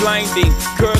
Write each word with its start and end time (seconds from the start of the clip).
blinding. 0.00 0.52
Girls 0.78 0.99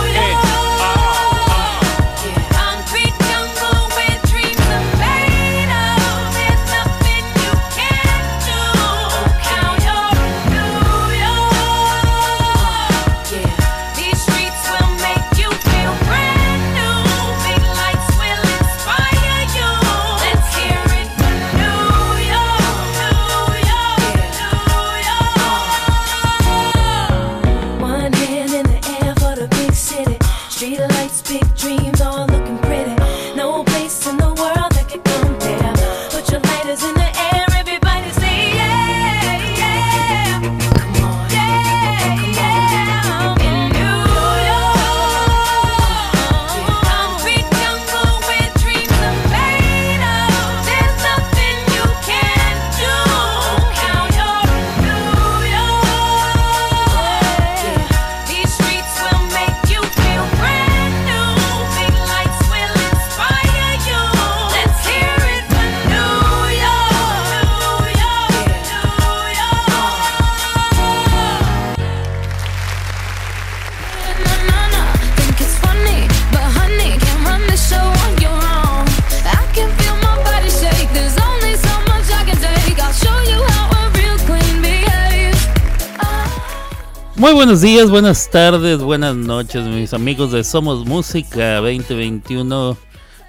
Buenos 87.51 87.63
días, 87.63 87.89
buenas 87.89 88.29
tardes, 88.29 88.79
buenas 88.79 89.13
noches, 89.13 89.65
mis 89.65 89.93
amigos 89.93 90.31
de 90.31 90.41
Somos 90.41 90.85
Música 90.85 91.55
2021. 91.55 92.77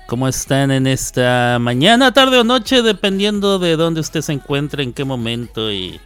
¿Cómo 0.07 0.29
están 0.29 0.71
en 0.71 0.87
esta 0.87 1.59
mañana, 1.61 2.13
tarde 2.13 2.39
o 2.39 2.45
noche? 2.45 2.83
Dependiendo 2.83 3.59
de 3.59 3.75
dónde 3.75 3.99
usted 3.99 4.21
se 4.21 4.33
encuentre, 4.33 4.85
en 4.85 4.93
qué 4.93 5.05
momento 5.05 5.73
y, 5.73 6.01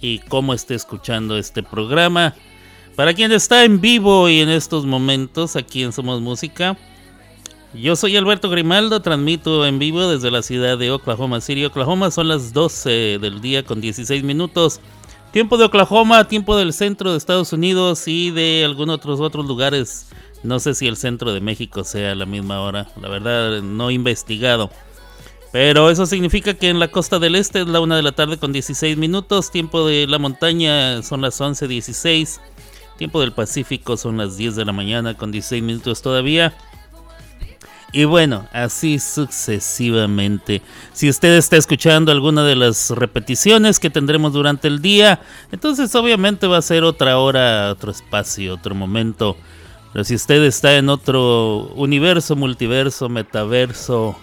y 0.00 0.20
cómo 0.20 0.54
esté 0.54 0.76
escuchando 0.76 1.36
este 1.36 1.62
programa. 1.62 2.34
Para 2.96 3.12
quien 3.12 3.32
está 3.32 3.62
en 3.64 3.82
vivo 3.82 4.30
y 4.30 4.40
en 4.40 4.48
estos 4.48 4.86
momentos 4.86 5.54
aquí 5.54 5.82
en 5.82 5.92
Somos 5.92 6.22
Música, 6.22 6.74
Yo 7.74 7.96
soy 7.96 8.16
Alberto 8.16 8.48
Grimaldo, 8.48 9.02
transmito 9.02 9.66
en 9.66 9.78
vivo 9.78 10.08
desde 10.08 10.30
la 10.30 10.40
ciudad 10.40 10.78
de 10.78 10.90
Oklahoma 10.90 11.42
City, 11.42 11.66
Oklahoma. 11.66 12.10
Son 12.10 12.28
las 12.28 12.54
12 12.54 13.18
del 13.18 13.42
día 13.42 13.62
con 13.62 13.82
16 13.82 14.24
minutos. 14.24 14.80
Tiempo 15.38 15.56
de 15.56 15.66
Oklahoma, 15.66 16.26
tiempo 16.26 16.56
del 16.56 16.72
centro 16.72 17.12
de 17.12 17.16
Estados 17.16 17.52
Unidos 17.52 18.08
y 18.08 18.32
de 18.32 18.64
algunos 18.64 18.96
otros 18.96 19.20
otros 19.20 19.46
lugares. 19.46 20.08
No 20.42 20.58
sé 20.58 20.74
si 20.74 20.88
el 20.88 20.96
centro 20.96 21.32
de 21.32 21.40
México 21.40 21.84
sea 21.84 22.16
la 22.16 22.26
misma 22.26 22.60
hora. 22.60 22.88
La 23.00 23.08
verdad, 23.08 23.62
no 23.62 23.88
he 23.88 23.92
investigado. 23.92 24.68
Pero 25.52 25.90
eso 25.90 26.06
significa 26.06 26.54
que 26.54 26.70
en 26.70 26.80
la 26.80 26.88
costa 26.88 27.20
del 27.20 27.36
este 27.36 27.60
es 27.60 27.68
la 27.68 27.78
1 27.78 27.94
de 27.94 28.02
la 28.02 28.10
tarde 28.10 28.38
con 28.38 28.52
16 28.52 28.96
minutos. 28.96 29.52
Tiempo 29.52 29.86
de 29.86 30.08
la 30.08 30.18
montaña 30.18 31.04
son 31.04 31.20
las 31.20 31.40
11.16. 31.40 32.40
Tiempo 32.96 33.20
del 33.20 33.30
Pacífico 33.30 33.96
son 33.96 34.16
las 34.16 34.36
10 34.36 34.56
de 34.56 34.64
la 34.64 34.72
mañana 34.72 35.14
con 35.14 35.30
16 35.30 35.62
minutos 35.62 36.02
todavía. 36.02 36.52
Y 37.90 38.04
bueno, 38.04 38.46
así 38.52 38.98
sucesivamente. 38.98 40.60
Si 40.92 41.08
usted 41.08 41.36
está 41.36 41.56
escuchando 41.56 42.12
alguna 42.12 42.44
de 42.44 42.54
las 42.54 42.90
repeticiones 42.90 43.80
que 43.80 43.88
tendremos 43.88 44.34
durante 44.34 44.68
el 44.68 44.82
día, 44.82 45.22
entonces 45.52 45.94
obviamente 45.94 46.46
va 46.46 46.58
a 46.58 46.62
ser 46.62 46.84
otra 46.84 47.18
hora, 47.18 47.70
otro 47.70 47.90
espacio, 47.90 48.54
otro 48.54 48.74
momento. 48.74 49.38
Pero 49.92 50.04
si 50.04 50.14
usted 50.14 50.42
está 50.44 50.76
en 50.76 50.90
otro 50.90 51.72
universo, 51.76 52.36
multiverso, 52.36 53.08
metaverso, 53.08 54.16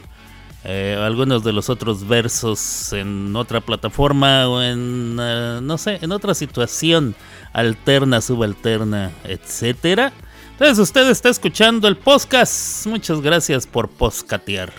eh, 0.63 0.95
algunos 0.99 1.43
de 1.43 1.53
los 1.53 1.69
otros 1.71 2.07
versos 2.07 2.93
en 2.93 3.35
otra 3.35 3.61
plataforma 3.61 4.47
o 4.47 4.61
en, 4.61 5.19
uh, 5.19 5.61
no 5.61 5.77
sé, 5.79 5.97
en 6.03 6.11
otra 6.11 6.35
situación 6.35 7.15
alterna, 7.51 8.21
subalterna, 8.21 9.11
etcétera 9.23 10.13
entonces 10.55 10.79
usted 10.79 11.09
está 11.09 11.27
escuchando 11.27 11.85
el 11.89 11.97
podcast. 11.97 12.87
Muchas 12.87 13.19
gracias 13.19 13.67
por 13.67 13.89
poscatear. 13.89 14.71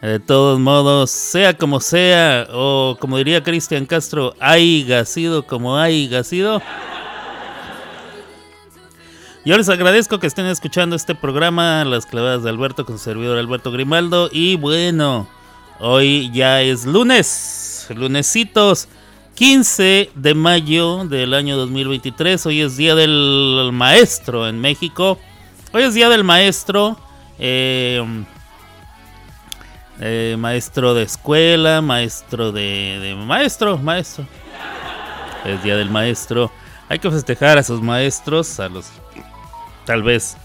De 0.00 0.20
todos 0.20 0.60
modos, 0.60 1.10
sea 1.10 1.58
como 1.58 1.80
sea, 1.80 2.46
o 2.52 2.96
como 3.00 3.18
diría 3.18 3.42
Cristian 3.42 3.86
Castro, 3.86 4.36
hay 4.38 4.88
sido 5.04 5.44
como 5.44 5.76
hay 5.76 6.08
sido. 6.22 6.62
Yo 9.44 9.56
les 9.56 9.68
agradezco 9.68 10.20
que 10.20 10.28
estén 10.28 10.46
escuchando 10.46 10.94
este 10.94 11.16
programa, 11.16 11.84
Las 11.84 12.06
clavadas 12.06 12.44
de 12.44 12.50
Alberto, 12.50 12.86
con 12.86 12.98
su 12.98 13.04
servidor 13.04 13.36
Alberto 13.36 13.72
Grimaldo. 13.72 14.30
Y 14.30 14.54
bueno, 14.54 15.28
hoy 15.80 16.30
ya 16.32 16.62
es 16.62 16.86
lunes, 16.86 17.88
lunesitos. 17.92 18.86
15 19.38 20.10
de 20.16 20.34
mayo 20.34 21.04
del 21.04 21.32
año 21.32 21.56
2023. 21.56 22.44
Hoy 22.46 22.60
es 22.60 22.76
Día 22.76 22.96
del 22.96 23.70
Maestro 23.72 24.48
en 24.48 24.60
México. 24.60 25.16
Hoy 25.72 25.84
es 25.84 25.94
Día 25.94 26.08
del 26.08 26.24
Maestro. 26.24 26.98
Eh, 27.38 28.04
eh, 30.00 30.34
maestro 30.36 30.92
de 30.92 31.04
escuela, 31.04 31.80
maestro 31.80 32.50
de, 32.50 33.16
maestro, 33.16 33.78
maestro. 33.78 34.26
Es 35.44 35.62
Día 35.62 35.76
del 35.76 35.88
Maestro. 35.88 36.50
Hay 36.88 36.98
que 36.98 37.08
festejar 37.08 37.58
a 37.58 37.62
sus 37.62 37.80
maestros, 37.80 38.58
a 38.58 38.68
los... 38.68 38.90
Tal 39.84 40.02
vez 40.02 40.36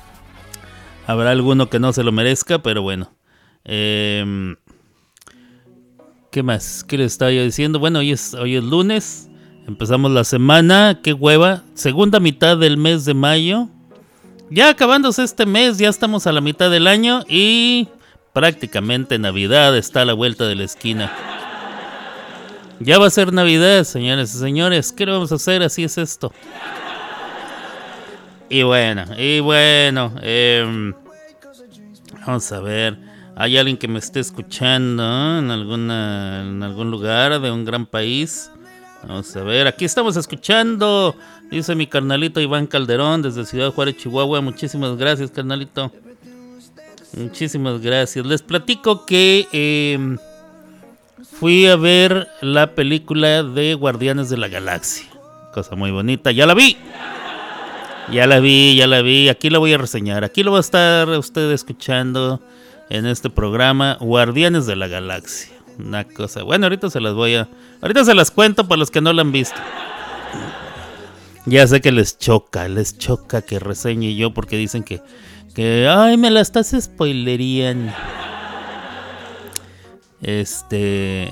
habrá 1.08 1.32
alguno 1.32 1.68
que 1.68 1.80
no 1.80 1.94
se 1.94 2.04
lo 2.04 2.12
merezca, 2.12 2.60
pero 2.60 2.84
bueno. 2.84 3.12
Eh, 3.66 4.56
¿Qué 6.34 6.42
más? 6.42 6.84
¿Qué 6.84 6.98
les 6.98 7.12
estaba 7.12 7.30
yo 7.30 7.44
diciendo? 7.44 7.78
Bueno, 7.78 8.00
hoy 8.00 8.12
es, 8.12 8.34
hoy 8.34 8.56
es 8.56 8.64
lunes. 8.64 9.30
Empezamos 9.68 10.10
la 10.10 10.24
semana. 10.24 11.00
Qué 11.04 11.14
hueva. 11.14 11.62
Segunda 11.76 12.20
mitad 12.20 12.58
del 12.58 12.76
mes 12.76 13.06
de 13.06 13.14
mayo. 13.14 13.68
Ya 14.50 14.70
acabándose 14.70 15.24
este 15.24 15.46
mes, 15.46 15.78
ya 15.78 15.90
estamos 15.90 16.26
a 16.26 16.32
la 16.32 16.42
mitad 16.42 16.72
del 16.72 16.88
año 16.88 17.24
y 17.30 17.88
prácticamente 18.34 19.20
Navidad 19.20 19.78
está 19.78 20.02
a 20.02 20.06
la 20.06 20.14
vuelta 20.14 20.48
de 20.48 20.56
la 20.56 20.64
esquina. 20.64 21.14
Ya 22.80 22.98
va 22.98 23.06
a 23.06 23.12
ser 23.12 23.32
Navidad, 23.32 23.84
señores 23.84 24.34
y 24.34 24.40
señores. 24.40 24.92
¿Qué 24.92 25.06
vamos 25.06 25.32
a 25.32 25.36
hacer? 25.36 25.62
Así 25.62 25.84
es 25.84 26.00
esto. 26.00 26.34
Y 28.50 28.64
bueno, 28.64 29.06
y 29.20 29.40
bueno. 29.40 30.16
Em, 30.24 30.96
vamos 32.26 32.52
a 32.52 32.60
ver 32.60 33.13
hay 33.36 33.58
alguien 33.58 33.78
que 33.78 33.88
me 33.88 34.00
esté 34.00 34.20
escuchando 34.20 35.04
en 35.40 35.50
alguna 35.50 36.42
en 36.42 36.62
algún 36.62 36.92
lugar 36.92 37.40
de 37.42 37.52
un 37.52 37.66
gran 37.66 37.86
país. 37.86 38.52
Vamos 39.08 39.36
a 39.36 39.44
ver, 39.44 39.68
aquí 39.68 39.84
estamos 39.84 40.16
escuchando, 40.16 41.16
dice 41.52 41.76
mi 41.76 41.88
carnalito 41.88 42.40
Iván 42.40 42.68
Calderón 42.68 43.22
desde 43.22 43.46
Ciudad 43.46 43.72
Juárez, 43.74 43.98
Chihuahua. 43.98 44.40
Muchísimas 44.42 44.96
gracias, 44.96 45.32
carnalito. 45.32 45.92
Muchísimas 47.18 47.82
gracias. 47.82 48.26
Les 48.26 48.42
platico 48.42 49.06
que 49.06 49.48
em, 49.52 50.18
fui 51.22 51.68
a 51.68 51.76
ver 51.76 52.28
la 52.42 52.76
película 52.76 53.44
de 53.44 53.74
Guardianes 53.74 54.30
de 54.30 54.38
la 54.38 54.48
Galaxia. 54.48 55.06
Cosa 55.54 55.76
muy 55.76 55.92
bonita, 55.92 56.32
ya 56.32 56.46
la 56.46 56.54
vi. 56.54 56.78
Ya 58.12 58.26
la 58.26 58.40
vi, 58.40 58.76
ya 58.76 58.88
la 58.88 59.02
vi. 59.02 59.30
Aquí 59.30 59.50
la 59.50 59.60
voy 59.60 59.74
a 59.74 59.78
reseñar. 59.78 60.24
Aquí 60.24 60.44
lo 60.44 60.52
va 60.52 60.58
a 60.58 60.62
estar 60.62 61.10
usted 61.10 61.52
escuchando 61.52 62.42
en 62.90 63.06
este 63.06 63.30
programa 63.30 63.98
Guardianes 64.00 64.66
de 64.66 64.76
la 64.76 64.88
Galaxia. 64.88 65.54
Una 65.80 66.04
cosa. 66.04 66.44
Bueno, 66.44 66.66
ahorita 66.66 66.90
se 66.90 67.02
las 67.02 67.14
voy 67.14 67.36
a. 67.36 67.50
Ahorita 67.82 68.06
se 68.06 68.14
las 68.14 68.32
cuento 68.32 68.68
para 68.68 68.80
los 68.80 68.92
que 68.92 69.02
no 69.02 69.12
la 69.14 69.22
han 69.22 69.32
visto. 69.32 69.60
Ya 71.46 71.68
sé 71.68 71.82
que 71.82 71.92
les 71.92 72.18
choca, 72.18 72.68
les 72.68 72.98
choca 72.98 73.42
que 73.42 73.60
reseñe 73.60 74.16
yo 74.16 74.34
porque 74.34 74.58
dicen 74.58 74.84
que. 74.84 75.02
Que. 75.56 75.88
Ay, 75.90 76.18
me 76.18 76.32
la 76.32 76.42
estás 76.42 76.76
spoilerían. 76.80 77.94
Este. 80.22 81.30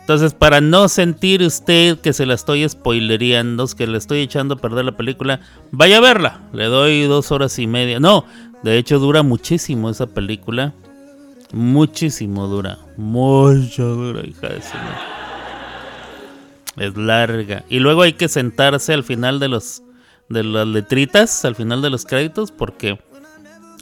Entonces, 0.00 0.34
para 0.34 0.60
no 0.60 0.88
sentir 0.88 1.42
usted 1.42 1.98
que 1.98 2.12
se 2.12 2.26
la 2.26 2.34
estoy 2.34 2.68
spoilereando, 2.68 3.66
que 3.68 3.86
le 3.86 3.96
estoy 3.96 4.20
echando 4.20 4.54
a 4.56 4.58
perder 4.58 4.84
la 4.84 4.98
película, 4.98 5.40
vaya 5.70 5.96
a 5.96 6.00
verla. 6.00 6.42
Le 6.52 6.64
doy 6.64 7.04
dos 7.04 7.32
horas 7.32 7.58
y 7.58 7.66
media. 7.66 8.00
No, 8.00 8.26
de 8.64 8.78
hecho, 8.78 8.98
dura 8.98 9.22
muchísimo 9.22 9.90
esa 9.90 10.06
película. 10.06 10.72
Muchísimo 11.52 12.46
dura. 12.46 12.78
Mucho 12.96 13.84
dura, 13.94 14.26
hija 14.26 14.48
de 14.48 14.62
su 14.62 14.76
Es 16.78 16.96
larga. 16.96 17.62
Y 17.68 17.80
luego 17.80 18.00
hay 18.00 18.14
que 18.14 18.30
sentarse 18.30 18.94
al 18.94 19.04
final 19.04 19.38
de 19.38 19.48
los 19.48 19.82
de 20.30 20.42
las 20.42 20.66
letritas, 20.66 21.44
al 21.44 21.54
final 21.54 21.82
de 21.82 21.90
los 21.90 22.06
créditos, 22.06 22.50
porque 22.50 22.98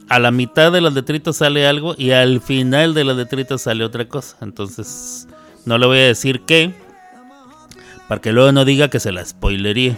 a 0.08 0.18
la 0.18 0.32
mitad 0.32 0.72
de 0.72 0.80
las 0.80 0.92
letritas 0.92 1.36
sale 1.36 1.64
algo 1.64 1.94
y 1.96 2.10
al 2.10 2.40
final 2.40 2.92
de 2.92 3.04
las 3.04 3.16
letritas 3.16 3.62
sale 3.62 3.84
otra 3.84 4.08
cosa. 4.08 4.36
Entonces, 4.40 5.28
no 5.64 5.78
le 5.78 5.86
voy 5.86 5.98
a 5.98 6.06
decir 6.06 6.40
qué, 6.40 6.74
para 8.08 8.20
que 8.20 8.32
luego 8.32 8.50
no 8.50 8.64
diga 8.64 8.88
que 8.88 8.98
se 8.98 9.12
la 9.12 9.24
spoilería. 9.24 9.96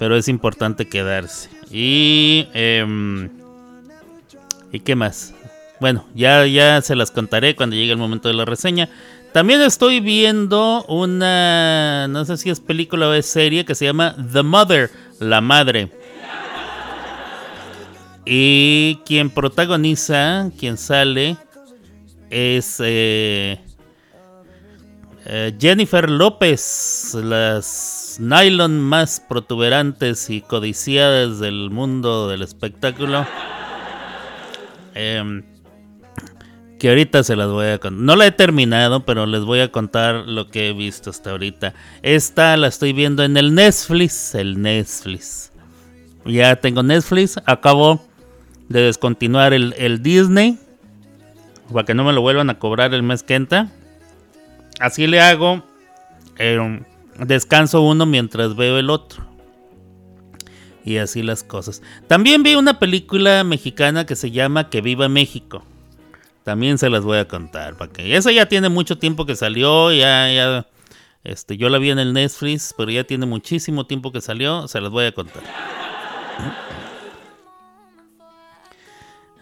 Pero 0.00 0.16
es 0.16 0.26
importante 0.28 0.88
quedarse. 0.88 1.50
Y... 1.70 2.48
Em, 2.54 3.28
¿Y 4.72 4.80
qué 4.80 4.96
más? 4.96 5.34
Bueno, 5.78 6.06
ya, 6.14 6.46
ya 6.46 6.80
se 6.80 6.96
las 6.96 7.10
contaré 7.10 7.54
cuando 7.54 7.76
llegue 7.76 7.92
el 7.92 7.98
momento 7.98 8.28
de 8.28 8.34
la 8.34 8.46
reseña. 8.46 8.88
También 9.32 9.60
estoy 9.60 10.00
viendo 10.00 10.84
una, 10.86 12.08
no 12.08 12.24
sé 12.24 12.38
si 12.38 12.48
es 12.48 12.60
película 12.60 13.08
o 13.08 13.12
es 13.12 13.26
serie, 13.26 13.66
que 13.66 13.74
se 13.74 13.84
llama 13.84 14.16
The 14.32 14.42
Mother, 14.42 14.90
la 15.18 15.42
madre. 15.42 15.90
Y 18.24 19.00
quien 19.04 19.28
protagoniza, 19.28 20.50
quien 20.58 20.78
sale, 20.78 21.36
es 22.30 22.76
eh, 22.82 23.60
eh, 25.32 25.54
Jennifer 25.60 26.10
López, 26.10 27.16
las 27.22 28.16
nylon 28.18 28.80
más 28.80 29.20
protuberantes 29.20 30.28
y 30.28 30.40
codiciadas 30.40 31.38
del 31.38 31.70
mundo 31.70 32.28
del 32.28 32.42
espectáculo. 32.42 33.24
Em, 34.92 35.44
que 36.80 36.88
ahorita 36.88 37.22
se 37.22 37.36
las 37.36 37.46
voy 37.46 37.68
a 37.68 37.78
contar. 37.78 38.02
No 38.02 38.16
la 38.16 38.26
he 38.26 38.32
terminado, 38.32 39.04
pero 39.04 39.24
les 39.24 39.42
voy 39.42 39.60
a 39.60 39.70
contar 39.70 40.26
lo 40.26 40.48
que 40.48 40.68
he 40.68 40.72
visto 40.72 41.10
hasta 41.10 41.30
ahorita. 41.30 41.74
Esta 42.02 42.56
la 42.56 42.66
estoy 42.66 42.92
viendo 42.92 43.22
en 43.22 43.36
el 43.36 43.54
Netflix. 43.54 44.34
El 44.34 44.60
Netflix. 44.60 45.52
Ya 46.24 46.56
tengo 46.56 46.82
Netflix. 46.82 47.40
Acabo 47.46 48.04
de 48.68 48.82
descontinuar 48.82 49.52
el, 49.52 49.76
el 49.78 50.02
Disney. 50.02 50.58
Para 51.72 51.84
que 51.84 51.94
no 51.94 52.02
me 52.02 52.12
lo 52.12 52.20
vuelvan 52.20 52.50
a 52.50 52.58
cobrar 52.58 52.94
el 52.94 53.04
mes 53.04 53.22
que 53.22 53.36
entra. 53.36 53.70
Así 54.80 55.06
le 55.06 55.20
hago. 55.20 55.62
Eh, 56.38 56.80
descanso 57.18 57.82
uno 57.82 58.06
mientras 58.06 58.56
veo 58.56 58.78
el 58.78 58.90
otro. 58.90 59.24
Y 60.84 60.96
así 60.96 61.22
las 61.22 61.44
cosas. 61.44 61.82
También 62.08 62.42
vi 62.42 62.54
una 62.54 62.78
película 62.78 63.44
mexicana 63.44 64.06
que 64.06 64.16
se 64.16 64.30
llama 64.30 64.70
Que 64.70 64.80
Viva 64.80 65.08
México. 65.08 65.62
También 66.42 66.78
se 66.78 66.88
las 66.88 67.04
voy 67.04 67.18
a 67.18 67.28
contar. 67.28 67.76
Para 67.76 67.92
que... 67.92 68.16
Esa 68.16 68.32
ya 68.32 68.46
tiene 68.46 68.70
mucho 68.70 68.98
tiempo 68.98 69.26
que 69.26 69.36
salió. 69.36 69.92
Ya, 69.92 70.32
ya. 70.32 70.66
Este, 71.22 71.58
yo 71.58 71.68
la 71.68 71.76
vi 71.76 71.90
en 71.90 71.98
el 71.98 72.14
Netflix, 72.14 72.74
pero 72.76 72.90
ya 72.90 73.04
tiene 73.04 73.26
muchísimo 73.26 73.86
tiempo 73.86 74.10
que 74.10 74.22
salió. 74.22 74.66
Se 74.66 74.80
las 74.80 74.90
voy 74.90 75.04
a 75.04 75.12
contar. 75.12 75.42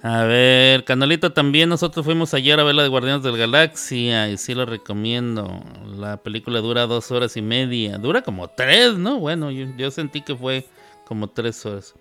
A 0.02 0.22
ver, 0.22 0.84
Canalito, 0.84 1.32
también 1.32 1.68
nosotros 1.68 2.06
fuimos 2.06 2.32
ayer 2.32 2.60
a 2.60 2.62
ver 2.62 2.76
la 2.76 2.84
de 2.84 2.88
Guardianes 2.88 3.24
del 3.24 3.36
Galaxia 3.36 4.28
y 4.28 4.36
sí 4.36 4.54
lo 4.54 4.64
recomiendo. 4.64 5.60
La 5.96 6.18
película 6.18 6.60
dura 6.60 6.86
dos 6.86 7.10
horas 7.10 7.36
y 7.36 7.42
media. 7.42 7.98
Dura 7.98 8.22
como 8.22 8.46
tres, 8.48 8.94
¿no? 8.94 9.18
Bueno, 9.18 9.50
yo, 9.50 9.90
sentí 9.90 10.20
que 10.20 10.36
fue 10.36 10.66
como 11.04 11.28
tres 11.28 11.66
horas. 11.66 11.94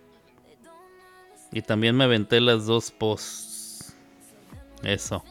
Y 1.51 1.62
también 1.63 1.96
me 1.96 2.04
aventé 2.04 2.39
las 2.39 2.68
dos 2.68 2.92
posts. 2.92 3.96
Eso. 4.84 5.24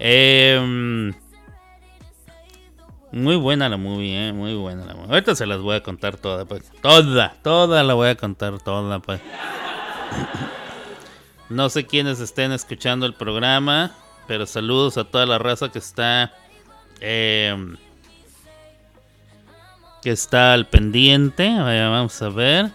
Em, 0.00 1.12
muy 3.12 3.36
buena 3.36 3.68
la 3.68 3.76
movie, 3.76 4.28
¿eh? 4.28 4.32
Muy 4.32 4.56
buena 4.56 4.84
la 4.84 4.94
movie. 4.94 5.10
Ahorita 5.10 5.36
se 5.36 5.46
las 5.46 5.60
voy 5.60 5.76
a 5.76 5.82
contar 5.84 6.16
toda, 6.16 6.44
pues. 6.44 6.72
Toda, 6.82 7.36
toda 7.42 7.84
la 7.84 7.94
voy 7.94 8.08
a 8.08 8.16
contar 8.16 8.58
toda, 8.60 8.98
pues. 8.98 9.20
No 11.50 11.68
sé 11.68 11.84
quiénes 11.84 12.20
estén 12.20 12.52
escuchando 12.52 13.06
el 13.06 13.14
programa, 13.14 13.90
pero 14.28 14.46
saludos 14.46 14.96
a 14.96 15.04
toda 15.04 15.26
la 15.26 15.38
raza 15.38 15.70
que 15.70 15.80
está 15.80 16.32
em, 17.00 17.76
que 20.00 20.10
está 20.12 20.52
al 20.54 20.68
pendiente. 20.68 21.52
vamos 21.58 22.22
a 22.22 22.28
ver. 22.28 22.70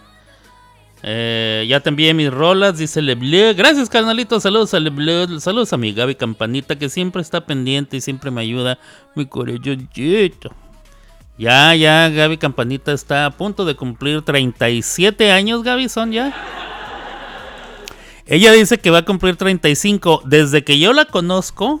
Eh, 1.02 1.64
ya 1.68 1.80
te 1.80 1.88
envié 1.88 2.12
mis 2.12 2.30
rolas, 2.30 2.76
dice 2.76 3.00
Lebleu. 3.00 3.54
Gracias, 3.54 3.88
carnalito. 3.88 4.40
Saludos 4.40 4.74
a 4.74 4.80
Lebleu. 4.80 5.40
Saludos 5.40 5.72
a 5.72 5.78
mi 5.78 5.92
Gaby 5.92 6.16
Campanita, 6.16 6.76
que 6.76 6.90
siempre 6.90 7.22
está 7.22 7.46
pendiente 7.46 7.96
y 7.96 8.02
siempre 8.02 8.30
me 8.30 8.42
ayuda. 8.42 8.78
Mi 9.14 9.24
corazoncito. 9.24 10.54
Ya, 11.38 11.74
ya, 11.74 12.08
Gaby 12.10 12.36
Campanita 12.36 12.92
está 12.92 13.26
a 13.26 13.30
punto 13.30 13.64
de 13.64 13.74
cumplir 13.74 14.22
37 14.22 15.32
años, 15.32 15.62
Gaby, 15.62 15.88
son 15.88 16.12
ya. 16.12 16.75
Ella 18.26 18.52
dice 18.52 18.78
que 18.78 18.90
va 18.90 18.98
a 18.98 19.04
cumplir 19.04 19.36
35. 19.36 20.22
Desde 20.24 20.64
que 20.64 20.78
yo 20.78 20.92
la 20.92 21.04
conozco, 21.04 21.80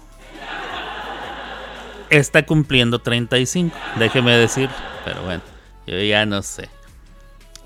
está 2.10 2.46
cumpliendo 2.46 3.00
35. 3.00 3.76
Déjeme 3.98 4.36
decir. 4.36 4.70
Pero 5.04 5.22
bueno, 5.22 5.42
yo 5.86 6.00
ya 6.00 6.24
no 6.24 6.42
sé. 6.42 6.68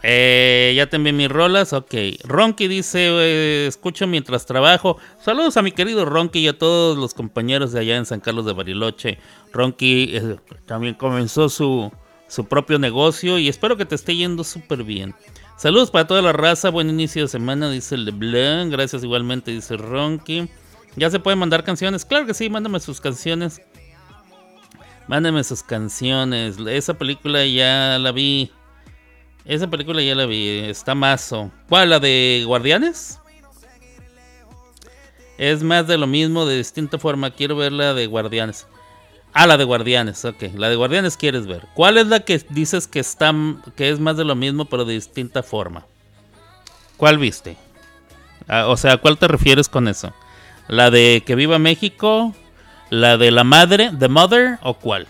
Eh, 0.03 0.73
ya 0.77 0.87
te 0.87 0.97
envié 0.97 1.13
mis 1.13 1.29
rolas. 1.29 1.75
Ok. 1.75 1.95
Ronky 2.25 2.69
dice: 2.69 3.09
eh, 3.11 3.67
Escucho 3.67 4.07
mientras 4.07 4.47
trabajo. 4.47 4.97
Saludos 5.23 5.59
a 5.59 5.63
mi 5.63 5.73
querido 5.73 6.07
Ronky 6.07 6.41
y 6.41 6.49
a 6.49 6.59
todos 6.59 6.97
los 6.97 7.13
compañeros 7.13 7.73
de 7.73 7.81
allá 7.81 7.97
en 7.97 8.07
San 8.07 8.21
Carlos 8.21 8.47
de 8.47 8.55
Bariloche. 8.55 9.19
Ronky 9.53 10.17
eh, 10.17 10.37
también 10.65 10.95
comenzó 10.95 11.51
su, 11.51 11.93
su 12.29 12.47
propio 12.47 12.79
negocio 12.79 13.39
y 13.39 13.49
espero 13.49 13.77
que 13.77 13.85
te 13.85 13.95
esté 13.95 14.17
yendo 14.17 14.43
súper 14.43 14.85
bien. 14.85 15.15
Saludos 15.61 15.91
para 15.91 16.07
toda 16.07 16.23
la 16.23 16.33
raza, 16.33 16.71
buen 16.71 16.89
inicio 16.89 17.21
de 17.21 17.29
semana, 17.29 17.71
dice 17.71 17.99
LeBlanc. 17.99 18.73
Gracias 18.73 19.05
igualmente, 19.05 19.51
dice 19.51 19.77
Ronky. 19.77 20.49
¿Ya 20.97 21.11
se 21.11 21.21
pueden 21.21 21.39
mandar 21.39 21.65
canciones? 21.65 22.07
Claro 22.07 22.25
que 22.25 22.33
sí, 22.33 22.49
mándame 22.49 22.81
sus 22.81 22.99
canciones. 22.99 23.61
Mándame 25.07 25.45
sus 25.45 25.63
canciones. 25.63 26.57
Esa 26.67 26.95
película 26.95 27.45
ya 27.45 27.99
la 27.99 28.11
vi. 28.11 28.51
Esa 29.45 29.69
película 29.69 30.01
ya 30.01 30.15
la 30.15 30.25
vi. 30.25 30.61
Está 30.61 30.95
mazo. 30.95 31.51
¿Cuál? 31.69 31.91
¿La 31.91 32.01
de 32.01 32.43
Guardianes? 32.47 33.21
Es 35.37 35.63
más 35.63 35.87
de 35.87 35.99
lo 35.99 36.07
mismo, 36.07 36.47
de 36.47 36.57
distinta 36.57 36.99
forma. 36.99 37.33
Quiero 37.33 37.55
ver 37.55 37.73
la 37.73 37.93
de 37.93 38.07
Guardianes. 38.07 38.67
Ah, 39.33 39.47
la 39.47 39.57
de 39.57 39.65
Guardianes, 39.65 40.25
ok. 40.25 40.43
La 40.55 40.69
de 40.69 40.77
Guardianes 40.77 41.17
quieres 41.17 41.47
ver. 41.47 41.67
¿Cuál 41.75 41.99
es 41.99 42.07
la 42.09 42.21
que 42.21 42.45
dices 42.51 42.87
que 42.87 42.99
está 43.01 43.33
que 43.77 43.91
es 43.91 44.01
más 44.01 44.17
de 44.17 44.25
lo 44.25 44.35
mismo 44.35 44.65
pero 44.65 44.85
de 44.85 44.95
distinta 44.95 45.43
forma? 45.43 45.87
¿Cuál 46.97 47.19
viste? 47.19 47.57
Ah, 48.49 48.67
o 48.67 48.77
sea, 48.77 48.95
¿a 48.95 48.97
cuál 48.99 49.19
te 49.19 49.29
refieres 49.29 49.69
con 49.69 49.87
eso? 49.87 50.13
¿La 50.69 50.91
de 50.91 51.23
Que 51.25 51.37
Viva 51.37 51.59
México? 51.59 52.35
¿La 52.91 53.17
de 53.17 53.31
la 53.31 53.45
madre, 53.45 53.93
The 53.97 54.09
Mother 54.09 54.59
o 54.63 54.75
cuál? 54.75 55.07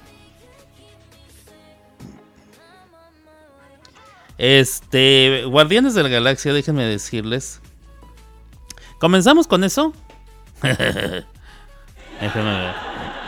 Este, 4.37 5.45
Guardianes 5.47 5.95
de 5.95 6.03
la 6.03 6.09
Galaxia, 6.11 6.53
déjenme 6.53 6.85
decirles. 6.85 7.61
¿Comenzamos 8.99 9.47
con 9.47 9.65
eso? 9.65 9.95
déjenme 10.63 11.25
ver. 12.21 13.20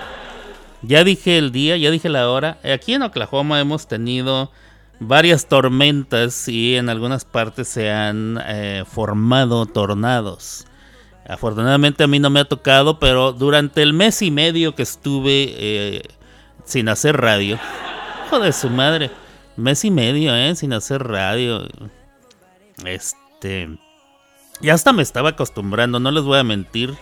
Ya 0.82 1.04
dije 1.04 1.38
el 1.38 1.52
día, 1.52 1.76
ya 1.76 1.90
dije 1.90 2.08
la 2.08 2.28
hora. 2.28 2.58
Aquí 2.64 2.94
en 2.94 3.02
Oklahoma 3.02 3.60
hemos 3.60 3.86
tenido 3.86 4.50
varias 4.98 5.46
tormentas 5.46 6.48
y 6.48 6.76
en 6.76 6.88
algunas 6.88 7.24
partes 7.24 7.68
se 7.68 7.90
han 7.90 8.38
eh, 8.46 8.84
formado 8.86 9.66
tornados. 9.66 10.66
Afortunadamente 11.28 12.02
a 12.02 12.08
mí 12.08 12.18
no 12.18 12.30
me 12.30 12.40
ha 12.40 12.44
tocado, 12.44 12.98
pero 12.98 13.32
durante 13.32 13.82
el 13.82 13.92
mes 13.92 14.22
y 14.22 14.30
medio 14.30 14.74
que 14.74 14.82
estuve 14.82 15.54
eh, 15.56 16.02
sin 16.64 16.88
hacer 16.88 17.20
radio, 17.20 17.58
hijo 18.26 18.40
de 18.40 18.52
su 18.52 18.68
madre, 18.68 19.10
mes 19.56 19.84
y 19.84 19.90
medio, 19.90 20.34
eh, 20.34 20.54
sin 20.56 20.72
hacer 20.72 21.04
radio, 21.04 21.68
este, 22.84 23.78
ya 24.60 24.74
hasta 24.74 24.92
me 24.92 25.02
estaba 25.02 25.30
acostumbrando, 25.30 26.00
no 26.00 26.10
les 26.10 26.24
voy 26.24 26.38
a 26.38 26.44
mentir. 26.44 26.94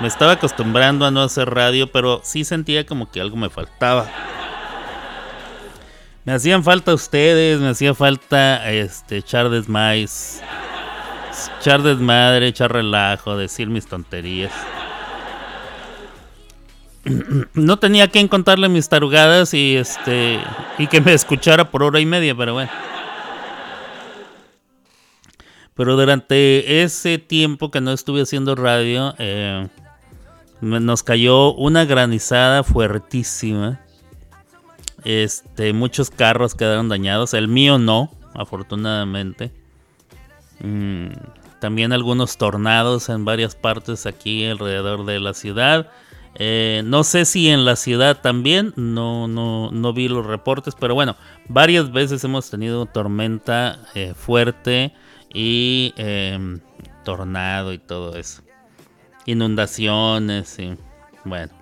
Me 0.00 0.08
estaba 0.08 0.32
acostumbrando 0.32 1.04
a 1.04 1.10
no 1.10 1.22
hacer 1.22 1.50
radio, 1.50 1.92
pero 1.92 2.20
sí 2.24 2.44
sentía 2.44 2.86
como 2.86 3.10
que 3.10 3.20
algo 3.20 3.36
me 3.36 3.50
faltaba. 3.50 4.08
Me 6.24 6.32
hacían 6.32 6.64
falta 6.64 6.94
ustedes, 6.94 7.60
me 7.60 7.68
hacía 7.68 7.94
falta 7.94 8.70
este 8.70 9.18
echar 9.18 9.50
desmais, 9.50 10.42
echar 11.58 11.82
desmadre, 11.82 12.48
echar 12.48 12.72
relajo, 12.72 13.36
decir 13.36 13.68
mis 13.68 13.86
tonterías. 13.86 14.52
No 17.54 17.78
tenía 17.78 18.08
que 18.08 18.28
contarle 18.28 18.68
mis 18.68 18.88
tarugadas 18.88 19.54
y 19.54 19.76
este 19.76 20.38
y 20.78 20.86
que 20.86 21.00
me 21.00 21.14
escuchara 21.14 21.70
por 21.70 21.82
hora 21.82 21.98
y 21.98 22.06
media, 22.06 22.34
pero 22.34 22.52
bueno. 22.52 22.70
Pero 25.74 25.96
durante 25.96 26.82
ese 26.82 27.16
tiempo 27.16 27.70
que 27.70 27.80
no 27.80 27.92
estuve 27.92 28.20
haciendo 28.20 28.54
radio, 28.54 29.14
eh, 29.18 29.66
nos 30.60 31.02
cayó 31.02 31.54
una 31.54 31.84
granizada 31.84 32.62
fuertísima. 32.62 33.80
Este, 35.04 35.72
muchos 35.72 36.10
carros 36.10 36.54
quedaron 36.54 36.88
dañados. 36.88 37.34
El 37.34 37.48
mío 37.48 37.78
no, 37.78 38.10
afortunadamente. 38.34 39.52
Mm, 40.60 41.08
también 41.60 41.92
algunos 41.92 42.36
tornados 42.36 43.08
en 43.08 43.24
varias 43.24 43.54
partes 43.54 44.06
aquí 44.06 44.44
alrededor 44.46 45.06
de 45.06 45.20
la 45.20 45.34
ciudad. 45.34 45.90
Eh, 46.36 46.82
no 46.84 47.02
sé 47.02 47.24
si 47.24 47.48
en 47.48 47.64
la 47.64 47.74
ciudad 47.74 48.20
también, 48.20 48.72
no, 48.76 49.26
no, 49.26 49.70
no 49.72 49.92
vi 49.92 50.08
los 50.08 50.24
reportes, 50.24 50.76
pero 50.78 50.94
bueno, 50.94 51.16
varias 51.48 51.90
veces 51.90 52.22
hemos 52.22 52.48
tenido 52.50 52.86
tormenta 52.86 53.80
eh, 53.94 54.14
fuerte 54.14 54.94
y 55.34 55.92
em, 55.96 56.60
tornado 57.04 57.72
y 57.72 57.78
todo 57.78 58.16
eso 58.16 58.42
inundaciones 59.26 60.58
y 60.58 60.76
bueno. 61.24 61.52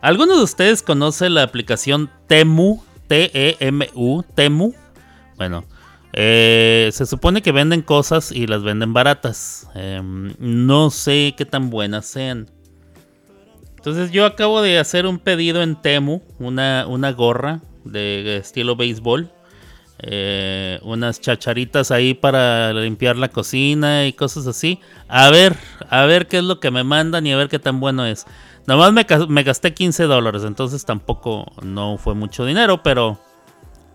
¿Alguno 0.00 0.36
de 0.36 0.42
ustedes 0.42 0.82
conoce 0.82 1.30
la 1.30 1.42
aplicación 1.42 2.10
Temu? 2.26 2.82
T-E-M-U, 3.06 4.22
Temu. 4.34 4.74
Bueno, 5.36 5.64
eh, 6.12 6.90
se 6.92 7.06
supone 7.06 7.42
que 7.42 7.52
venden 7.52 7.82
cosas 7.82 8.30
y 8.30 8.46
las 8.46 8.62
venden 8.62 8.92
baratas. 8.92 9.68
Em, 9.74 10.34
no 10.38 10.90
sé 10.90 11.34
qué 11.36 11.44
tan 11.44 11.70
buenas 11.70 12.06
sean. 12.06 12.50
Entonces 13.76 14.12
yo 14.12 14.24
acabo 14.24 14.62
de 14.62 14.78
hacer 14.78 15.06
un 15.06 15.18
pedido 15.18 15.62
en 15.62 15.80
Temu, 15.80 16.22
una, 16.38 16.86
una 16.86 17.12
gorra 17.12 17.60
de 17.84 18.36
estilo 18.36 18.76
béisbol. 18.76 19.30
Eh, 20.00 20.80
unas 20.82 21.20
chacharitas 21.20 21.90
ahí 21.90 22.14
para 22.14 22.72
limpiar 22.72 23.16
la 23.16 23.28
cocina 23.28 24.06
y 24.06 24.12
cosas 24.12 24.46
así. 24.46 24.80
A 25.08 25.30
ver, 25.30 25.56
a 25.88 26.04
ver 26.04 26.26
qué 26.26 26.38
es 26.38 26.44
lo 26.44 26.60
que 26.60 26.70
me 26.70 26.84
mandan 26.84 27.26
y 27.26 27.32
a 27.32 27.36
ver 27.36 27.48
qué 27.48 27.58
tan 27.58 27.80
bueno 27.80 28.04
es. 28.06 28.26
Nomás 28.66 28.92
me, 28.92 29.06
me 29.28 29.42
gasté 29.42 29.74
15 29.74 30.04
dólares, 30.04 30.42
entonces 30.44 30.84
tampoco 30.84 31.52
no 31.62 31.98
fue 31.98 32.14
mucho 32.14 32.46
dinero, 32.46 32.82
pero 32.82 33.20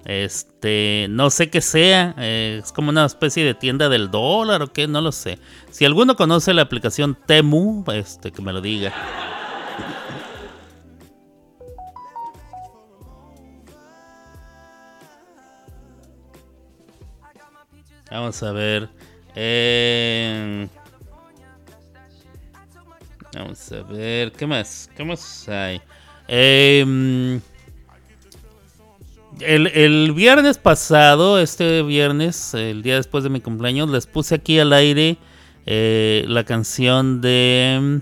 este, 0.06 1.08
no 1.10 1.30
sé 1.30 1.50
qué 1.50 1.62
sea, 1.62 2.16
eh, 2.18 2.62
es 2.64 2.72
como 2.72 2.90
una 2.90 3.06
especie 3.06 3.44
de 3.44 3.54
tienda 3.54 3.90
del 3.90 4.10
dólar 4.10 4.62
o 4.62 4.68
qué, 4.74 4.88
no 4.88 5.02
lo 5.02 5.12
sé. 5.12 5.40
Si 5.72 5.86
alguno 5.86 6.16
conoce 6.16 6.54
la 6.54 6.64
aplicación 6.64 7.18
Temu, 7.26 7.84
este, 7.92 8.32
que 8.32 8.42
me 8.42 8.54
lo 8.54 8.62
diga. 8.62 8.94
Vamos 18.12 18.42
a 18.44 18.52
ver. 18.52 18.90
Eh, 19.36 20.68
vamos 23.34 23.72
a 23.72 23.84
ver. 23.84 24.32
¿Qué 24.32 24.48
más? 24.48 24.90
¿Qué 24.96 25.04
más 25.04 25.48
hay? 25.48 25.82
Em, 26.28 27.42
el, 29.40 29.68
el, 29.68 30.12
viernes 30.14 30.58
pasado, 30.58 31.40
este 31.40 31.82
viernes, 31.84 32.54
el 32.54 32.82
día 32.82 32.96
después 32.96 33.24
de 33.24 33.30
mi 33.30 33.42
cumpleaños, 33.42 33.90
les 33.90 34.08
puse 34.08 34.36
aquí 34.36 34.60
al 34.60 34.74
aire 34.74 35.18
eh, 35.66 36.26
la 36.28 36.44
canción 36.44 37.22
de 37.22 38.02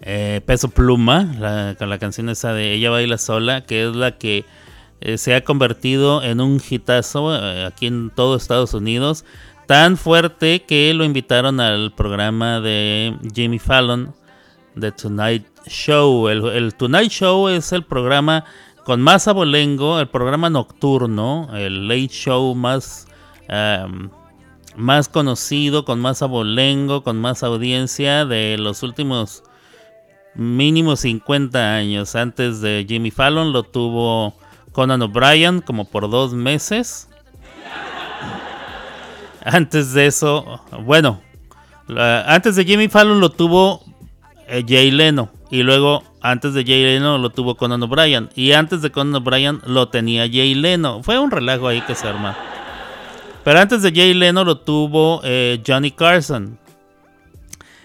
eh, 0.00 0.40
Peso 0.44 0.68
Pluma, 0.68 1.74
con 1.78 1.88
la 1.88 1.98
canción 1.98 2.28
esa 2.28 2.52
de 2.52 2.72
Ella 2.72 2.90
baila 2.90 3.18
sola, 3.18 3.60
que 3.60 3.88
es 3.88 3.94
la 3.94 4.18
que 4.18 4.44
eh, 5.02 5.18
se 5.18 5.34
ha 5.34 5.44
convertido 5.44 6.22
en 6.22 6.40
un 6.40 6.60
hitazo 6.68 7.32
aquí 7.32 7.86
en 7.86 8.10
todo 8.10 8.36
Estados 8.36 8.74
Unidos, 8.74 9.24
tan 9.66 9.96
fuerte 9.96 10.64
que 10.64 10.92
lo 10.94 11.04
invitaron 11.04 11.60
al 11.60 11.92
programa 11.92 12.60
de 12.60 13.16
Jimmy 13.34 13.58
Fallon, 13.58 14.14
The 14.78 14.92
Tonight 14.92 15.46
Show. 15.66 16.28
El, 16.28 16.74
Tonight 16.74 17.10
Show 17.10 17.48
es 17.48 17.72
el 17.72 17.84
programa 17.84 18.44
con 18.84 19.00
más 19.00 19.28
abolengo, 19.28 20.00
el 20.00 20.08
programa 20.08 20.50
nocturno, 20.50 21.48
el 21.54 21.88
late 21.88 22.08
show 22.08 22.54
más... 22.54 23.06
Em, 23.48 24.10
más 24.76 25.08
conocido, 25.08 25.84
con 25.84 26.00
más 26.00 26.22
abolengo, 26.22 27.02
con 27.02 27.20
más 27.20 27.42
audiencia 27.42 28.24
de 28.24 28.56
los 28.58 28.82
últimos 28.82 29.42
mínimo 30.34 30.96
50 30.96 31.74
años. 31.74 32.14
Antes 32.14 32.60
de 32.60 32.86
Jimmy 32.88 33.10
Fallon 33.10 33.52
lo 33.52 33.64
tuvo 33.64 34.34
Conan 34.72 35.02
O'Brien 35.02 35.60
como 35.60 35.84
por 35.84 36.10
dos 36.10 36.34
meses. 36.34 37.08
Antes 39.44 39.92
de 39.92 40.06
eso, 40.06 40.60
bueno, 40.84 41.20
antes 42.26 42.56
de 42.56 42.64
Jimmy 42.64 42.88
Fallon 42.88 43.20
lo 43.20 43.30
tuvo 43.30 43.84
eh, 44.48 44.64
Jay 44.66 44.90
Leno. 44.90 45.30
Y 45.50 45.62
luego, 45.62 46.02
antes 46.22 46.54
de 46.54 46.64
Jay 46.64 46.82
Leno, 46.82 47.18
lo 47.18 47.30
tuvo 47.30 47.56
Conan 47.56 47.82
O'Brien. 47.82 48.30
Y 48.34 48.52
antes 48.52 48.82
de 48.82 48.90
Conan 48.90 49.14
O'Brien, 49.16 49.60
lo 49.66 49.88
tenía 49.88 50.22
Jay 50.22 50.54
Leno. 50.54 51.02
Fue 51.02 51.18
un 51.18 51.30
relajo 51.30 51.68
ahí 51.68 51.80
que 51.82 51.94
se 51.94 52.08
arma. 52.08 52.36
Pero 53.44 53.58
antes 53.58 53.82
de 53.82 53.92
Jay 53.92 54.14
Leno 54.14 54.44
lo 54.44 54.58
tuvo 54.58 55.20
eh, 55.24 55.62
Johnny 55.66 55.90
Carson. 55.90 56.58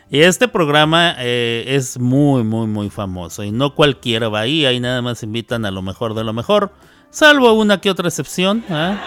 Y 0.10 0.22
este 0.22 0.48
programa 0.48 1.16
eh, 1.20 1.66
es 1.68 2.00
muy, 2.00 2.44
muy, 2.44 2.68
muy 2.68 2.90
famoso. 2.90 3.44
Y 3.44 3.52
no 3.52 3.76
cualquiera 3.76 4.30
va 4.30 4.42
ahí. 4.42 4.66
Ahí 4.66 4.80
nada 4.80 5.02
más 5.02 5.22
invitan 5.24 5.66
a 5.66 5.72
lo 5.72 5.82
mejor 5.82 6.14
de 6.14 6.24
lo 6.24 6.32
mejor. 6.32 6.72
Salvo 7.10 7.52
una 7.54 7.82
que 7.82 7.90
otra 7.90 8.08
excepción. 8.08 8.64
¿eh? 8.70 8.98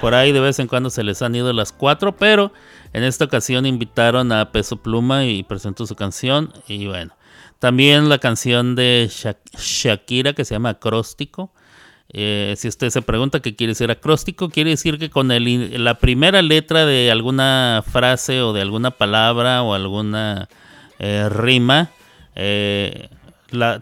Por 0.00 0.14
ahí 0.14 0.32
de 0.32 0.40
vez 0.40 0.58
en 0.58 0.66
cuando 0.66 0.90
se 0.90 1.04
les 1.04 1.22
han 1.22 1.34
ido 1.34 1.52
las 1.52 1.70
cuatro. 1.70 2.16
Pero 2.16 2.52
en 2.92 3.04
esta 3.04 3.24
ocasión 3.24 3.66
invitaron 3.66 4.32
a 4.32 4.50
Peso 4.50 4.78
Pluma 4.78 5.26
y 5.26 5.44
presentó 5.44 5.86
su 5.86 5.94
canción. 5.94 6.52
Y 6.66 6.88
bueno. 6.88 7.14
También 7.60 8.08
la 8.08 8.18
canción 8.18 8.74
de 8.74 9.08
Shakira 9.58 10.32
que 10.32 10.44
se 10.44 10.54
llama 10.54 10.70
Acróstico. 10.70 11.52
Eh, 12.12 12.54
si 12.56 12.66
usted 12.66 12.90
se 12.90 13.02
pregunta 13.02 13.40
qué 13.40 13.54
quiere 13.54 13.72
decir 13.72 13.90
acróstico, 13.90 14.48
quiere 14.48 14.70
decir 14.70 14.98
que 14.98 15.10
con 15.10 15.30
el, 15.30 15.84
la 15.84 15.98
primera 15.98 16.42
letra 16.42 16.84
de 16.84 17.10
alguna 17.10 17.84
frase 17.86 18.42
o 18.42 18.52
de 18.52 18.62
alguna 18.62 18.90
palabra 18.90 19.62
o 19.62 19.74
alguna 19.74 20.48
eh, 20.98 21.28
rima, 21.28 21.90
eh, 22.34 23.08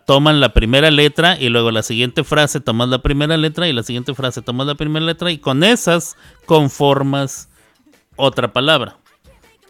toman 0.07 0.41
la 0.41 0.53
primera 0.53 0.91
letra 0.91 1.39
y 1.39 1.49
luego 1.49 1.71
la 1.71 1.83
siguiente 1.83 2.23
frase 2.23 2.61
tomas 2.61 2.89
la 2.89 3.01
primera 3.01 3.37
letra 3.37 3.69
y 3.69 3.73
la 3.73 3.83
siguiente 3.83 4.15
frase 4.15 4.43
tomas 4.43 4.67
la 4.67 4.75
primera 4.75 5.05
letra 5.05 5.31
y 5.31 5.39
con 5.39 5.65
esas 5.65 6.17
conformas 6.45 7.49
otra 8.17 8.53
palabra. 8.53 8.99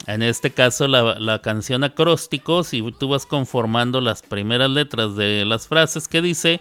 En 0.06 0.22
este 0.22 0.50
caso 0.50 0.88
la, 0.88 1.18
la 1.18 1.42
canción 1.42 1.84
acróstico, 1.84 2.64
si 2.64 2.82
tú 2.98 3.08
vas 3.08 3.26
conformando 3.26 4.00
las 4.00 4.22
primeras 4.22 4.70
letras 4.70 5.14
de 5.16 5.44
las 5.44 5.68
frases 5.68 6.08
que 6.08 6.22
dice, 6.22 6.60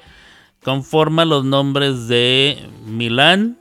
conforma 0.67 1.23
los 1.23 1.45
nombres 1.45 2.10
de 2.10 2.60
Milán 2.86 3.58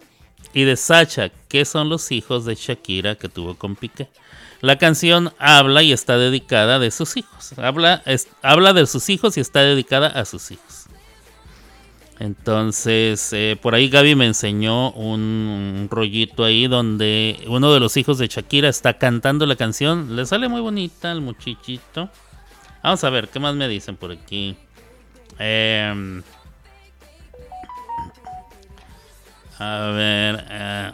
y 0.52 0.64
de 0.64 0.74
Sacha, 0.74 1.30
que 1.46 1.64
son 1.64 1.88
los 1.88 2.10
hijos 2.10 2.44
de 2.44 2.56
Shakira 2.56 3.14
que 3.14 3.28
tuvo 3.28 3.54
con 3.54 3.76
Piqué. 3.76 4.08
La 4.60 4.76
canción 4.76 5.32
habla 5.38 5.84
y 5.84 5.92
está 5.92 6.18
dedicada 6.18 6.80
de 6.80 6.90
sus 6.90 7.16
hijos. 7.16 7.56
Habla, 7.58 8.02
habla 8.42 8.72
de 8.72 8.88
sus 8.88 9.08
hijos 9.08 9.36
y 9.36 9.40
está 9.40 9.60
dedicada 9.60 10.08
a 10.08 10.24
sus 10.24 10.50
hijos. 10.50 10.86
Entonces, 12.18 13.32
eh, 13.32 13.56
por 13.62 13.76
ahí 13.76 13.88
Gaby 13.88 14.16
me 14.16 14.26
enseñó 14.26 14.90
un, 14.90 15.86
rollito 15.88 16.42
ahí 16.42 16.66
donde 16.66 17.38
uno 17.46 17.72
de 17.72 17.78
los 17.78 17.96
hijos 17.96 18.18
de 18.18 18.26
Shakira 18.26 18.68
está 18.68 18.98
cantando 18.98 19.46
la 19.46 19.54
canción. 19.54 20.16
Le 20.16 20.26
sale 20.26 20.48
muy 20.48 20.60
bonita 20.60 21.12
al 21.12 21.20
muchachito. 21.20 22.10
Vamos 22.82 23.04
a 23.04 23.10
ver, 23.10 23.28
¿qué 23.28 23.38
más 23.38 23.54
me 23.54 23.68
dicen 23.68 23.94
por 23.94 24.10
aquí? 24.10 24.56
Eh, 25.38 26.22
A 29.58 29.90
ver. 29.94 30.44
Eh, 30.50 30.92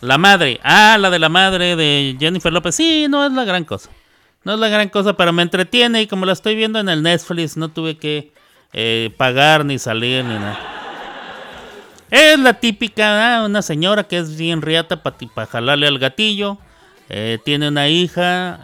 la 0.00 0.18
madre. 0.18 0.60
Ah, 0.62 0.96
la 0.98 1.10
de 1.10 1.18
la 1.18 1.28
madre 1.28 1.76
de 1.76 2.16
Jennifer 2.18 2.52
López. 2.52 2.74
Sí, 2.74 3.06
no 3.08 3.24
es 3.24 3.32
la 3.32 3.44
gran 3.44 3.64
cosa. 3.64 3.90
No 4.44 4.54
es 4.54 4.60
la 4.60 4.68
gran 4.68 4.88
cosa, 4.88 5.16
pero 5.16 5.32
me 5.32 5.42
entretiene 5.42 6.02
y 6.02 6.06
como 6.06 6.24
la 6.24 6.32
estoy 6.32 6.54
viendo 6.54 6.78
en 6.78 6.88
el 6.88 7.02
Netflix, 7.02 7.56
no 7.56 7.68
tuve 7.68 7.98
que 7.98 8.32
eh, 8.72 9.12
pagar 9.16 9.64
ni 9.64 9.78
salir 9.78 10.24
ni 10.24 10.34
nada. 10.34 10.58
Es 12.08 12.38
la 12.38 12.54
típica, 12.54 13.38
ah, 13.38 13.44
una 13.44 13.62
señora 13.62 14.04
que 14.04 14.18
es 14.18 14.36
bien 14.36 14.62
riata 14.62 15.02
para 15.02 15.46
jalarle 15.46 15.88
al 15.88 15.98
gatillo. 15.98 16.58
Eh, 17.08 17.38
tiene 17.44 17.68
una 17.68 17.88
hija. 17.88 18.60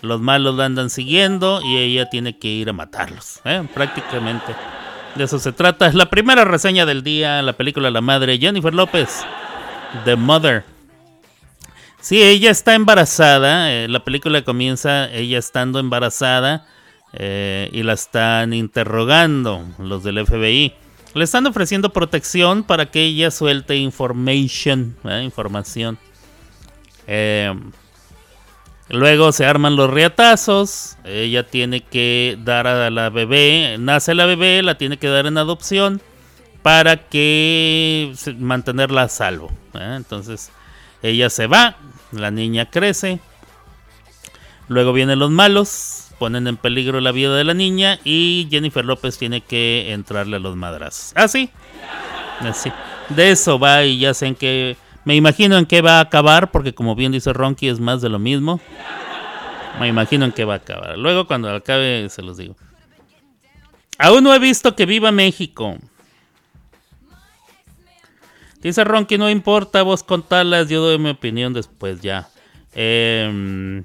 los 0.00 0.20
malos 0.20 0.54
la 0.54 0.64
andan 0.64 0.88
siguiendo 0.88 1.60
y 1.62 1.76
ella 1.76 2.08
tiene 2.08 2.38
que 2.38 2.48
ir 2.48 2.70
a 2.70 2.72
matarlos. 2.72 3.42
Prácticamente. 3.74 4.54
De 5.18 5.24
eso 5.24 5.40
se 5.40 5.50
trata. 5.50 5.88
Es 5.88 5.94
la 5.94 6.10
primera 6.10 6.44
reseña 6.44 6.86
del 6.86 7.02
día, 7.02 7.42
la 7.42 7.54
película 7.54 7.90
La 7.90 8.00
Madre, 8.00 8.38
Jennifer 8.38 8.72
López, 8.72 9.26
The 10.04 10.14
Mother. 10.14 10.62
Sí, 12.00 12.22
ella 12.22 12.52
está 12.52 12.76
embarazada. 12.76 13.72
Eh, 13.72 13.88
la 13.88 14.04
película 14.04 14.42
comienza 14.42 15.10
ella 15.10 15.40
estando 15.40 15.80
embarazada 15.80 16.68
eh, 17.14 17.68
y 17.72 17.82
la 17.82 17.94
están 17.94 18.52
interrogando 18.52 19.64
los 19.78 20.04
del 20.04 20.24
FBI. 20.24 20.72
Le 21.14 21.24
están 21.24 21.48
ofreciendo 21.48 21.92
protección 21.92 22.62
para 22.62 22.88
que 22.92 23.02
ella 23.02 23.32
suelte 23.32 23.74
information, 23.74 24.94
¿eh? 25.02 25.22
información. 25.24 25.98
Eh, 27.08 27.52
Luego 28.90 29.32
se 29.32 29.44
arman 29.44 29.76
los 29.76 29.90
riatazos. 29.90 30.96
Ella 31.04 31.46
tiene 31.46 31.82
que 31.82 32.38
dar 32.42 32.66
a 32.66 32.90
la 32.90 33.10
bebé. 33.10 33.76
Nace 33.78 34.14
la 34.14 34.26
bebé, 34.26 34.62
la 34.62 34.76
tiene 34.78 34.96
que 34.96 35.08
dar 35.08 35.26
en 35.26 35.38
adopción 35.38 36.00
para 36.62 37.08
que 37.08 38.14
mantenerla 38.38 39.02
a 39.02 39.08
salvo. 39.08 39.50
¿eh? 39.74 39.94
Entonces 39.96 40.50
ella 41.02 41.30
se 41.30 41.46
va, 41.46 41.76
la 42.12 42.30
niña 42.30 42.70
crece. 42.70 43.20
Luego 44.68 44.92
vienen 44.92 45.18
los 45.18 45.30
malos, 45.30 46.08
ponen 46.18 46.46
en 46.46 46.56
peligro 46.56 47.00
la 47.00 47.12
vida 47.12 47.34
de 47.34 47.44
la 47.44 47.54
niña 47.54 47.98
y 48.04 48.48
Jennifer 48.50 48.84
López 48.84 49.16
tiene 49.16 49.40
que 49.40 49.92
entrarle 49.92 50.36
a 50.36 50.40
los 50.40 50.56
madrazos. 50.56 51.12
Así, 51.14 51.50
¿Ah, 52.40 52.48
así. 52.48 52.70
De 53.08 53.30
eso 53.30 53.58
va 53.58 53.84
y 53.84 53.98
ya 53.98 54.12
sé 54.12 54.26
en 54.26 54.34
qué 54.34 54.76
me 55.04 55.16
imagino 55.16 55.56
en 55.56 55.66
qué 55.66 55.80
va 55.80 55.98
a 55.98 56.00
acabar, 56.00 56.50
porque 56.50 56.74
como 56.74 56.94
bien 56.94 57.12
dice 57.12 57.32
Ronky, 57.32 57.68
es 57.68 57.80
más 57.80 58.00
de 58.00 58.08
lo 58.08 58.18
mismo. 58.18 58.60
Me 59.80 59.88
imagino 59.88 60.24
en 60.24 60.32
qué 60.32 60.44
va 60.44 60.54
a 60.54 60.58
acabar. 60.58 60.98
Luego 60.98 61.26
cuando 61.26 61.50
acabe 61.50 62.08
se 62.08 62.22
los 62.22 62.36
digo. 62.36 62.56
Aún 63.98 64.24
no 64.24 64.34
he 64.34 64.38
visto 64.38 64.76
que 64.76 64.86
viva 64.86 65.12
México. 65.12 65.76
Dice 68.60 68.82
Ronky, 68.82 69.18
no 69.18 69.30
importa, 69.30 69.82
vos 69.82 70.02
contarlas, 70.02 70.68
yo 70.68 70.80
doy 70.80 70.98
mi 70.98 71.10
opinión 71.10 71.52
después 71.52 72.00
ya. 72.00 72.28
Em, 72.74 73.84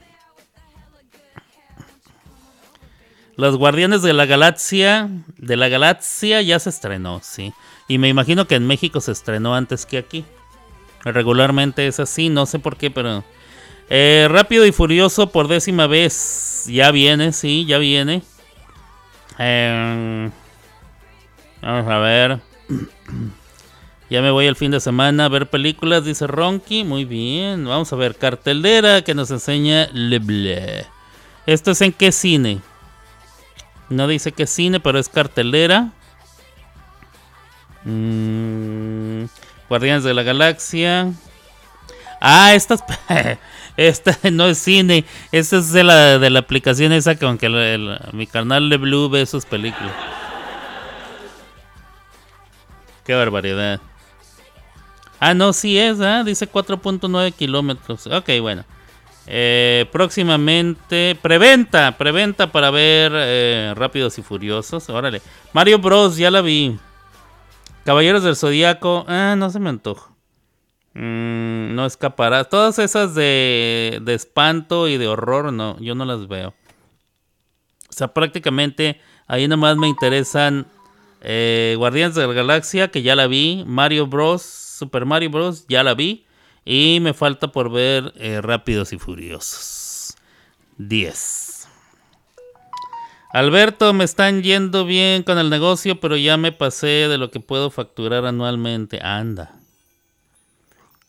Los 3.35 3.57
Guardianes 3.57 4.03
de 4.03 4.13
la 4.13 4.25
Galaxia, 4.25 5.09
de 5.37 5.57
la 5.57 5.67
Galaxia 5.67 6.41
ya 6.41 6.59
se 6.59 6.69
estrenó, 6.69 7.19
sí. 7.23 7.53
Y 7.87 7.97
me 7.97 8.07
imagino 8.07 8.47
que 8.47 8.55
en 8.55 8.67
México 8.67 9.01
se 9.01 9.11
estrenó 9.11 9.55
antes 9.55 9.85
que 9.85 9.97
aquí. 9.97 10.23
Regularmente 11.03 11.87
es 11.87 11.99
así, 11.99 12.29
no 12.29 12.45
sé 12.45 12.59
por 12.59 12.77
qué, 12.77 12.89
pero... 12.89 13.23
Eh, 13.89 14.27
rápido 14.29 14.65
y 14.65 14.71
Furioso 14.71 15.31
por 15.31 15.47
décima 15.47 15.87
vez. 15.87 16.65
Ya 16.67 16.91
viene, 16.91 17.33
sí, 17.33 17.65
ya 17.65 17.77
viene. 17.77 18.23
Em, 19.37 20.31
vamos 21.61 21.91
a 21.91 21.97
ver. 21.99 22.39
ya 24.09 24.21
me 24.21 24.31
voy 24.31 24.45
el 24.45 24.55
fin 24.55 24.71
de 24.71 24.79
semana 24.79 25.25
a 25.25 25.29
ver 25.29 25.49
películas, 25.49 26.05
dice 26.05 26.27
Ronky. 26.27 26.83
Muy 26.83 27.05
bien. 27.05 27.65
Vamos 27.65 27.91
a 27.91 27.97
ver 27.97 28.15
cartelera 28.15 29.01
que 29.03 29.13
nos 29.13 29.29
enseña 29.31 29.89
Le 29.91 30.87
¿Esto 31.45 31.71
es 31.71 31.81
en 31.81 31.91
qué 31.91 32.11
cine? 32.11 32.61
No 33.89 34.07
dice 34.07 34.31
qué 34.31 34.47
cine, 34.47 34.79
pero 34.79 34.97
es 34.97 35.09
cartelera. 35.09 35.91
Mmm... 37.83 39.25
Guardianes 39.69 40.03
de 40.03 40.13
la 40.13 40.23
Galaxia. 40.23 41.11
Ah, 42.21 42.53
esta, 42.53 42.77
esta 43.77 44.17
no 44.31 44.47
es 44.47 44.57
cine. 44.57 45.05
Esta 45.31 45.57
es 45.57 45.71
de 45.71 45.83
la, 45.83 46.19
de 46.19 46.29
la 46.29 46.39
aplicación 46.39 46.93
esa 46.93 47.15
con 47.15 47.37
que 47.37 47.49
mi 48.13 48.27
canal 48.27 48.69
de 48.69 48.77
Blue 48.77 49.09
ve 49.09 49.25
sus 49.25 49.45
películas. 49.45 49.91
Qué 53.05 53.13
barbaridad. 53.13 53.81
Ah, 55.19 55.33
no, 55.33 55.53
sí 55.53 55.77
es, 55.77 55.99
¿ah? 56.01 56.23
dice 56.23 56.49
4.9 56.49 57.33
kilómetros. 57.33 58.07
Ok, 58.07 58.29
bueno. 58.41 58.63
Eh, 59.25 59.85
próximamente, 59.91 61.17
preventa, 61.21 61.97
preventa 61.97 62.51
para 62.51 62.71
ver 62.71 63.11
eh, 63.15 63.73
Rápidos 63.75 64.17
y 64.17 64.21
Furiosos. 64.21 64.89
Órale. 64.89 65.21
Mario 65.53 65.79
Bros, 65.79 66.17
ya 66.17 66.29
la 66.29 66.41
vi. 66.41 66.77
Caballeros 67.83 68.23
del 68.23 68.35
Zodíaco, 68.35 69.05
ah, 69.07 69.35
no 69.37 69.49
se 69.49 69.59
me 69.59 69.69
antoja. 69.69 70.11
Mm, 70.93 71.75
no 71.75 71.85
escapará. 71.85 72.45
Todas 72.45 72.79
esas 72.79 73.15
de, 73.15 73.99
de 74.03 74.13
espanto 74.13 74.87
y 74.87 74.97
de 74.97 75.07
horror, 75.07 75.51
no, 75.51 75.77
yo 75.79 75.95
no 75.95 76.05
las 76.05 76.27
veo. 76.27 76.53
O 77.89 77.93
sea, 77.93 78.13
prácticamente 78.13 78.99
ahí 79.27 79.47
nomás 79.47 79.77
me 79.77 79.87
interesan 79.87 80.65
eh, 81.21 81.75
Guardianes 81.77 82.15
de 82.15 82.25
la 82.25 82.33
Galaxia, 82.33 82.89
que 82.89 83.01
ya 83.01 83.15
la 83.15 83.27
vi. 83.27 83.63
Mario 83.65 84.07
Bros. 84.07 84.41
Super 84.41 85.05
Mario 85.05 85.29
Bros. 85.29 85.65
ya 85.67 85.83
la 85.83 85.93
vi. 85.93 86.25
Y 86.65 86.99
me 87.01 87.13
falta 87.13 87.49
por 87.49 87.71
ver 87.71 88.13
eh, 88.15 88.41
Rápidos 88.41 88.93
y 88.93 88.97
Furiosos. 88.97 90.15
10. 90.77 91.42
Alberto, 93.33 93.93
me 93.93 94.03
están 94.03 94.43
yendo 94.43 94.85
bien 94.85 95.23
con 95.23 95.39
el 95.39 95.49
negocio, 95.49 95.99
pero 95.99 96.15
ya 96.15 96.37
me 96.37 96.51
pasé 96.51 97.07
de 97.07 97.17
lo 97.17 97.31
que 97.31 97.39
puedo 97.39 97.71
facturar 97.71 98.27
anualmente. 98.27 98.99
Anda. 99.01 99.55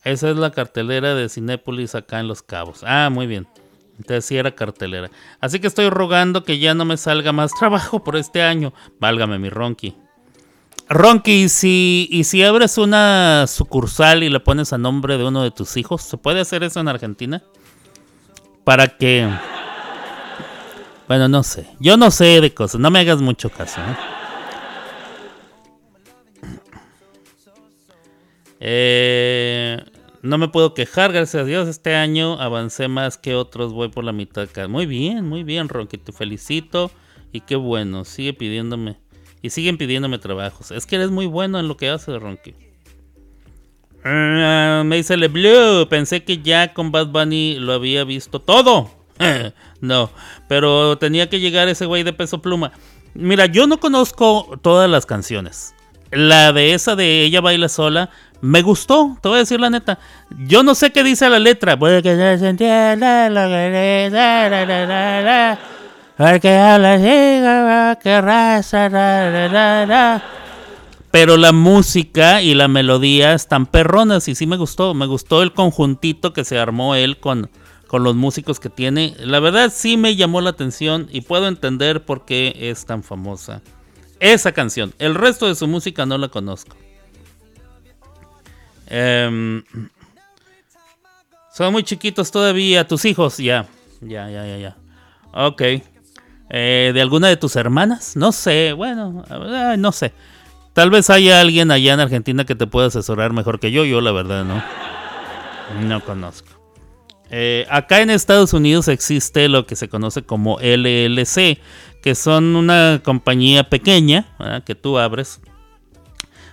Esa 0.03 0.31
es 0.31 0.35
la 0.35 0.49
cartelera 0.49 1.13
de 1.13 1.29
Cinépolis 1.29 1.93
acá 1.93 2.19
en 2.19 2.27
Los 2.27 2.41
Cabos. 2.41 2.81
Ah, 2.83 3.11
muy 3.11 3.27
bien. 3.27 3.47
Entonces 3.99 4.25
sí 4.25 4.37
era 4.37 4.55
cartelera. 4.55 5.11
Así 5.39 5.59
que 5.59 5.67
estoy 5.67 5.91
rogando 5.91 6.43
que 6.43 6.57
ya 6.57 6.73
no 6.73 6.83
me 6.83 6.97
salga 6.97 7.31
más 7.31 7.51
trabajo 7.59 8.03
por 8.03 8.15
este 8.15 8.41
año. 8.41 8.73
Válgame 8.99 9.37
mi 9.37 9.51
Ronky. 9.51 9.95
Ronky, 10.89 11.43
¿y 11.43 11.49
si, 11.49 12.07
¿y 12.09 12.23
si 12.23 12.43
abres 12.43 12.79
una 12.79 13.45
sucursal 13.45 14.23
y 14.23 14.29
le 14.29 14.39
pones 14.39 14.73
a 14.73 14.79
nombre 14.79 15.19
de 15.19 15.25
uno 15.25 15.43
de 15.43 15.51
tus 15.51 15.77
hijos? 15.77 16.01
¿Se 16.01 16.17
puede 16.17 16.41
hacer 16.41 16.63
eso 16.63 16.79
en 16.79 16.87
Argentina? 16.87 17.43
Para 18.63 18.87
que... 18.87 19.29
Bueno, 21.07 21.27
no 21.27 21.43
sé. 21.43 21.67
Yo 21.79 21.97
no 21.97 22.11
sé 22.11 22.41
de 22.41 22.53
cosas. 22.53 22.81
No 22.81 22.89
me 22.89 22.99
hagas 22.99 23.21
mucho 23.21 23.49
caso. 23.49 23.81
¿eh? 23.81 23.95
Eh, 28.59 29.85
no 30.23 30.37
me 30.39 30.47
puedo 30.47 30.73
quejar, 30.73 31.11
gracias 31.11 31.43
a 31.43 31.45
Dios. 31.45 31.67
Este 31.67 31.95
año 31.95 32.41
avancé 32.41 32.87
más 32.87 33.17
que 33.17 33.35
otros. 33.35 33.73
Voy 33.73 33.89
por 33.89 34.03
la 34.03 34.11
mitad 34.11 34.45
acá. 34.45 34.67
Muy 34.67 34.87
bien, 34.87 35.27
muy 35.27 35.43
bien, 35.43 35.69
Ronky. 35.69 35.97
Te 35.97 36.11
felicito. 36.11 36.89
Y 37.31 37.41
qué 37.41 37.55
bueno. 37.55 38.05
Sigue 38.05 38.33
pidiéndome 38.33 38.97
y 39.45 39.51
siguen 39.51 39.77
pidiéndome 39.77 40.17
trabajos. 40.17 40.71
Es 40.71 40.87
que 40.87 40.95
eres 40.95 41.11
muy 41.11 41.27
bueno 41.27 41.59
en 41.59 41.67
lo 41.67 41.77
que 41.77 41.89
haces, 41.89 42.19
Ronky. 42.19 42.55
Ah, 44.03 44.81
me 44.83 44.95
dice 44.95 45.17
Le 45.17 45.27
Blue. 45.27 45.87
Pensé 45.87 46.23
que 46.23 46.39
ya 46.39 46.73
con 46.73 46.91
Bad 46.91 47.07
Bunny 47.07 47.59
lo 47.59 47.73
había 47.73 48.03
visto 48.03 48.41
todo. 48.41 48.89
no, 49.81 50.09
pero 50.47 50.97
tenía 50.97 51.29
que 51.29 51.39
llegar 51.39 51.67
ese 51.67 51.85
güey 51.85 52.03
de 52.03 52.13
peso 52.13 52.41
pluma. 52.41 52.71
Mira, 53.13 53.45
yo 53.45 53.67
no 53.67 53.79
conozco 53.79 54.59
todas 54.61 54.89
las 54.89 55.05
canciones. 55.05 55.73
La 56.11 56.53
de 56.53 56.73
esa 56.73 56.95
de 56.95 57.23
ella 57.23 57.41
baila 57.41 57.69
sola 57.69 58.09
me 58.41 58.61
gustó, 58.61 59.17
te 59.21 59.29
voy 59.29 59.37
a 59.37 59.39
decir 59.39 59.59
la 59.59 59.69
neta. 59.69 59.97
Yo 60.47 60.63
no 60.63 60.75
sé 60.75 60.91
qué 60.91 61.03
dice 61.03 61.29
la 61.29 61.39
letra. 61.39 61.77
Pero 71.11 71.37
la 71.37 71.51
música 71.51 72.41
y 72.41 72.53
la 72.53 72.67
melodía 72.67 73.33
están 73.33 73.65
perronas 73.65 74.27
y 74.27 74.35
sí 74.35 74.45
me 74.45 74.57
gustó. 74.57 74.93
Me 74.93 75.05
gustó 75.05 75.41
el 75.41 75.53
conjuntito 75.53 76.33
que 76.33 76.43
se 76.43 76.59
armó 76.59 76.95
él 76.95 77.17
con, 77.19 77.49
con 77.87 78.03
los 78.03 78.15
músicos 78.15 78.59
que 78.59 78.69
tiene. 78.69 79.15
La 79.19 79.39
verdad 79.39 79.71
sí 79.73 79.97
me 79.97 80.15
llamó 80.15 80.41
la 80.41 80.51
atención 80.51 81.07
y 81.11 81.21
puedo 81.21 81.47
entender 81.47 82.05
por 82.05 82.25
qué 82.25 82.53
es 82.55 82.85
tan 82.85 83.03
famosa. 83.03 83.61
Esa 84.19 84.51
canción. 84.51 84.93
El 84.99 85.15
resto 85.15 85.47
de 85.47 85.55
su 85.55 85.67
música 85.67 86.05
no 86.05 86.17
la 86.17 86.29
conozco. 86.29 86.75
Em, 88.87 89.63
son 91.53 91.71
muy 91.71 91.83
chiquitos 91.83 92.31
todavía. 92.31 92.87
Tus 92.87 93.05
hijos, 93.05 93.37
ya. 93.37 93.67
Ya, 94.01 94.29
ya, 94.29 94.45
ya, 94.45 94.57
ya. 94.57 94.77
Ok. 95.33 95.61
Eh, 96.49 96.91
¿De 96.93 97.01
alguna 97.01 97.27
de 97.27 97.37
tus 97.37 97.55
hermanas? 97.55 98.15
No 98.15 98.31
sé, 98.31 98.73
bueno, 98.73 99.25
no 99.77 99.91
sé. 99.91 100.13
Tal 100.73 100.89
vez 100.89 101.09
haya 101.09 101.39
alguien 101.39 101.71
allá 101.71 101.93
en 101.93 101.99
Argentina 102.01 102.45
que 102.45 102.55
te 102.55 102.67
pueda 102.67 102.87
asesorar 102.87 103.33
mejor 103.33 103.59
que 103.59 103.71
yo, 103.71 103.85
yo 103.85 104.01
la 104.01 104.11
verdad 104.11 104.43
no. 104.43 104.61
No 105.87 106.03
conozco. 106.03 106.54
Eh, 107.31 107.65
acá 107.69 108.01
en 108.01 108.09
Estados 108.09 108.53
Unidos 108.53 108.87
existe 108.87 109.49
lo 109.49 109.65
que 109.65 109.75
se 109.75 109.89
conoce 109.89 110.23
como 110.23 110.59
LLC, 110.59 111.59
que 112.01 112.15
son 112.15 112.55
una 112.55 113.01
compañía 113.03 113.69
pequeña 113.69 114.27
que 114.65 114.75
tú 114.75 114.99
abres, 114.99 115.41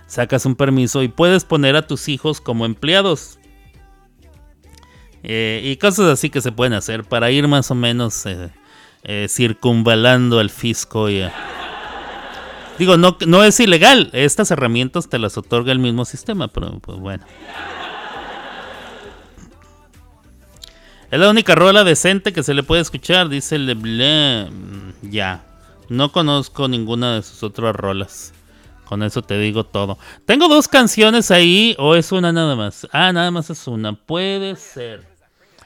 sacas 0.07 0.45
un 0.45 0.55
permiso 0.55 1.03
y 1.03 1.09
puedes 1.09 1.45
poner 1.45 1.75
a 1.75 1.85
tus 1.85 2.09
hijos 2.09 2.41
como 2.41 2.65
empleados. 2.65 3.39
Eh, 5.21 5.61
y 5.63 5.77
cosas 5.77 6.07
así 6.07 6.29
que 6.29 6.41
se 6.41 6.51
pueden 6.51 6.73
hacer 6.73 7.03
para 7.03 7.31
ir 7.31 7.47
más 7.47 7.71
o 7.71 7.75
menos 7.75 8.25
eh, 8.25 9.27
circunvalando 9.29 10.39
al 10.39 10.49
fisco. 10.49 11.07
Digo, 12.79 12.97
no, 12.97 13.17
no 13.27 13.43
es 13.43 13.59
ilegal. 13.59 14.09
Estas 14.11 14.49
herramientas 14.51 15.07
te 15.07 15.19
las 15.19 15.37
otorga 15.37 15.71
el 15.71 15.79
mismo 15.79 16.03
sistema, 16.03 16.47
pero 16.47 16.79
pues 16.79 16.97
bueno. 16.99 17.23
Es 21.13 21.19
la 21.19 21.29
única 21.29 21.53
rola 21.53 21.83
decente 21.83 22.33
que 22.33 22.41
se 22.41 22.55
le 22.55 22.63
puede 22.63 22.81
escuchar, 22.81 23.29
dice 23.29 23.59
Leblé. 23.59 24.49
Mm, 24.49 25.11
ya. 25.11 25.43
No 25.87 26.11
conozco 26.11 26.67
ninguna 26.67 27.13
de 27.13 27.21
sus 27.21 27.43
otras 27.43 27.75
rolas. 27.75 28.33
Con 28.85 29.03
eso 29.03 29.21
te 29.21 29.37
digo 29.37 29.63
todo. 29.63 29.99
Tengo 30.25 30.47
dos 30.47 30.67
canciones 30.67 31.29
ahí 31.29 31.75
o 31.77 31.93
es 31.93 32.11
una 32.11 32.31
nada 32.31 32.55
más. 32.55 32.87
Ah, 32.91 33.13
nada 33.13 33.29
más 33.29 33.51
es 33.51 33.67
una. 33.67 33.93
Puede 33.93 34.55
ser. 34.55 35.05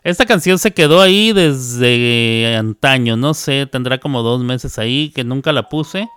Esta 0.03 0.25
canción 0.25 0.59
se 0.59 0.73
quedó 0.73 0.99
ahí 0.99 1.31
desde 1.31 2.57
antaño, 2.57 3.15
no 3.15 3.33
sé, 3.33 3.67
tendrá 3.67 3.99
como 3.99 4.23
dos 4.23 4.43
meses 4.43 4.77
ahí 4.77 5.13
que 5.15 5.23
nunca 5.23 5.53
la 5.53 5.69
puse. 5.69 6.09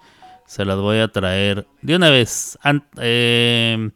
Se 0.49 0.65
las 0.65 0.79
voy 0.79 0.99
a 0.99 1.07
traer 1.07 1.69
de 1.83 1.95
una 1.95 2.11
vez. 2.11 2.59
Eh, 2.97 3.91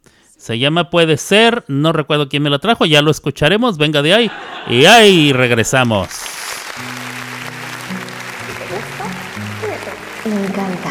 se 0.44 0.58
llama 0.58 0.90
Puede 0.90 1.16
ser, 1.16 1.64
no 1.68 1.94
recuerdo 1.94 2.28
quién 2.28 2.42
me 2.42 2.50
la 2.50 2.58
trajo, 2.58 2.84
ya 2.84 3.00
lo 3.00 3.10
escucharemos, 3.10 3.78
venga 3.78 4.02
de 4.02 4.12
ahí. 4.12 4.30
Y 4.68 4.84
ahí 4.84 5.32
regresamos. 5.32 6.08
Me 10.26 10.46
encanta. 10.46 10.90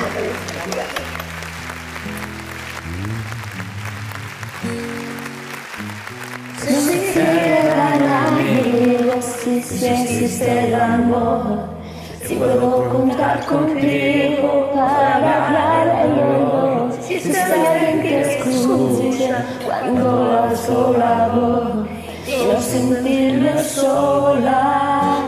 si 9.22 9.86
existe 9.86 10.68
el 10.68 10.76
amor, 10.76 11.60
si 12.26 12.36
puedo 12.36 12.90
contar 12.90 13.46
contigo 13.46 14.72
para 14.74 15.46
hablar 15.46 15.86
de 15.86 16.22
amor, 16.22 16.83
es 17.16 17.36
alguien 17.36 18.02
que 18.02 18.22
escucha 18.22 19.46
cuando 19.66 20.40
alzo 20.44 20.96
la 20.98 21.28
voz, 21.30 21.88
y 22.28 22.62
sentirme 22.62 23.64
sola. 23.64 25.20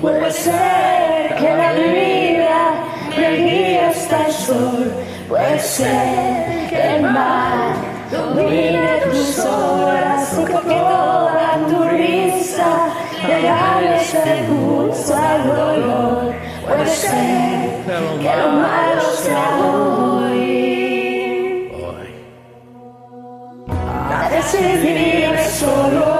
Puede 0.00 0.30
ser 0.30 1.34
que 1.36 1.56
la 1.56 1.72
vida 1.72 2.84
me 3.16 3.36
guíe 3.36 3.80
hasta 3.80 4.26
el 4.26 4.32
sol, 4.32 4.92
puede 5.28 5.58
ser 5.58 6.68
que 6.68 6.96
el 6.96 7.02
mar 7.02 7.74
domine 8.10 9.00
tus 9.10 9.38
horas, 9.40 10.38
que 10.46 10.52
toda 10.52 11.58
tu 11.68 11.84
risa 11.84 12.96
Regale 13.26 13.96
ese 13.96 14.44
pulso 14.46 15.16
al 15.16 15.46
dolor. 15.48 16.34
Puede 16.64 16.86
ser 16.86 17.82
que 18.20 18.36
lo 18.36 18.48
malo 18.52 19.02
sea 19.22 19.58
Es 24.46 24.80
vivir 24.80 25.36
solo, 25.40 26.15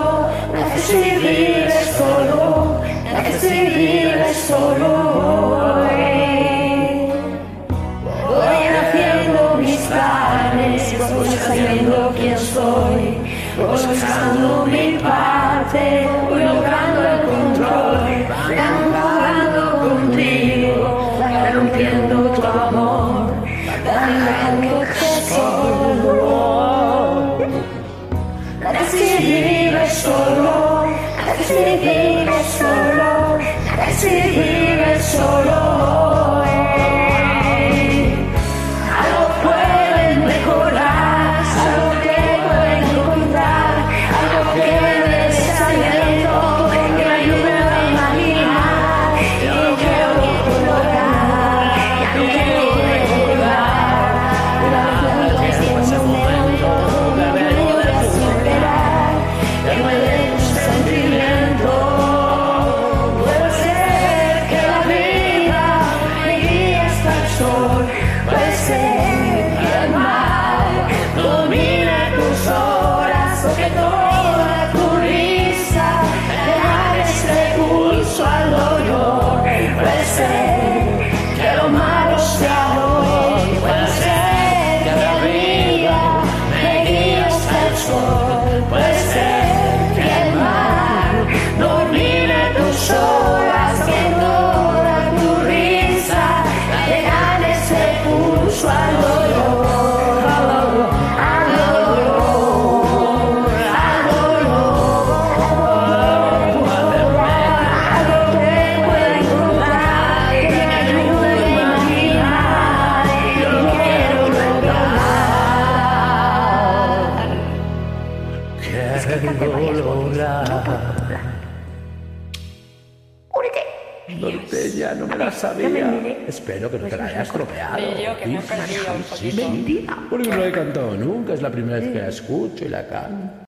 Norteña, 124.67 124.95
no 124.95 125.07
me 125.07 125.17
la 125.17 125.33
sabía. 125.33 126.27
Espero 126.27 126.71
que 126.71 126.79
no 126.79 126.89
te 126.89 126.97
la 126.97 127.07
hayas 127.07 127.29
estropeado. 127.29 127.77
que 127.77 128.27
me 128.27 128.39
he 128.39 128.41
perdido 128.41 128.95
un 128.95 129.17
Sí, 129.17 129.31
sí. 129.31 129.87
Porque 130.11 130.29
no 130.29 130.37
la 130.37 130.47
he 130.47 130.53
cantado 130.53 130.97
nunca, 130.97 131.35
es 131.35 131.43
la 131.43 131.51
primera 131.51 131.79
vez 131.79 131.93
que 131.93 131.99
la 131.99 132.09
escucho 132.09 132.65
y 132.65 132.69
la 132.69 132.87
canto. 132.87 133.47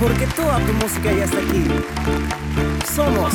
Porque 0.00 0.26
toda 0.34 0.58
tu 0.58 0.72
música 0.72 1.12
ya 1.12 1.24
está 1.24 1.38
aquí. 1.38 1.64
Somos 2.94 3.34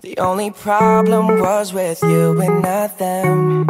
the 0.00 0.16
only 0.18 0.50
problem 0.50 1.40
was 1.40 1.72
with 1.72 2.02
you 2.02 2.40
and 2.40 2.62
not 2.62 2.98
them. 2.98 3.66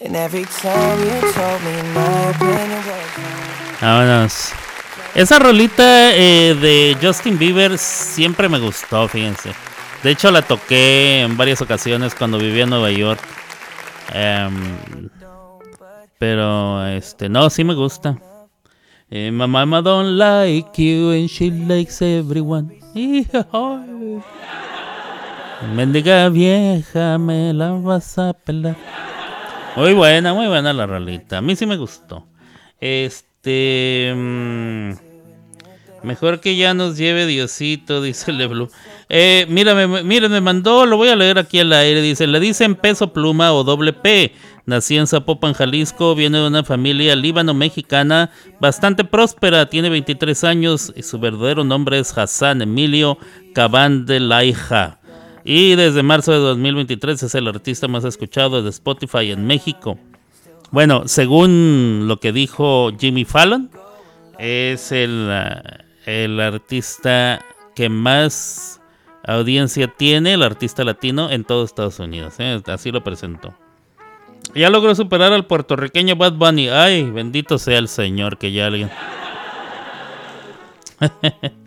And 0.00 0.16
every 0.16 0.44
time 0.44 0.98
you 1.00 1.32
told 1.32 1.60
me 1.62 1.82
my 1.94 2.30
opinion 2.30 2.82
was. 2.86 3.80
Vámonos. 3.80 4.52
Esa 5.14 5.38
rolita 5.38 6.14
eh, 6.14 6.54
de 6.54 6.96
Justin 7.02 7.38
Bieber 7.38 7.76
siempre 7.78 8.48
me 8.48 8.58
gustó, 8.58 9.08
fíjense. 9.08 9.52
De 10.02 10.12
hecho, 10.12 10.30
la 10.30 10.42
toqué 10.42 11.22
en 11.22 11.36
varias 11.36 11.60
ocasiones 11.60 12.14
cuando 12.14 12.38
vivía 12.38 12.62
en 12.64 12.70
Nueva 12.70 12.90
York. 12.90 13.20
Em, 14.14 15.08
pero, 16.18 16.86
este, 16.86 17.28
no, 17.28 17.50
sí 17.50 17.64
me 17.64 17.74
gusta. 17.74 18.16
Eh, 19.10 19.30
my 19.32 19.46
mama 19.46 19.82
don't 19.82 20.16
like 20.16 20.80
you 20.80 21.10
and 21.10 21.28
she 21.28 21.50
likes 21.50 22.00
everyone. 22.00 22.70
Mendiga 25.60 26.28
vieja, 26.30 27.18
me 27.18 27.52
la 27.52 27.72
vas 27.72 28.18
a 28.18 28.32
pelar. 28.32 28.76
Muy 29.76 29.92
buena, 29.92 30.32
muy 30.32 30.46
buena 30.46 30.72
la 30.72 30.86
rolita. 30.86 31.38
A 31.38 31.40
mí 31.42 31.54
sí 31.54 31.66
me 31.66 31.76
gustó. 31.76 32.26
Este. 32.80 34.12
mm, 34.16 34.92
mejor 36.02 36.40
que 36.40 36.56
ya 36.56 36.72
nos 36.72 36.96
lleve 36.96 37.26
Diosito, 37.26 38.00
dice 38.00 38.32
Leblu. 38.32 38.70
Eh, 39.10 39.44
mírame, 39.50 40.02
miren, 40.02 40.32
me 40.32 40.40
mandó, 40.40 40.86
lo 40.86 40.96
voy 40.96 41.08
a 41.08 41.16
leer 41.16 41.38
aquí 41.38 41.60
al 41.60 41.72
aire. 41.74 42.00
Dice: 42.00 42.26
Le 42.26 42.40
dicen 42.40 42.74
peso 42.74 43.12
pluma 43.12 43.52
o 43.52 43.62
doble 43.62 43.92
P. 43.92 44.32
Nací 44.64 44.96
en 44.96 45.06
Zapopan, 45.06 45.52
Jalisco. 45.52 46.14
Viene 46.14 46.38
de 46.38 46.46
una 46.46 46.64
familia 46.64 47.14
líbano-mexicana 47.14 48.30
bastante 48.60 49.04
próspera. 49.04 49.66
Tiene 49.66 49.90
23 49.90 50.42
años 50.44 50.92
y 50.96 51.02
su 51.02 51.18
verdadero 51.18 51.64
nombre 51.64 51.98
es 51.98 52.16
Hassan 52.16 52.62
Emilio 52.62 53.18
Cabán 53.54 54.06
de 54.06 54.20
Laija. 54.20 54.99
Y 55.44 55.74
desde 55.74 56.02
marzo 56.02 56.32
de 56.32 56.38
2023 56.38 57.22
es 57.22 57.34
el 57.34 57.48
artista 57.48 57.88
más 57.88 58.04
escuchado 58.04 58.62
de 58.62 58.70
Spotify 58.70 59.30
en 59.30 59.46
México. 59.46 59.98
Bueno, 60.70 61.04
según 61.06 62.04
lo 62.06 62.18
que 62.18 62.32
dijo 62.32 62.90
Jimmy 62.98 63.24
Fallon, 63.24 63.70
es 64.38 64.92
el, 64.92 65.28
ah, 65.30 65.84
el 66.06 66.40
artista 66.40 67.44
que 67.74 67.88
más 67.88 68.80
audiencia 69.26 69.88
tiene, 69.88 70.34
el 70.34 70.42
artista 70.42 70.84
latino 70.84 71.30
en 71.30 71.44
todo 71.44 71.64
Estados 71.64 71.98
Unidos. 71.98 72.34
¿eh? 72.38 72.60
Así 72.66 72.92
lo 72.92 73.02
presentó. 73.02 73.54
Ya 74.54 74.70
logró 74.70 74.94
superar 74.94 75.32
al 75.32 75.46
puertorriqueño 75.46 76.16
Bad 76.16 76.32
Bunny. 76.34 76.68
Ay, 76.68 77.04
bendito 77.04 77.58
sea 77.58 77.78
el 77.78 77.88
Señor 77.88 78.38
que 78.38 78.52
ya 78.52 78.66
alguien. 78.66 78.90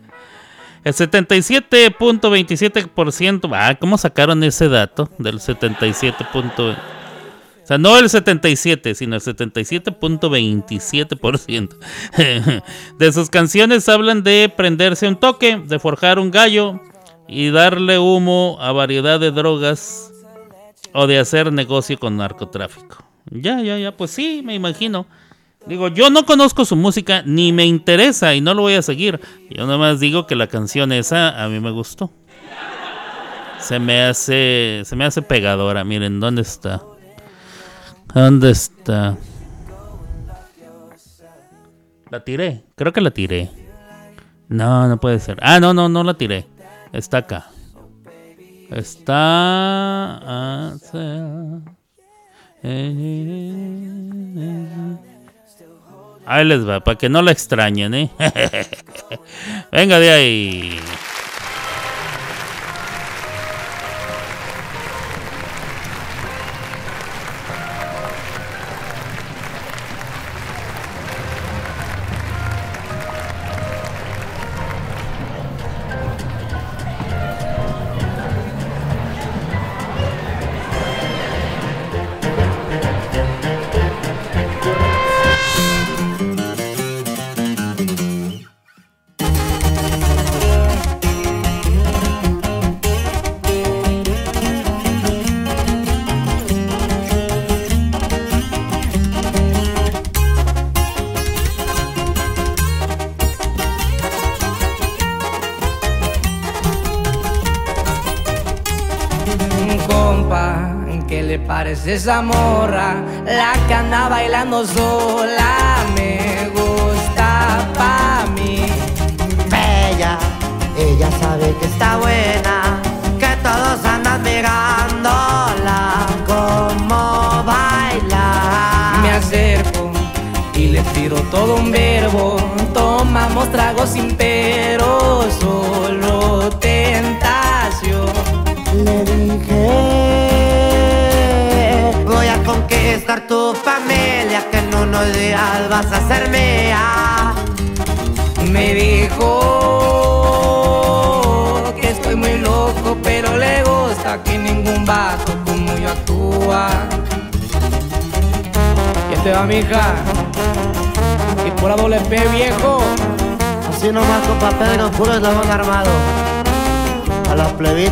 El 0.84 0.92
77.27%. 0.92 3.50
Ah, 3.54 3.74
¿cómo 3.78 3.96
sacaron 3.98 4.42
ese 4.44 4.68
dato? 4.68 5.08
Del 5.18 5.40
77. 5.40 6.24
punto- 6.32 6.70
O 6.72 6.76
sea, 7.66 7.78
no 7.78 7.96
el 7.98 8.10
77, 8.10 8.94
sino 8.94 9.16
el 9.16 9.22
77.27%. 9.22 11.76
De 12.98 13.12
sus 13.12 13.30
canciones 13.30 13.88
hablan 13.88 14.22
de 14.22 14.52
prenderse 14.54 15.08
un 15.08 15.16
toque, 15.16 15.56
de 15.64 15.78
forjar 15.78 16.18
un 16.18 16.30
gallo 16.30 16.78
y 17.26 17.48
darle 17.50 17.98
humo 17.98 18.58
a 18.60 18.70
variedad 18.72 19.18
de 19.18 19.30
drogas 19.30 20.12
o 20.92 21.06
de 21.06 21.18
hacer 21.18 21.50
negocio 21.52 21.98
con 21.98 22.18
narcotráfico. 22.18 23.02
Ya, 23.30 23.62
ya, 23.62 23.78
ya, 23.78 23.96
pues 23.96 24.10
sí, 24.10 24.42
me 24.44 24.54
imagino. 24.54 25.06
Digo, 25.66 25.88
yo 25.88 26.10
no 26.10 26.26
conozco 26.26 26.64
su 26.64 26.76
música, 26.76 27.22
ni 27.24 27.52
me 27.52 27.64
interesa 27.64 28.34
y 28.34 28.40
no 28.40 28.52
lo 28.54 28.62
voy 28.62 28.74
a 28.74 28.82
seguir. 28.82 29.20
Yo 29.50 29.66
nomás 29.66 29.98
digo 29.98 30.26
que 30.26 30.36
la 30.36 30.46
canción 30.46 30.92
esa 30.92 31.42
a 31.42 31.48
mí 31.48 31.58
me 31.60 31.70
gustó. 31.70 32.10
Se 33.58 33.78
me 33.78 34.02
hace, 34.02 34.82
se 34.84 34.94
me 34.94 35.06
hace 35.06 35.22
pegadora. 35.22 35.84
Miren, 35.84 36.20
¿dónde 36.20 36.42
está? 36.42 36.82
¿Dónde 38.12 38.50
está? 38.50 39.16
La 42.10 42.20
tiré, 42.20 42.64
creo 42.76 42.92
que 42.92 43.00
la 43.00 43.10
tiré. 43.10 43.50
No, 44.48 44.86
no 44.86 45.00
puede 45.00 45.18
ser. 45.18 45.38
Ah, 45.40 45.60
no, 45.60 45.72
no, 45.72 45.88
no 45.88 46.04
la 46.04 46.14
tiré. 46.14 46.46
Está 46.92 47.18
acá. 47.18 47.46
Está... 48.70 50.20
Ahí 56.26 56.44
les 56.44 56.66
va, 56.66 56.80
para 56.80 56.96
que 56.96 57.08
no 57.08 57.22
la 57.22 57.32
extrañen, 57.32 57.94
¿eh? 57.94 58.10
Venga 59.72 59.98
de 59.98 60.10
ahí. 60.10 60.80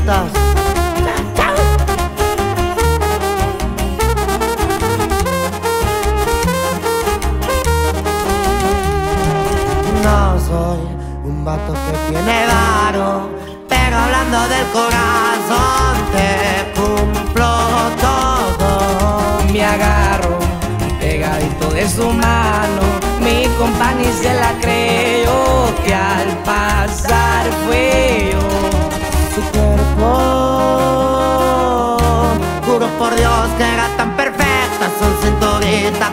metas 0.04 0.41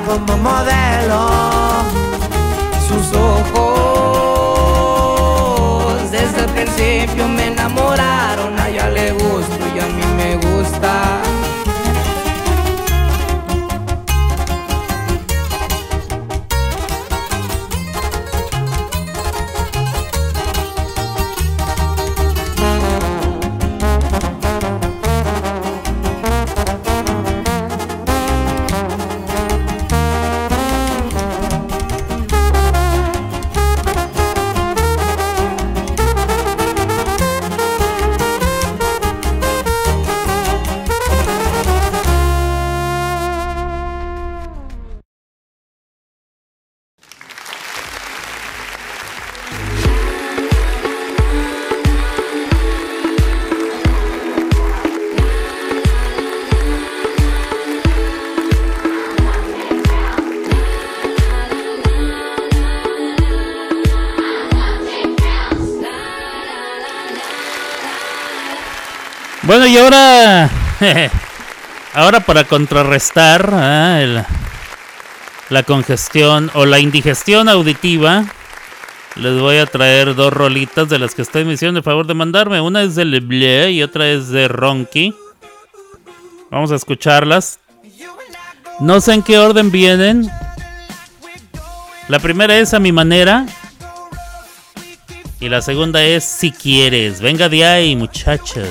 como 0.09 0.37
modelo. 0.37 0.88
y 69.69 69.77
ahora. 69.77 70.49
ahora 71.93 72.19
para 72.21 72.43
contrarrestar 72.45 73.49
ah, 73.53 74.25
la 75.49 75.63
congestión 75.63 76.49
o 76.55 76.65
la 76.65 76.79
indigestión 76.79 77.49
auditiva. 77.49 78.25
Les 79.15 79.39
voy 79.39 79.57
a 79.57 79.65
traer 79.65 80.15
dos 80.15 80.33
rolitas 80.33 80.89
de 80.89 80.97
las 80.97 81.13
que 81.13 81.21
ustedes 81.21 81.45
me 81.45 81.53
hicieron 81.53 81.77
el 81.77 81.83
favor 81.83 82.07
de 82.07 82.13
mandarme. 82.15 82.61
Una 82.61 82.81
es 82.81 82.95
de 82.95 83.05
Leblé 83.05 83.71
y 83.71 83.83
otra 83.83 84.07
es 84.09 84.29
de 84.29 84.47
Ronky. 84.47 85.13
Vamos 86.49 86.71
a 86.71 86.75
escucharlas. 86.75 87.59
No 88.79 89.01
sé 89.01 89.13
en 89.13 89.23
qué 89.23 89.37
orden 89.37 89.71
vienen. 89.71 90.31
La 92.07 92.19
primera 92.19 92.57
es 92.57 92.73
A 92.73 92.79
mi 92.79 92.91
manera. 92.91 93.45
Y 95.39 95.49
la 95.49 95.61
segunda 95.61 96.01
es 96.03 96.23
Si 96.23 96.51
quieres. 96.51 97.21
Venga 97.21 97.49
de 97.49 97.65
ahí, 97.65 97.95
muchachos. 97.95 98.69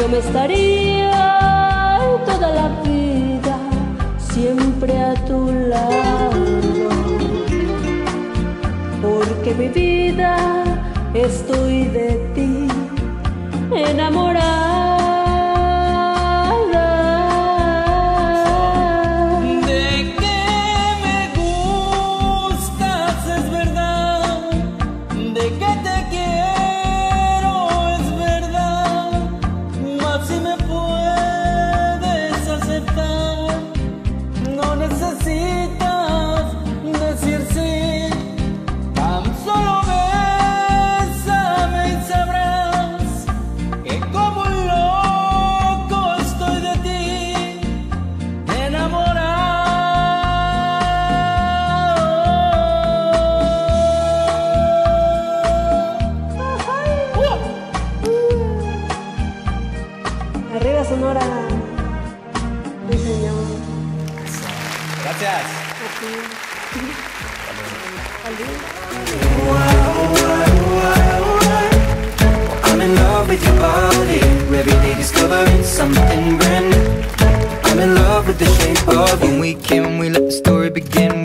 Yo 0.00 0.08
me 0.08 0.16
estaría 0.16 1.12
toda 2.24 2.48
la 2.54 2.68
vida 2.82 3.58
siempre 4.16 4.98
a 4.98 5.12
tu 5.26 5.52
lado 5.52 6.88
porque 9.02 9.54
mi 9.58 9.68
vida 9.68 10.38
estoy 11.12 11.84
de 11.88 12.14
ti 12.34 12.66
enamorada. 13.76 14.69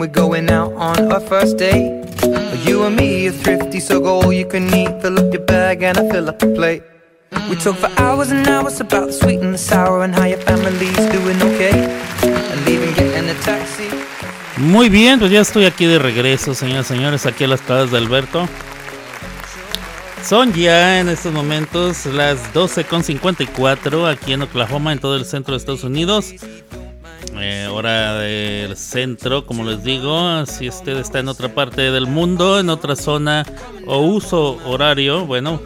We're 0.06 0.12
going 0.12 0.48
out 0.50 0.72
on 0.74 1.10
our 1.10 1.18
first 1.18 1.56
date. 1.58 1.90
You 2.64 2.84
and 2.84 2.94
me 2.94 3.26
are 3.26 3.32
thrifty, 3.32 3.80
so 3.80 3.98
go 3.98 4.20
all 4.20 4.32
you 4.32 4.46
can 4.46 4.72
eat. 4.72 5.02
Fill 5.02 5.18
up 5.18 5.34
your 5.34 5.42
bag 5.42 5.82
and 5.82 5.98
I 5.98 6.08
fill 6.08 6.28
up 6.28 6.38
the 6.38 6.46
plate. 6.54 6.84
We 7.50 7.56
talk 7.56 7.74
for 7.74 7.90
hours 8.00 8.30
and 8.30 8.46
hours 8.46 8.80
about 8.80 9.08
the 9.08 9.12
sweet 9.12 9.40
and 9.40 9.52
the 9.52 9.58
sour 9.58 10.04
and 10.04 10.14
how 10.14 10.26
your 10.26 10.38
family's 10.38 10.94
doing 11.10 11.42
okay. 11.42 11.74
And 12.22 12.64
leaving, 12.64 12.94
getting 12.94 13.28
a 13.30 13.34
taxi. 13.40 13.88
Muy 14.58 14.88
bien, 14.88 15.18
pues 15.18 15.32
ya 15.32 15.40
estoy 15.40 15.64
aquí 15.64 15.86
de 15.86 15.98
regreso, 15.98 16.54
señoras 16.54 16.86
y 16.86 16.94
señores, 16.94 17.26
aquí 17.26 17.42
a 17.42 17.48
las 17.48 17.60
casas 17.60 17.90
de 17.90 17.98
Alberto. 17.98 18.48
Son 20.22 20.52
ya 20.52 21.00
en 21.00 21.08
estos 21.08 21.32
momentos 21.32 22.06
las 22.06 22.54
12.54 22.54 24.08
aquí 24.08 24.34
en 24.34 24.42
Oklahoma, 24.42 24.92
en 24.92 25.00
todo 25.00 25.16
el 25.16 25.24
centro 25.24 25.54
de 25.54 25.58
Estados 25.58 25.82
Unidos. 25.82 26.32
Eh, 27.38 27.68
hora 27.70 28.14
del 28.18 28.76
centro, 28.76 29.46
como 29.46 29.64
les 29.64 29.82
digo, 29.84 30.46
si 30.46 30.68
usted 30.68 30.96
está 30.96 31.18
en 31.18 31.28
otra 31.28 31.54
parte 31.54 31.90
del 31.90 32.06
mundo, 32.06 32.58
en 32.58 32.70
otra 32.70 32.96
zona 32.96 33.44
o 33.86 33.98
uso 34.00 34.58
horario, 34.64 35.26
bueno, 35.26 35.60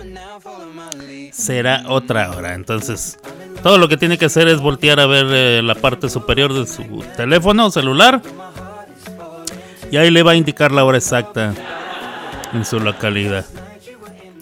será 1.32 1.84
otra 1.86 2.30
hora. 2.30 2.54
Entonces, 2.54 3.18
todo 3.62 3.78
lo 3.78 3.88
que 3.88 3.96
tiene 3.96 4.18
que 4.18 4.24
hacer 4.24 4.48
es 4.48 4.60
voltear 4.60 5.00
a 5.00 5.06
ver 5.06 5.26
eh, 5.30 5.62
la 5.62 5.74
parte 5.74 6.08
superior 6.08 6.52
de 6.52 6.66
su 6.66 7.04
teléfono 7.16 7.66
o 7.66 7.70
celular. 7.70 8.20
Y 9.90 9.96
ahí 9.96 10.10
le 10.10 10.22
va 10.22 10.32
a 10.32 10.36
indicar 10.36 10.72
la 10.72 10.84
hora 10.84 10.98
exacta 10.98 11.54
en 12.52 12.64
su 12.64 12.80
localidad. 12.80 13.44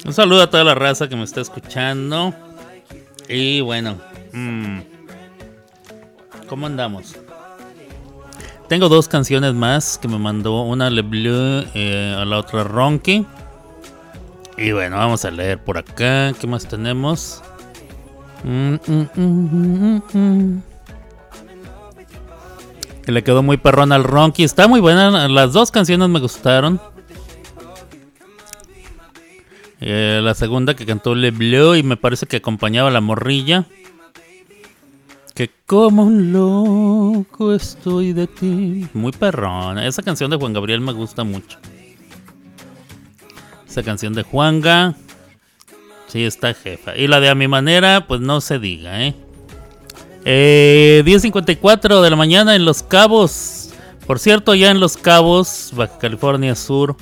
Un 0.04 0.12
saludo 0.12 0.42
a 0.42 0.50
toda 0.50 0.64
la 0.64 0.74
raza 0.74 1.08
que 1.08 1.16
me 1.16 1.24
está 1.24 1.40
escuchando. 1.40 2.34
Y 3.28 3.60
bueno, 3.60 3.96
mm, 4.32 4.78
¿cómo 6.48 6.66
andamos? 6.66 7.16
Tengo 8.68 8.88
dos 8.88 9.08
canciones 9.08 9.54
más 9.54 9.98
que 9.98 10.08
me 10.08 10.18
mandó 10.18 10.62
una 10.62 10.90
Le 10.90 11.02
Bleu, 11.02 11.64
eh, 11.74 12.14
a 12.18 12.24
la 12.24 12.38
otra 12.38 12.64
Ronky. 12.64 13.24
Y 14.56 14.72
bueno, 14.72 14.96
vamos 14.96 15.24
a 15.24 15.30
leer 15.30 15.62
por 15.62 15.78
acá. 15.78 16.32
¿Qué 16.38 16.46
más 16.46 16.66
tenemos? 16.66 17.42
Mm, 18.44 18.74
mm, 18.74 19.08
mm, 19.14 19.22
mm, 19.22 20.02
mm. 20.12 20.62
Que 23.04 23.12
le 23.12 23.24
quedó 23.24 23.42
muy 23.42 23.56
perrón 23.56 23.92
al 23.92 24.04
Ronky. 24.04 24.44
Está 24.44 24.68
muy 24.68 24.80
buena. 24.80 25.28
Las 25.28 25.52
dos 25.52 25.70
canciones 25.70 26.08
me 26.08 26.20
gustaron. 26.20 26.80
Eh, 29.80 30.20
la 30.22 30.34
segunda 30.34 30.74
que 30.74 30.84
cantó 30.84 31.14
Le 31.14 31.30
Bleu 31.30 31.76
y 31.76 31.82
me 31.82 31.96
parece 31.96 32.26
que 32.26 32.36
acompañaba 32.36 32.88
a 32.88 32.92
la 32.92 33.00
morrilla. 33.00 33.64
Que 35.38 35.52
como 35.66 36.02
un 36.02 36.32
loco 36.32 37.54
estoy 37.54 38.12
de 38.12 38.26
ti. 38.26 38.88
Muy 38.92 39.12
perrón. 39.12 39.78
Esa 39.78 40.02
canción 40.02 40.32
de 40.32 40.36
Juan 40.36 40.52
Gabriel 40.52 40.80
me 40.80 40.90
gusta 40.90 41.22
mucho. 41.22 41.60
Esa 43.64 43.84
canción 43.84 44.14
de 44.14 44.24
Juanga. 44.24 44.96
Sí, 46.08 46.24
está 46.24 46.54
jefa. 46.54 46.96
Y 46.96 47.06
la 47.06 47.20
de 47.20 47.28
A 47.28 47.36
Mi 47.36 47.46
Manera, 47.46 48.08
pues 48.08 48.20
no 48.20 48.40
se 48.40 48.58
diga, 48.58 49.00
¿eh? 49.00 49.14
Eh, 50.24 51.04
10.54 51.06 52.02
de 52.02 52.10
la 52.10 52.16
mañana 52.16 52.56
en 52.56 52.64
Los 52.64 52.82
Cabos. 52.82 53.70
Por 54.08 54.18
cierto, 54.18 54.56
ya 54.56 54.72
en 54.72 54.80
Los 54.80 54.96
Cabos, 54.96 55.70
Baja 55.72 55.98
California 55.98 56.56
Sur, 56.56 56.96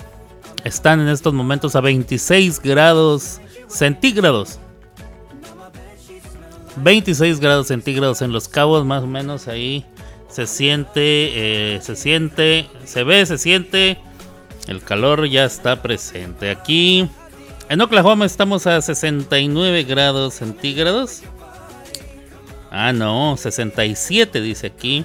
están 0.63 1.01
en 1.01 1.09
estos 1.09 1.33
momentos 1.33 1.75
a 1.75 1.81
26 1.81 2.61
grados 2.61 3.41
centígrados. 3.67 4.59
26 6.77 7.41
grados 7.41 7.69
centígrados 7.69 8.23
en 8.23 8.33
Los 8.33 8.49
Cabos, 8.49 8.85
más 8.85 9.03
o 9.03 9.07
menos 9.07 9.49
ahí 9.49 9.85
se 10.29 10.47
siente, 10.47 11.75
eh, 11.75 11.81
se 11.81 11.97
siente, 11.97 12.69
se 12.85 13.05
ve, 13.05 13.25
se 13.25 13.39
siente. 13.39 13.99
El 14.67 14.83
calor 14.83 15.27
ya 15.27 15.45
está 15.45 15.81
presente. 15.81 16.51
Aquí 16.51 17.09
en 17.69 17.81
Oklahoma 17.81 18.27
estamos 18.27 18.67
a 18.67 18.83
69 18.83 19.85
grados 19.85 20.35
centígrados. 20.35 21.23
Ah, 22.71 22.93
no, 22.93 23.37
67 23.37 24.41
dice 24.41 24.67
aquí. 24.67 25.05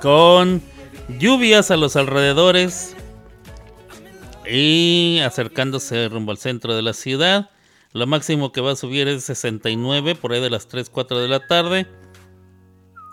Con 0.00 0.62
lluvias 1.18 1.70
a 1.70 1.76
los 1.76 1.96
alrededores. 1.96 2.96
Y 4.48 5.20
acercándose 5.24 6.08
rumbo 6.08 6.32
al 6.32 6.38
centro 6.38 6.74
de 6.74 6.82
la 6.82 6.92
ciudad. 6.92 7.50
Lo 7.94 8.08
máximo 8.08 8.50
que 8.50 8.60
va 8.60 8.72
a 8.72 8.76
subir 8.76 9.06
es 9.06 9.22
69 9.22 10.16
por 10.16 10.32
ahí 10.32 10.40
de 10.40 10.50
las 10.50 10.66
3, 10.66 10.90
4 10.90 11.20
de 11.20 11.28
la 11.28 11.46
tarde. 11.46 11.86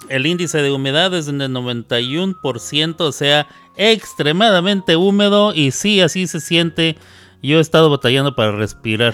El 0.09 0.25
índice 0.25 0.57
de 0.59 0.71
humedad 0.71 1.13
es 1.13 1.27
del 1.27 1.39
91%, 1.39 2.95
o 2.99 3.11
sea, 3.11 3.47
extremadamente 3.77 4.95
húmedo 4.95 5.53
y 5.53 5.69
sí, 5.69 6.01
así 6.01 6.25
se 6.25 6.39
siente. 6.39 6.97
Yo 7.43 7.59
he 7.59 7.61
estado 7.61 7.91
batallando 7.91 8.35
para 8.35 8.53
respirar. 8.53 9.13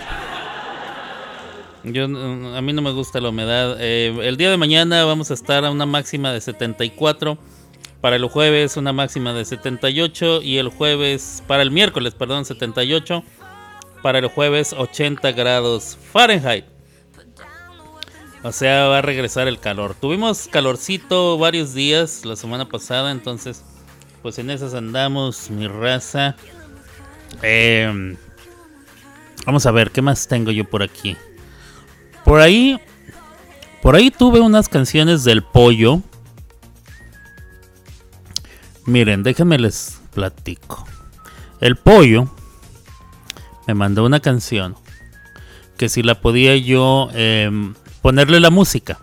Yo, 1.84 2.06
a 2.06 2.62
mí 2.62 2.72
no 2.72 2.82
me 2.82 2.92
gusta 2.92 3.20
la 3.20 3.28
humedad. 3.28 3.76
Eh, 3.82 4.18
el 4.24 4.38
día 4.38 4.50
de 4.50 4.56
mañana 4.56 5.04
vamos 5.04 5.32
a 5.32 5.34
estar 5.34 5.66
a 5.66 5.72
una 5.72 5.86
máxima 5.86 6.32
de 6.32 6.40
74. 6.40 7.38
Para 8.00 8.16
el 8.16 8.26
jueves 8.26 8.78
una 8.78 8.94
máxima 8.94 9.34
de 9.34 9.44
78 9.44 10.42
y 10.44 10.60
el 10.60 10.70
jueves, 10.70 11.44
para 11.46 11.62
el 11.62 11.72
miércoles, 11.72 12.16
perdón, 12.16 12.46
78. 12.46 13.22
Para 14.08 14.20
el 14.20 14.28
jueves 14.28 14.72
80 14.72 15.34
grados 15.34 15.98
Fahrenheit. 16.14 16.64
O 18.42 18.54
sea, 18.54 18.88
va 18.88 19.00
a 19.00 19.02
regresar 19.02 19.50
el 19.50 19.60
calor. 19.60 19.96
Tuvimos 19.96 20.48
calorcito 20.48 21.38
varios 21.38 21.74
días 21.74 22.24
la 22.24 22.38
semana 22.38 22.70
pasada, 22.70 23.12
entonces, 23.12 23.66
pues 24.22 24.40
en 24.40 24.50
esas 24.50 24.74
andamos, 24.76 25.50
mi 25.50 25.68
raza. 25.68 26.38
Eh, 27.42 28.16
vamos 29.46 29.66
a 29.66 29.72
ver, 29.72 29.92
¿qué 29.92 30.02
más 30.02 30.26
tengo 30.26 30.52
yo 30.52 30.64
por 30.64 30.84
aquí? 30.84 31.18
Por 32.24 32.40
ahí, 32.40 32.80
por 33.82 33.98
ahí 33.98 34.10
tuve 34.10 34.40
unas 34.40 34.70
canciones 34.70 35.26
del 35.26 35.44
pollo. 35.44 36.02
Miren, 38.86 39.22
déjenme 39.22 39.60
les 39.60 40.00
platico. 40.14 40.88
El 41.60 41.76
pollo 41.76 42.30
me 43.68 43.74
mandó 43.74 44.06
una 44.06 44.20
canción 44.20 44.76
que 45.78 45.90
si 45.90 46.02
la 46.02 46.16
podía 46.16 46.56
yo 46.58 47.10
eh, 47.14 47.52
ponerle 48.02 48.40
la 48.40 48.50
música. 48.50 49.00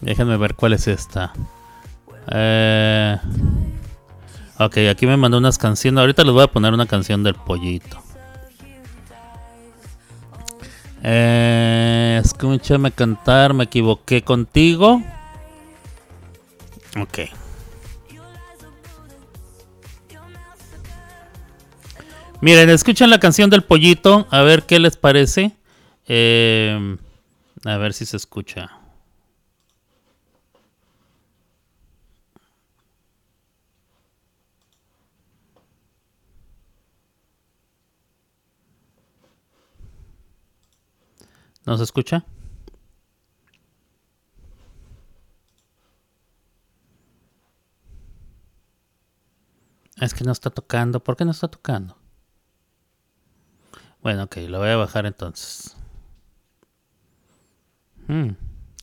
Déjenme 0.00 0.36
ver 0.36 0.54
cuál 0.54 0.74
es 0.74 0.86
esta. 0.86 1.32
Eh, 2.30 3.16
ok, 4.58 4.76
aquí 4.90 5.06
me 5.06 5.16
mandó 5.16 5.38
unas 5.38 5.58
canciones. 5.58 6.00
Ahorita 6.00 6.22
les 6.24 6.32
voy 6.32 6.44
a 6.44 6.48
poner 6.48 6.72
una 6.72 6.86
canción 6.86 7.22
del 7.22 7.34
pollito. 7.34 8.02
Eh, 11.02 12.20
escúchame 12.24 12.92
cantar, 12.92 13.52
me 13.52 13.64
equivoqué 13.64 14.22
contigo. 14.22 15.02
Ok. 17.00 17.43
Miren, 22.44 22.68
escuchen 22.68 23.08
la 23.08 23.18
canción 23.20 23.48
del 23.48 23.64
pollito, 23.64 24.26
a 24.30 24.42
ver 24.42 24.64
qué 24.64 24.78
les 24.78 24.98
parece. 24.98 25.56
Eh, 26.06 26.98
a 27.64 27.76
ver 27.78 27.94
si 27.94 28.04
se 28.04 28.18
escucha. 28.18 28.70
¿No 41.64 41.78
se 41.78 41.84
escucha? 41.84 42.26
Es 49.98 50.12
que 50.12 50.24
no 50.24 50.32
está 50.32 50.50
tocando. 50.50 51.02
¿Por 51.02 51.16
qué 51.16 51.24
no 51.24 51.30
está 51.30 51.48
tocando? 51.48 52.03
Bueno, 54.04 54.24
ok, 54.24 54.36
lo 54.48 54.58
voy 54.58 54.68
a 54.68 54.76
bajar 54.76 55.06
entonces. 55.06 55.74
Hmm, 58.06 58.32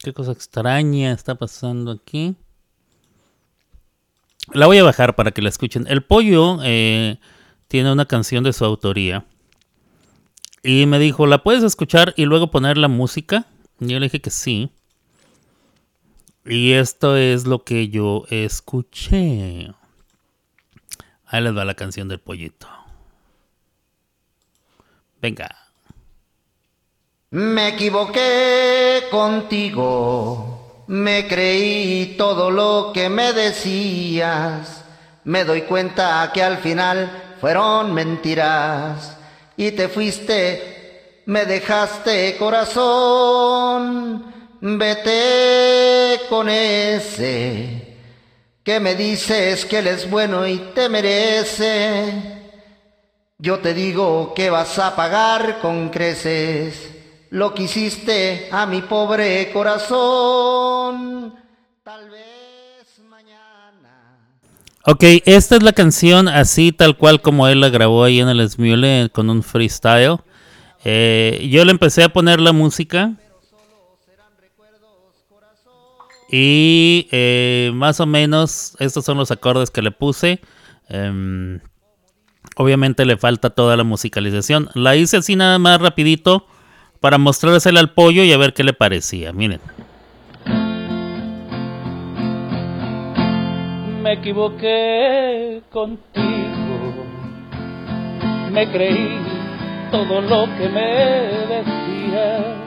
qué 0.01 0.13
cosa 0.13 0.32
extraña 0.32 1.11
está 1.11 1.36
pasando 1.36 1.91
aquí. 1.91 2.36
La 4.51 4.65
voy 4.65 4.80
a 4.80 4.84
bajar 4.84 5.15
para 5.15 5.30
que 5.30 5.43
la 5.43 5.49
escuchen. 5.49 5.86
El 5.88 6.01
pollo 6.01 6.57
eh, 6.63 7.19
tiene 7.67 7.91
una 7.91 8.07
canción 8.07 8.43
de 8.43 8.51
su 8.51 8.65
autoría. 8.65 9.24
Y 10.63 10.88
me 10.88 10.97
dijo, 10.97 11.28
¿la 11.28 11.43
puedes 11.43 11.63
escuchar 11.63 12.15
y 12.17 12.26
luego 12.26 12.49
poner 12.49 12.80
la 12.80 12.88
música? 12.88 13.45
Y 13.80 13.89
yo 13.89 13.99
le 13.99 14.07
dije 14.07 14.22
que 14.22 14.32
sí. 14.32 14.72
Y 16.45 16.72
esto 16.72 17.15
es 17.15 17.45
lo 17.45 17.63
que 17.63 17.89
yo 17.89 18.26
escuché. 18.32 19.72
Ahí 21.28 21.43
les 21.43 21.55
va 21.55 21.63
la 21.63 21.76
canción 21.76 22.07
del 22.07 22.19
pollito. 22.19 22.80
Venga. 25.22 25.49
Me 27.30 27.69
equivoqué 27.69 29.03
contigo, 29.11 30.84
me 30.88 31.28
creí 31.28 32.15
todo 32.17 32.49
lo 32.49 32.91
que 32.93 33.07
me 33.07 33.32
decías, 33.32 34.84
me 35.24 35.45
doy 35.45 35.61
cuenta 35.61 36.30
que 36.34 36.43
al 36.43 36.57
final 36.57 37.36
fueron 37.39 37.93
mentiras. 37.93 39.15
Y 39.55 39.72
te 39.72 39.88
fuiste, 39.88 41.24
me 41.28 41.45
dejaste 41.45 42.36
corazón, 42.38 44.26
vete 44.59 46.19
con 46.28 46.49
ese 46.49 47.97
que 48.63 48.80
me 48.80 48.95
dices 48.95 49.65
que 49.65 49.80
él 49.80 49.88
es 49.88 50.09
bueno 50.09 50.47
y 50.47 50.57
te 50.74 50.89
merece. 50.89 52.40
Yo 53.41 53.57
te 53.57 53.73
digo 53.73 54.35
que 54.35 54.51
vas 54.51 54.77
a 54.77 54.95
pagar 54.95 55.61
con 55.61 55.89
creces 55.89 56.91
lo 57.31 57.55
que 57.55 57.63
hiciste 57.63 58.47
a 58.51 58.67
mi 58.67 58.83
pobre 58.83 59.51
corazón. 59.51 61.33
Tal 61.81 62.07
vez 62.11 62.99
mañana. 63.09 64.19
Ok, 64.85 65.03
esta 65.25 65.55
es 65.55 65.63
la 65.63 65.73
canción 65.73 66.27
así 66.27 66.71
tal 66.71 66.95
cual 66.95 67.19
como 67.19 67.47
él 67.47 67.61
la 67.61 67.69
grabó 67.69 68.03
ahí 68.03 68.19
en 68.19 68.29
el 68.29 68.47
Smule 68.47 69.09
con 69.11 69.27
un 69.31 69.41
freestyle. 69.41 70.19
Eh, 70.83 71.49
yo 71.51 71.65
le 71.65 71.71
empecé 71.71 72.03
a 72.03 72.13
poner 72.13 72.39
la 72.39 72.51
música. 72.51 73.13
Y 76.29 77.07
eh, 77.11 77.71
más 77.73 77.99
o 77.99 78.05
menos 78.05 78.75
estos 78.77 79.03
son 79.03 79.17
los 79.17 79.31
acordes 79.31 79.71
que 79.71 79.81
le 79.81 79.89
puse. 79.89 80.41
Em, 80.89 81.59
obviamente 82.56 83.06
le 83.06 83.18
falta 83.18 83.49
toda 83.49 83.78
la 83.78 83.84
musicalización. 83.84 84.70
La 84.74 84.95
hice 84.95 85.18
así 85.18 85.36
nada 85.36 85.60
más 85.60 85.82
rapidito 85.82 86.45
para 86.99 87.18
mostrársela 87.18 87.80
al 87.80 87.91
pollo 87.91 88.24
y 88.24 88.32
a 88.32 88.38
ver 88.38 88.54
qué 88.54 88.64
le 88.64 88.74
parecía. 88.74 89.32
Miren. 89.32 89.60
Me 94.02 94.14
equivoqué 94.14 95.62
contigo, 95.72 97.06
me 98.52 98.72
creí 98.72 99.20
todo 99.91 100.22
lo 100.22 100.45
que 100.58 100.70
me 100.70 100.95
decías. 101.47 102.62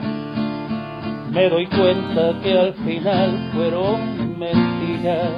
Me 1.31 1.49
doy 1.49 1.67
cuenta 1.67 2.39
que 2.41 2.57
al 2.57 2.73
final 2.85 3.51
fueron 3.53 4.39
mentiras 4.39 5.31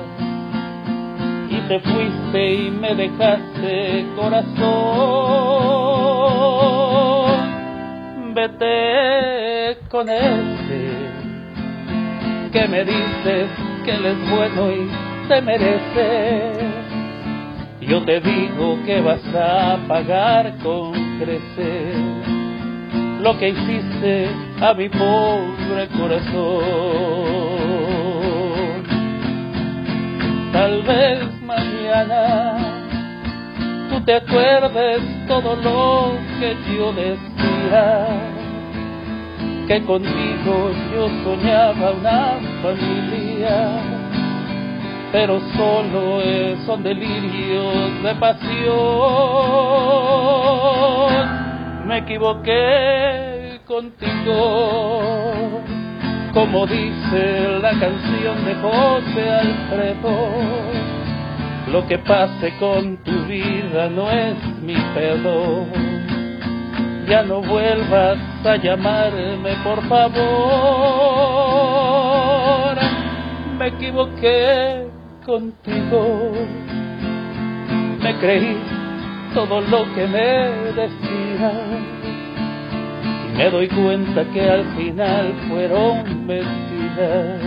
te 1.67 1.79
fuiste 1.79 2.53
y 2.53 2.71
me 2.71 2.95
dejaste 2.95 4.05
corazón. 4.15 4.77
Vete 8.33 9.77
con 9.89 10.07
ese 10.09 10.87
que 12.51 12.67
me 12.67 12.85
dices 12.85 13.49
que 13.83 13.91
él 13.91 14.05
es 14.05 14.29
bueno 14.29 14.71
y 14.71 14.89
te 15.27 15.41
merece. 15.41 16.51
Yo 17.81 18.01
te 18.03 18.21
digo 18.21 18.77
que 18.85 19.01
vas 19.01 19.25
a 19.35 19.77
pagar 19.87 20.57
con 20.63 20.93
crecer 21.19 21.95
lo 23.21 23.37
que 23.37 23.49
hiciste 23.49 24.29
a 24.61 24.73
mi 24.73 24.87
pobre 24.89 25.87
corazón. 25.97 27.86
Tal 30.57 30.81
vez 30.81 31.21
mañana 31.43 32.57
tú 33.91 34.01
te 34.01 34.15
acuerdes 34.15 35.03
todo 35.27 35.55
lo 35.55 36.17
que 36.39 36.57
yo 36.75 36.91
decía, 36.93 38.07
que 39.67 39.83
contigo 39.85 40.71
yo 40.91 41.09
soñaba 41.23 41.91
una 41.91 42.39
familia, 42.63 43.55
pero 45.11 45.39
solo 45.55 46.23
son 46.65 46.81
delirios 46.81 48.01
de 48.01 48.15
pasión. 48.15 48.65
Me 51.85 51.99
equivoqué 51.99 53.61
contigo 53.67 54.97
como 56.37 56.67
dice 56.67 57.57
la 57.63 57.71
canción 57.79 58.45
de 58.45 58.53
José 58.61 59.27
Alfredo, 59.27 60.29
lo 61.71 61.87
que 61.87 61.97
pase 61.97 62.53
con 62.59 62.97
tu 62.97 63.25
vida 63.25 63.89
no 63.89 64.07
es 64.11 64.35
mi 64.61 64.75
pedo. 64.93 65.65
Ya 67.09 67.23
no 67.23 67.41
vuelvas 67.41 68.19
a 68.45 68.55
llamarme, 68.57 69.55
por 69.63 69.81
favor. 69.87 70.27
Me 73.57 73.69
equivoqué 73.69 74.85
contigo. 75.25 76.33
Me 77.99 78.15
creí 78.19 78.59
todo 79.33 79.59
lo 79.61 79.91
que 79.95 80.05
me 80.05 80.51
decías 80.81 81.97
me 83.37 83.49
doy 83.51 83.67
cuenta 83.67 84.25
que 84.33 84.41
al 84.41 84.65
final 84.75 85.33
fueron 85.47 86.25
mentiras 86.25 87.39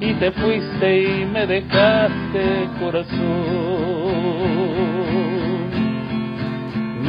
y 0.00 0.14
te 0.14 0.30
fuiste 0.32 1.02
y 1.02 1.26
me 1.26 1.46
dejaste 1.46 2.68
corazón. 2.80 3.20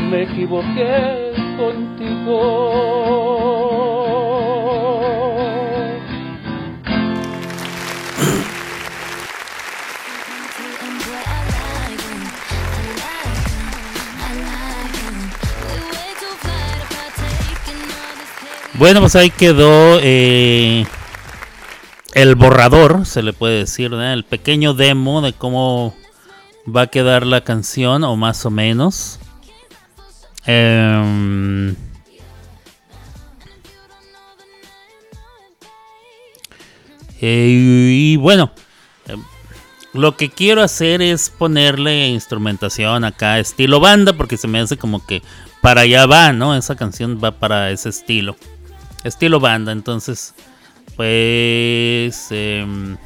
Me 0.09 0.23
equivoqué 0.23 1.31
contigo. 1.57 3.40
Bueno, 18.81 18.99
pues 18.99 19.15
ahí 19.15 19.29
quedó 19.29 19.99
eh, 20.01 20.87
el 22.15 22.33
borrador, 22.33 23.05
se 23.05 23.21
le 23.21 23.31
puede 23.31 23.59
decir, 23.59 23.91
¿no? 23.91 24.03
el 24.03 24.23
pequeño 24.23 24.73
demo 24.73 25.21
de 25.21 25.33
cómo 25.33 25.95
va 26.65 26.81
a 26.81 26.87
quedar 26.87 27.27
la 27.27 27.41
canción, 27.41 28.03
o 28.03 28.15
más 28.15 28.43
o 28.43 28.49
menos. 28.49 29.19
Em, 30.47 31.75
eh, 37.21 37.49
y 37.93 38.17
bueno, 38.17 38.51
em, 39.05 39.21
lo 39.93 40.17
que 40.17 40.31
quiero 40.31 40.63
hacer 40.63 41.03
es 41.03 41.29
ponerle 41.29 42.07
instrumentación 42.07 43.03
acá, 43.03 43.37
estilo 43.37 43.79
banda, 43.79 44.13
porque 44.13 44.37
se 44.37 44.47
me 44.47 44.59
hace 44.59 44.75
como 44.75 45.05
que 45.05 45.21
para 45.61 45.81
allá 45.81 46.07
va, 46.07 46.33
¿no? 46.33 46.55
Esa 46.55 46.75
canción 46.75 47.21
va 47.23 47.29
para 47.29 47.69
ese 47.69 47.89
estilo. 47.89 48.35
Estilo 49.03 49.39
banda, 49.39 49.71
entonces, 49.71 50.33
pues... 50.95 52.27
Em, 52.31 52.97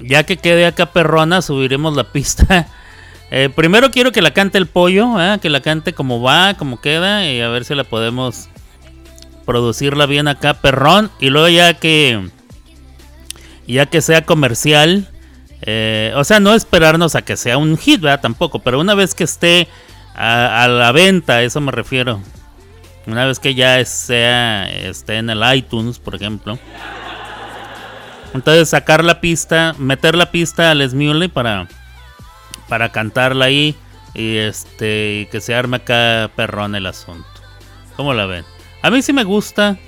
ya 0.00 0.22
que 0.24 0.36
quede 0.36 0.66
acá 0.66 0.86
perrona, 0.86 1.42
subiremos 1.42 1.96
la 1.96 2.04
pista. 2.12 2.68
Eh, 3.30 3.50
primero 3.54 3.90
quiero 3.90 4.12
que 4.12 4.22
la 4.22 4.32
cante 4.32 4.58
el 4.58 4.66
pollo, 4.66 5.20
¿eh? 5.20 5.38
que 5.40 5.50
la 5.50 5.60
cante 5.60 5.92
como 5.92 6.22
va, 6.22 6.54
como 6.54 6.80
queda, 6.80 7.30
y 7.30 7.40
a 7.40 7.48
ver 7.48 7.64
si 7.64 7.74
la 7.74 7.84
podemos 7.84 8.48
producirla 9.44 10.06
bien 10.06 10.28
acá, 10.28 10.54
perrón. 10.54 11.10
Y 11.20 11.30
luego 11.30 11.48
ya 11.48 11.74
que, 11.74 12.30
ya 13.66 13.86
que 13.86 14.00
sea 14.00 14.24
comercial, 14.24 15.08
eh, 15.62 16.12
o 16.16 16.24
sea, 16.24 16.40
no 16.40 16.54
esperarnos 16.54 17.14
a 17.14 17.22
que 17.22 17.36
sea 17.36 17.58
un 17.58 17.76
hit, 17.76 18.00
¿verdad? 18.00 18.20
Tampoco, 18.20 18.60
pero 18.60 18.80
una 18.80 18.94
vez 18.94 19.14
que 19.14 19.24
esté 19.24 19.68
a, 20.14 20.66
la 20.68 20.92
venta, 20.92 21.42
eso 21.42 21.60
me 21.60 21.72
refiero. 21.72 22.20
Una 23.08 23.24
vez 23.24 23.38
que 23.38 23.54
ya 23.54 23.82
sea, 23.86 24.68
esté 24.68 25.16
en 25.16 25.30
el 25.30 25.42
iTunes, 25.56 25.98
por 25.98 26.14
ejemplo. 26.14 26.58
Entonces 28.34 28.68
sacar 28.68 29.02
la 29.02 29.22
pista, 29.22 29.74
meter 29.78 30.14
la 30.14 30.30
pista 30.30 30.70
al 30.70 30.86
Smuley 30.86 31.28
para, 31.28 31.68
para 32.68 32.92
cantarla 32.92 33.46
ahí 33.46 33.74
y 34.12 34.36
este 34.36 35.20
y 35.20 35.26
que 35.30 35.40
se 35.40 35.54
arme 35.54 35.78
acá 35.78 36.30
perrón 36.36 36.74
el 36.74 36.84
asunto. 36.84 37.26
¿Cómo 37.96 38.12
la 38.12 38.26
ven? 38.26 38.44
A 38.82 38.90
mí 38.90 39.00
sí 39.00 39.14
me 39.14 39.24
gusta. 39.24 39.78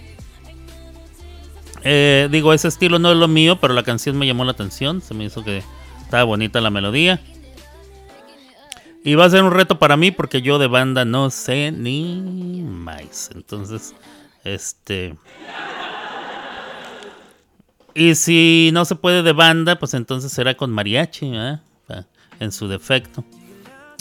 Eh, 1.83 2.29
digo, 2.31 2.55
ese 2.55 2.68
estilo 2.68 2.99
no 2.99 3.12
es 3.12 3.18
lo 3.18 3.29
mío, 3.29 3.61
pero 3.61 3.75
la 3.75 3.83
canción 3.83 4.16
me 4.16 4.27
llamó 4.27 4.45
la 4.45 4.53
atención. 4.53 5.03
Se 5.03 5.12
me 5.12 5.25
hizo 5.25 5.45
que 5.45 5.62
estaba 6.03 6.25
bonita 6.25 6.62
la 6.62 6.71
melodía. 6.71 7.21
Y 9.03 9.14
va 9.14 9.24
a 9.24 9.30
ser 9.30 9.42
un 9.42 9.53
reto 9.53 9.78
para 9.78 9.96
mí 9.96 10.11
porque 10.11 10.42
yo 10.42 10.59
de 10.59 10.66
banda 10.66 11.05
no 11.05 11.30
sé 11.30 11.72
ni 11.72 12.62
más. 12.62 13.30
Entonces, 13.34 13.94
este... 14.44 15.16
Y 17.94 18.14
si 18.14 18.70
no 18.72 18.84
se 18.84 18.94
puede 18.94 19.22
de 19.22 19.32
banda, 19.32 19.78
pues 19.78 19.94
entonces 19.94 20.32
será 20.32 20.55
con 20.57 20.70
mariachi, 20.70 21.32
en 22.38 22.53
su 22.53 22.68
defecto. 22.68 23.24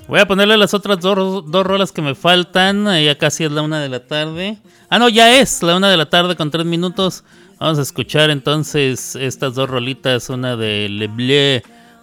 Voy 0.08 0.20
a 0.20 0.28
ponerle 0.28 0.58
las 0.58 0.74
otras 0.74 1.00
dos, 1.00 1.44
dos 1.52 1.66
rolas 1.66 1.92
que 1.92 2.02
me 2.02 2.16
faltan. 2.16 2.86
Ya 3.04 3.18
casi 3.18 3.44
es 3.44 3.52
la 3.52 3.62
una 3.62 3.80
de 3.80 3.90
la 3.90 4.06
tarde. 4.06 4.58
Ah, 4.90 5.00
no, 5.00 5.10
ya 5.10 5.40
es 5.40 5.62
la 5.64 5.76
una 5.76 5.90
de 5.90 5.98
la 5.98 6.08
tarde 6.08 6.36
con 6.36 6.52
tres 6.52 6.66
minutos. 6.66 7.24
Vamos 7.60 7.80
a 7.80 7.82
escuchar 7.82 8.30
entonces 8.30 9.16
estas 9.16 9.56
dos 9.56 9.70
rolitas. 9.70 10.30
Una 10.30 10.56
de 10.56 10.88
Le 10.90 11.08
Bleu 11.08 11.62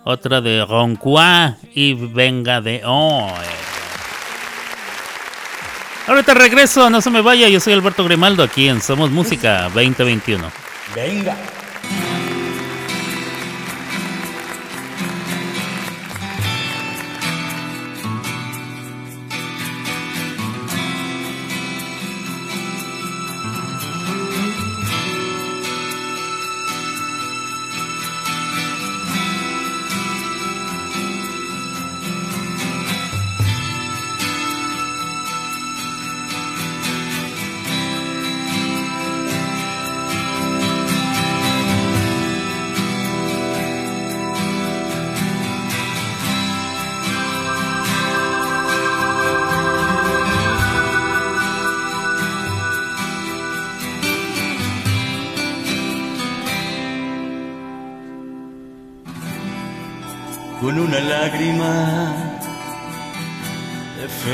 otra 0.08 0.40
de 0.40 0.64
Ronquois 0.64 1.54
y 1.74 1.94
Venga 1.94 2.60
de 2.60 2.80
hoy. 2.84 3.32
Ahorita 6.06 6.32
regreso, 6.34 6.88
no 6.88 7.00
se 7.00 7.10
me 7.10 7.20
vaya, 7.20 7.48
yo 7.48 7.58
soy 7.58 7.72
Alberto 7.72 8.04
Grimaldo 8.04 8.44
aquí 8.44 8.68
en 8.68 8.80
Somos 8.80 9.10
Música 9.10 9.64
2021. 9.74 10.48
Venga. 10.94 11.36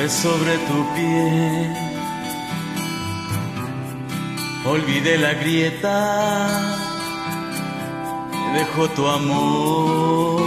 Sobre 0.08 0.56
tu 0.68 0.78
piel. 0.94 1.76
Olvidé 4.64 5.18
la 5.18 5.34
grieta, 5.34 6.48
dejó 8.54 8.88
tu 8.90 9.06
amor, 9.06 10.42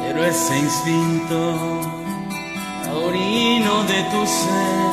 pero 0.00 0.24
ese 0.24 0.58
instinto 0.58 1.40
taurino 2.84 3.74
de 3.84 4.00
tu 4.12 4.26
ser 4.40 4.92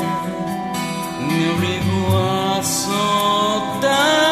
me 1.28 1.40
obligó 1.56 2.18
a 2.18 2.64
soltarte. 2.64 4.27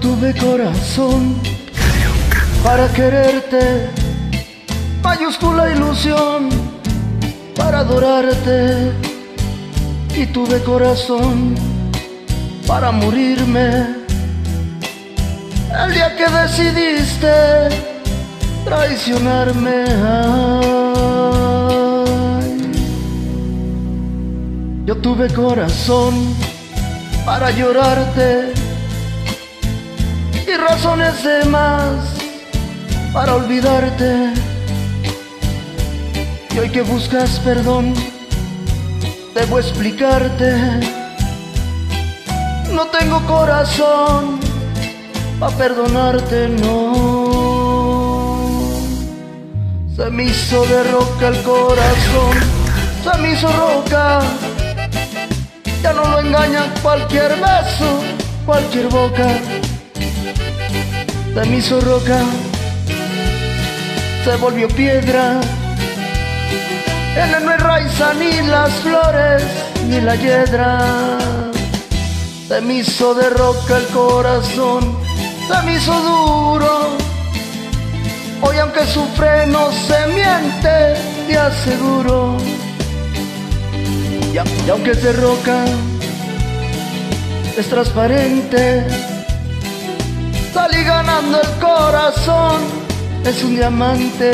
Tuve 0.00 0.34
corazón 0.34 1.36
para 2.62 2.88
quererte, 2.92 3.88
mayúscula 5.02 5.72
ilusión 5.72 6.48
para 7.56 7.80
adorarte. 7.80 8.92
Y 10.14 10.26
tuve 10.26 10.62
corazón 10.62 11.54
para 12.66 12.90
morirme. 12.92 13.86
El 15.82 15.92
día 15.92 16.16
que 16.16 16.26
decidiste 16.28 17.32
traicionarme. 18.64 19.84
Yo 24.86 24.96
tuve 24.96 25.28
corazón 25.32 26.14
para 27.24 27.50
llorarte 27.50 28.55
razones 30.68 31.22
de 31.22 31.44
más 31.46 31.94
para 33.12 33.34
olvidarte. 33.34 34.32
Y 36.54 36.58
hoy 36.58 36.70
que 36.70 36.82
buscas 36.82 37.38
perdón, 37.40 37.94
debo 39.34 39.58
explicarte. 39.58 40.50
No 42.72 42.86
tengo 42.86 43.20
corazón 43.26 44.40
para 45.38 45.56
perdonarte, 45.56 46.48
no. 46.48 47.26
Se 49.94 50.10
me 50.10 50.24
hizo 50.24 50.66
de 50.66 50.82
roca 50.92 51.28
el 51.28 51.42
corazón, 51.42 52.36
se 53.04 53.18
me 53.20 53.32
hizo 53.32 53.48
roca. 53.52 54.20
Ya 55.82 55.92
no 55.92 56.08
lo 56.08 56.20
engaña 56.20 56.62
cualquier 56.82 57.30
beso, 57.36 58.02
cualquier 58.44 58.88
boca. 58.88 59.28
Se 61.36 61.44
me 61.44 61.60
roca, 61.82 62.20
se 64.24 64.36
volvió 64.36 64.68
piedra. 64.68 65.38
En 67.14 67.34
él 67.34 67.44
no 67.44 67.56
raíz 67.58 67.92
ni 68.18 68.48
las 68.48 68.72
flores, 68.76 69.42
ni 69.86 70.00
la 70.00 70.16
hiedra. 70.16 71.18
Se 72.48 72.58
me 72.62 72.76
hizo 72.76 73.12
de 73.12 73.28
roca 73.28 73.76
el 73.76 73.86
corazón, 73.88 74.96
se 75.46 75.62
me 75.62 75.74
hizo 75.74 75.92
duro. 76.00 76.96
Hoy 78.40 78.56
aunque 78.56 78.86
sufre 78.86 79.46
no 79.46 79.70
se 79.72 80.06
miente, 80.06 80.94
te 81.28 81.36
aseguro. 81.36 82.38
Y 84.32 84.70
aunque 84.70 84.92
es 84.92 85.02
de 85.02 85.12
roca, 85.12 85.66
es 87.58 87.68
transparente. 87.68 89.15
Salí 90.56 90.82
ganando 90.84 91.38
el 91.38 91.50
corazón, 91.60 92.62
es 93.26 93.44
un 93.44 93.56
diamante. 93.56 94.30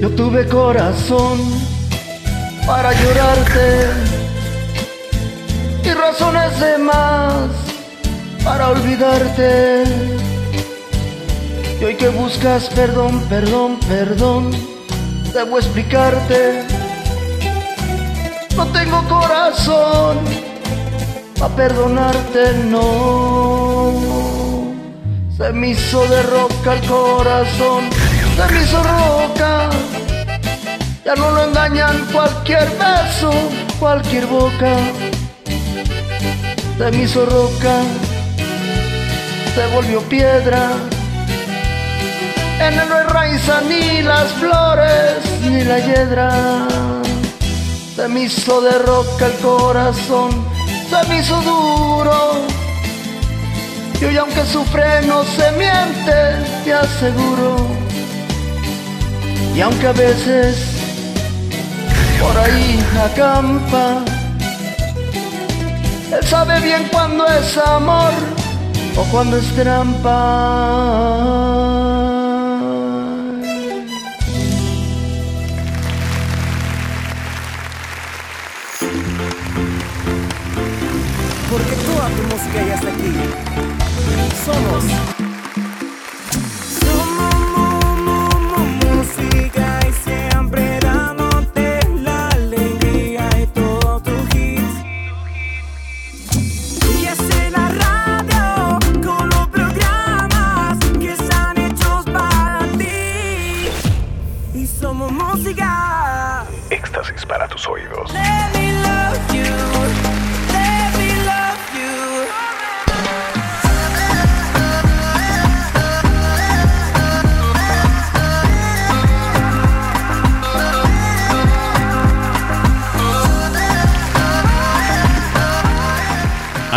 Yo 0.00 0.10
tuve 0.16 0.48
corazón 0.48 1.38
para 2.66 2.92
llorarte 2.92 4.09
y 5.90 5.94
razones 5.94 6.60
de 6.60 6.78
más 6.78 7.48
para 8.44 8.68
olvidarte. 8.68 9.84
Y 11.80 11.84
hoy 11.84 11.96
que 11.96 12.08
buscas 12.08 12.68
perdón, 12.68 13.20
perdón, 13.28 13.78
perdón, 13.88 14.50
debo 15.32 15.58
explicarte. 15.58 16.64
No 18.56 18.66
tengo 18.66 19.02
corazón 19.08 20.18
para 21.38 21.54
perdonarte, 21.56 22.52
no. 22.66 23.92
Se 25.36 25.52
me 25.52 25.70
hizo 25.70 26.06
de 26.06 26.22
roca 26.22 26.74
el 26.74 26.88
corazón, 26.88 27.88
se 28.36 28.52
me 28.52 28.62
hizo 28.62 28.82
roca. 28.82 29.70
Ya 31.04 31.14
no 31.14 31.30
lo 31.30 31.44
engañan 31.44 32.06
cualquier 32.12 32.68
beso, 32.78 33.32
cualquier 33.78 34.26
boca. 34.26 34.76
Se 36.80 36.90
me 36.90 37.02
hizo 37.02 37.26
roca, 37.26 37.82
se 39.54 39.66
volvió 39.74 40.00
piedra. 40.08 40.70
En 42.58 42.72
él 42.72 42.88
no 42.88 42.94
hay 42.94 43.04
raíz 43.04 43.42
ni 43.68 44.00
las 44.00 44.32
flores, 44.32 45.18
ni 45.42 45.62
la 45.62 45.78
hiedra. 45.78 46.30
Se 47.94 48.08
me 48.08 48.22
hizo 48.22 48.62
de 48.62 48.78
roca 48.78 49.26
el 49.26 49.32
corazón, 49.42 50.30
se 50.88 51.06
me 51.06 51.18
hizo 51.20 51.42
duro. 51.42 52.46
Y 54.00 54.04
hoy 54.06 54.16
aunque 54.16 54.42
sufre 54.46 55.02
no 55.02 55.22
se 55.24 55.52
miente, 55.52 56.46
te 56.64 56.72
aseguro. 56.72 57.56
Y 59.54 59.60
aunque 59.60 59.86
a 59.86 59.92
veces 59.92 60.56
por 62.18 62.38
ahí 62.38 62.82
acampa, 63.04 64.02
él 66.12 66.26
sabe 66.26 66.60
bien 66.60 66.88
cuando 66.90 67.26
es 67.26 67.56
amor 67.58 68.12
o 68.96 69.04
cuando 69.12 69.36
es 69.36 69.46
trampa. 69.54 70.10
Porque 81.50 81.74
toda 81.86 82.08
tu 82.08 82.22
música 82.22 82.66
ya 82.66 82.74
está 82.74 82.88
aquí. 82.88 83.12
Somos. 84.44 85.19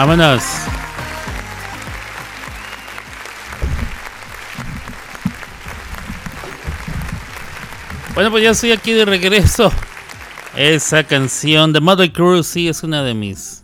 Vámonos. 0.06 0.44
Bueno, 8.14 8.30
pues 8.30 8.44
ya 8.44 8.50
estoy 8.50 8.74
aquí 8.74 8.92
de 8.92 9.06
regreso. 9.06 9.72
Esa 10.58 11.06
canción 11.06 11.72
de 11.72 11.80
Motley 11.80 12.10
Crue 12.10 12.44
sí 12.44 12.68
es 12.68 12.84
una 12.84 13.02
de 13.02 13.14
mis 13.14 13.64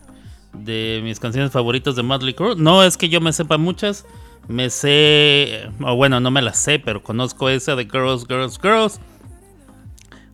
de 0.53 1.01
mis 1.03 1.19
canciones 1.19 1.51
favoritas 1.51 1.97
de 1.97 2.03
Motley 2.03 2.33
Crue. 2.33 2.55
No 2.55 2.83
es 2.83 2.95
que 2.95 3.09
yo 3.09 3.19
me 3.19 3.33
sepa 3.33 3.57
muchas, 3.57 4.05
me 4.47 4.69
sé 4.69 5.69
o 5.81 5.93
bueno, 5.97 6.21
no 6.21 6.31
me 6.31 6.41
las 6.41 6.57
sé, 6.57 6.79
pero 6.79 7.03
conozco 7.03 7.49
esa 7.49 7.75
de 7.75 7.83
Girls, 7.83 8.25
Girls, 8.25 8.57
Girls. 8.61 9.01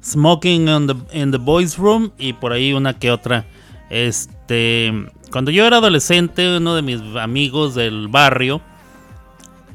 Smoking 0.04 0.70
on 0.70 0.86
the, 0.86 1.20
in 1.20 1.32
the 1.32 1.40
Boys 1.40 1.80
Room 1.80 2.12
y 2.20 2.34
por 2.34 2.54
ahí 2.54 2.74
una 2.74 2.94
que 2.94 3.10
otra. 3.10 3.48
Este, 3.90 4.94
cuando 5.36 5.52
yo 5.52 5.68
era 5.68 5.80
adolescente, 5.80 6.56
uno 6.56 6.76
de 6.76 6.82
mis 6.82 7.02
amigos 7.18 7.76
del 7.76 8.08
barrio 8.08 8.62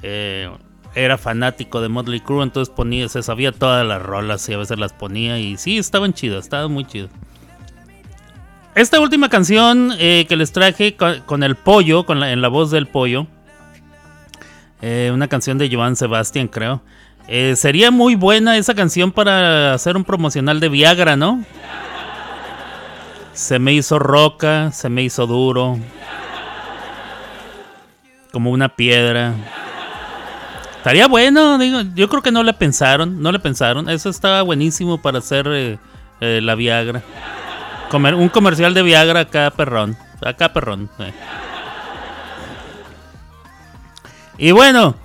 eh, 0.03 0.49
era 0.95 1.19
fanático 1.19 1.83
de 1.83 1.91
Motley 1.91 2.21
Crue, 2.21 2.43
entonces 2.43 2.75
ponía, 2.75 3.07
se 3.11 3.23
sabía 3.23 3.53
todas 3.53 3.87
las 3.87 4.01
rolas 4.01 4.49
y 4.49 4.55
a 4.55 4.57
veces 4.57 4.79
las 4.79 4.95
ponía 4.95 5.39
y 5.39 5.59
sí, 5.59 5.77
estaban 5.77 6.15
chidas, 6.15 6.45
estaban 6.45 6.73
muy 6.73 6.87
chidas. 6.87 7.11
Esta 8.75 9.01
última 9.01 9.29
canción 9.29 9.93
eh, 9.99 10.25
que 10.31 10.37
les 10.37 10.51
traje 10.51 10.97
con, 10.97 11.43
el 11.43 11.57
pollo, 11.57 12.07
con 12.07 12.21
la, 12.21 12.33
en 12.33 12.41
la 12.41 12.49
voz 12.49 12.71
del 12.71 12.87
pollo, 12.87 13.27
eh, 14.81 15.11
una 15.13 15.29
canción 15.29 15.59
de 15.59 15.69
Joan 15.71 15.95
Sebastián, 15.95 16.49
creo. 16.49 16.81
Eh, 17.29 17.55
sería 17.55 17.91
muy 17.91 18.15
buena 18.15 18.57
esa 18.57 18.75
canción 18.75 19.13
para 19.13 19.75
hacer 19.75 19.95
un 19.99 20.05
promocional 20.05 20.59
de 20.59 20.71
Viagra, 20.71 21.17
¿no? 21.17 21.45
Se 23.41 23.59
me 23.59 23.73
hizo 23.73 23.99
roca, 23.99 24.71
se 24.71 24.91
me 24.91 25.03
hizo 25.03 25.27
duro. 25.27 25.79
Como 28.33 28.51
una 28.51 28.69
piedra. 28.69 29.33
Estaría 30.77 31.09
bueno, 31.09 31.57
digo, 31.57 31.81
yo 31.95 32.11
creo 32.11 32.21
que 32.21 32.33
no 32.33 32.43
le 32.43 32.53
pensaron, 32.53 33.23
no 33.23 33.33
le 33.33 33.39
pensaron. 33.39 33.89
Eso 33.89 34.11
estaba 34.11 34.43
buenísimo 34.43 35.01
para 35.01 35.21
hacer 35.21 35.49
eh, 35.49 35.79
eh, 36.21 36.41
la 36.43 36.55
Viagra. 36.55 37.03
Comer, 37.91 38.15
un 38.15 38.29
comercial 38.29 38.75
de 38.75 38.83
Viagra 38.83 39.21
acá 39.21 39.51
perrón, 39.57 39.97
acá 40.23 40.53
perrón. 40.53 40.91
eh. 40.99 41.15
Y 44.37 44.53
bueno, 44.53 44.97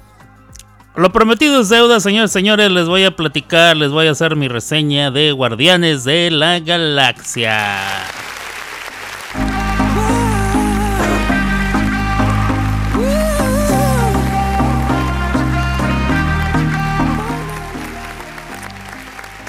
lo 0.98 1.14
prometido 1.14 1.62
es 1.62 1.70
deuda, 1.70 2.02
señores, 2.02 2.34
señores. 2.34 2.70
Les 2.70 2.88
voy 2.90 3.06
a 3.06 3.16
platicar, 3.16 3.78
les 3.78 3.92
voy 3.92 4.08
a 4.08 4.12
hacer 4.12 4.36
mi 4.36 4.50
reseña 4.50 5.10
de 5.10 5.32
Guardianes 5.32 6.04
de 6.04 6.32
la 6.32 6.60
Galaxia. 6.60 8.25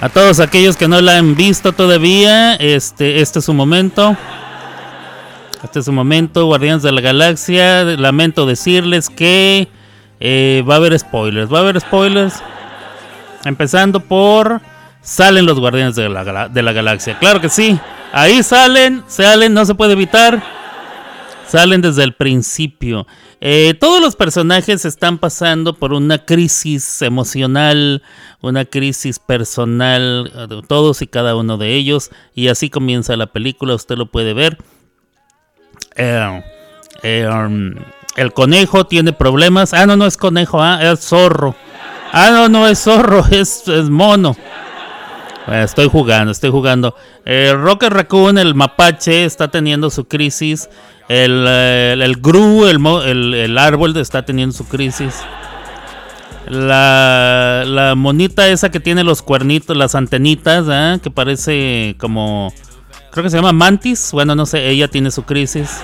A 0.06 0.08
todos 0.08 0.38
aquellos 0.38 0.76
que 0.76 0.86
no 0.86 1.00
la 1.00 1.18
han 1.18 1.34
visto 1.34 1.72
todavía, 1.72 2.54
este, 2.54 3.20
este 3.22 3.40
es 3.40 3.44
su 3.44 3.52
momento. 3.52 4.16
Este 5.64 5.80
es 5.80 5.84
su 5.84 5.90
momento, 5.90 6.46
Guardianes 6.46 6.84
de 6.84 6.92
la 6.92 7.00
Galaxia. 7.00 7.82
Lamento 7.82 8.46
decirles 8.46 9.10
que 9.10 9.66
eh, 10.20 10.62
va 10.64 10.74
a 10.74 10.76
haber 10.76 10.96
spoilers. 10.96 11.52
Va 11.52 11.58
a 11.58 11.62
haber 11.62 11.80
spoilers. 11.80 12.40
Empezando 13.44 13.98
por. 13.98 14.60
Salen 15.02 15.44
los 15.44 15.58
Guardianes 15.58 15.96
de 15.96 16.08
la, 16.08 16.48
de 16.50 16.62
la 16.62 16.72
Galaxia. 16.72 17.18
Claro 17.18 17.40
que 17.40 17.48
sí. 17.48 17.76
Ahí 18.12 18.44
salen, 18.44 19.02
salen, 19.08 19.54
no 19.54 19.64
se 19.64 19.74
puede 19.74 19.94
evitar. 19.94 20.40
Salen 21.48 21.80
desde 21.80 22.02
el 22.02 22.14
principio. 22.14 23.06
Eh, 23.40 23.74
todos 23.78 24.00
los 24.00 24.16
personajes 24.16 24.84
están 24.84 25.18
pasando 25.18 25.74
por 25.74 25.92
una 25.92 26.24
crisis 26.24 27.02
emocional, 27.02 28.02
una 28.40 28.64
crisis 28.64 29.18
personal, 29.18 30.32
eh, 30.34 30.62
todos 30.66 31.02
y 31.02 31.06
cada 31.06 31.36
uno 31.36 31.56
de 31.56 31.74
ellos. 31.74 32.10
Y 32.34 32.48
así 32.48 32.70
comienza 32.70 33.16
la 33.16 33.26
película, 33.26 33.74
usted 33.74 33.96
lo 33.96 34.06
puede 34.06 34.34
ver. 34.34 34.58
Eh, 35.96 37.26
um, 37.28 37.74
el 38.16 38.32
conejo 38.32 38.86
tiene 38.86 39.12
problemas. 39.12 39.74
Ah, 39.74 39.86
no, 39.86 39.96
no 39.96 40.06
es 40.06 40.16
conejo, 40.16 40.60
ah, 40.60 40.80
es 40.82 41.00
zorro. 41.00 41.54
Ah, 42.12 42.30
no, 42.30 42.48
no 42.48 42.66
es 42.66 42.80
zorro, 42.80 43.24
es, 43.30 43.64
mono. 43.90 44.36
Estoy 45.46 45.88
jugando, 45.88 46.32
estoy 46.32 46.50
jugando. 46.50 46.96
Eh, 47.24 47.54
Rocket 47.56 47.92
Raccoon, 47.92 48.38
el 48.38 48.54
mapache, 48.54 49.24
está 49.24 49.48
teniendo 49.48 49.90
su 49.90 50.06
crisis. 50.06 50.68
El, 51.08 51.44
eh, 51.48 51.96
el, 52.00 52.16
Gru, 52.16 52.66
el, 52.66 52.84
el, 53.06 53.34
el 53.34 53.58
árbol, 53.58 53.96
está 53.96 54.24
teniendo 54.24 54.54
su 54.56 54.66
crisis. 54.66 55.14
La, 56.48 57.64
la 57.66 57.94
monita 57.96 58.48
esa 58.48 58.70
que 58.70 58.80
tiene 58.80 59.02
los 59.02 59.22
cuernitos, 59.22 59.76
las 59.76 59.94
antenitas, 59.94 61.00
que 61.00 61.10
parece 61.10 61.96
como... 61.98 62.52
Creo 63.10 63.24
que 63.24 63.30
se 63.30 63.36
llama 63.36 63.52
Mantis. 63.52 64.10
Bueno, 64.12 64.34
no 64.34 64.46
sé, 64.46 64.68
ella 64.68 64.88
tiene 64.88 65.10
su 65.10 65.22
crisis. 65.22 65.80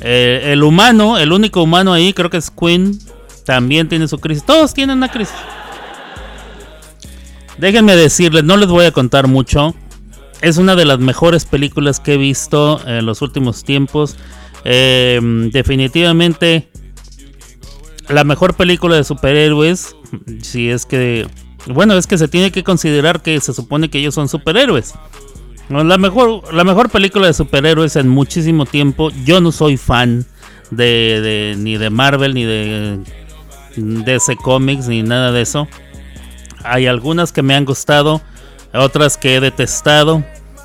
Eh, 0.00 0.50
el 0.52 0.62
humano, 0.62 1.18
el 1.18 1.32
único 1.32 1.62
humano 1.62 1.92
ahí, 1.92 2.12
creo 2.12 2.30
que 2.30 2.38
es 2.38 2.50
Queen, 2.50 2.98
también 3.44 3.88
tiene 3.88 4.08
su 4.08 4.18
crisis. 4.18 4.44
Todos 4.44 4.74
tienen 4.74 4.98
una 4.98 5.10
crisis. 5.10 5.36
Déjenme 7.58 7.96
decirles, 7.96 8.44
no 8.44 8.56
les 8.56 8.68
voy 8.68 8.84
a 8.86 8.92
contar 8.92 9.26
mucho. 9.28 9.74
Es 10.42 10.58
una 10.58 10.76
de 10.76 10.84
las 10.84 10.98
mejores 10.98 11.44
películas 11.44 11.98
que 12.00 12.14
he 12.14 12.16
visto 12.18 12.80
en 12.86 13.06
los 13.06 13.22
últimos 13.22 13.64
tiempos. 13.64 14.16
Eh, 14.64 15.20
definitivamente 15.52 16.68
la 18.08 18.24
mejor 18.24 18.54
película 18.54 18.96
de 18.96 19.04
superhéroes. 19.04 19.96
Si 20.42 20.68
es 20.70 20.86
que... 20.86 21.26
Bueno, 21.66 21.94
es 21.94 22.06
que 22.06 22.16
se 22.18 22.28
tiene 22.28 22.52
que 22.52 22.62
considerar 22.62 23.22
que 23.22 23.40
se 23.40 23.52
supone 23.52 23.90
que 23.90 23.98
ellos 23.98 24.14
son 24.14 24.28
superhéroes. 24.28 24.94
La 25.68 25.98
mejor, 25.98 26.54
la 26.54 26.62
mejor 26.62 26.90
película 26.90 27.26
de 27.26 27.32
superhéroes 27.34 27.96
en 27.96 28.06
muchísimo 28.08 28.66
tiempo. 28.66 29.10
Yo 29.24 29.40
no 29.40 29.50
soy 29.50 29.76
fan 29.76 30.24
de, 30.70 31.20
de- 31.20 31.56
ni 31.58 31.76
de 31.76 31.90
Marvel 31.90 32.34
ni 32.34 32.44
de 32.44 33.00
DC 33.76 34.36
Comics 34.36 34.86
ni 34.86 35.02
nada 35.02 35.32
de 35.32 35.42
eso. 35.42 35.66
Hay 36.62 36.86
algunas 36.86 37.32
que 37.32 37.42
me 37.42 37.54
han 37.56 37.64
gustado, 37.64 38.22
otras 38.72 39.16
que 39.16 39.36
he 39.36 39.40
detestado. 39.40 40.24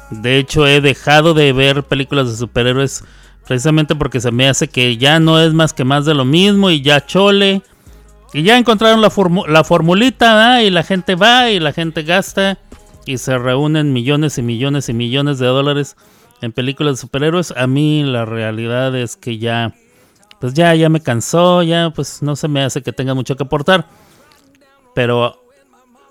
De 0.09 0.37
hecho, 0.37 0.67
he 0.67 0.81
dejado 0.81 1.33
de 1.33 1.53
ver 1.53 1.83
películas 1.83 2.29
de 2.29 2.37
superhéroes 2.37 3.03
precisamente 3.47 3.95
porque 3.95 4.19
se 4.19 4.31
me 4.31 4.47
hace 4.47 4.67
que 4.67 4.97
ya 4.97 5.19
no 5.19 5.39
es 5.39 5.53
más 5.53 5.73
que 5.73 5.83
más 5.83 6.05
de 6.05 6.13
lo 6.13 6.25
mismo 6.25 6.69
y 6.69 6.81
ya 6.81 7.05
chole. 7.05 7.61
Y 8.33 8.43
ya 8.43 8.57
encontraron 8.57 9.01
la, 9.01 9.09
formu- 9.09 9.47
la 9.47 9.63
formulita 9.63 10.63
y 10.63 10.69
la 10.69 10.83
gente 10.83 11.15
va 11.15 11.49
y 11.51 11.59
la 11.59 11.73
gente 11.73 12.03
gasta 12.03 12.57
y 13.05 13.17
se 13.17 13.37
reúnen 13.37 13.93
millones 13.93 14.37
y 14.37 14.41
millones 14.41 14.87
y 14.87 14.93
millones 14.93 15.39
de 15.39 15.47
dólares 15.47 15.97
en 16.41 16.53
películas 16.53 16.93
de 16.93 17.01
superhéroes. 17.01 17.53
A 17.57 17.67
mí 17.67 18.03
la 18.03 18.25
realidad 18.25 18.95
es 18.95 19.17
que 19.17 19.37
ya, 19.37 19.73
pues 20.39 20.53
ya, 20.53 20.73
ya 20.75 20.87
me 20.87 21.01
cansó, 21.01 21.61
ya 21.63 21.91
pues 21.93 22.21
no 22.21 22.35
se 22.37 22.47
me 22.47 22.63
hace 22.63 22.81
que 22.81 22.93
tenga 22.93 23.13
mucho 23.13 23.35
que 23.35 23.43
aportar. 23.43 23.87
Pero 24.95 25.40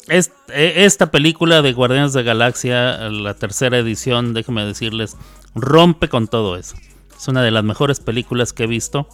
esta 0.08 1.10
película 1.10 1.62
de 1.62 1.72
Guardianes 1.72 2.12
de 2.12 2.22
Galaxia, 2.22 2.98
la 3.10 3.34
tercera 3.34 3.78
edición, 3.78 4.34
déjenme 4.34 4.64
decirles, 4.64 5.16
rompe 5.54 6.08
con 6.08 6.26
todo 6.28 6.56
eso. 6.56 6.76
Es 7.16 7.28
una 7.28 7.42
de 7.42 7.50
las 7.50 7.64
mejores 7.64 8.00
películas 8.00 8.52
que 8.52 8.64
he 8.64 8.66
visto. 8.66 9.06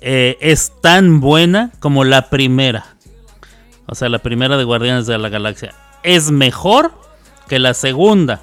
Eh, 0.00 0.36
es 0.40 0.72
tan 0.82 1.20
buena 1.20 1.72
como 1.78 2.04
la 2.04 2.28
primera. 2.30 2.96
O 3.86 3.94
sea, 3.94 4.08
la 4.08 4.18
primera 4.18 4.56
de 4.56 4.64
Guardianes 4.64 5.06
de 5.06 5.16
la 5.18 5.28
Galaxia. 5.28 5.74
Es 6.02 6.30
mejor 6.30 6.92
que 7.48 7.58
la 7.58 7.74
segunda. 7.74 8.40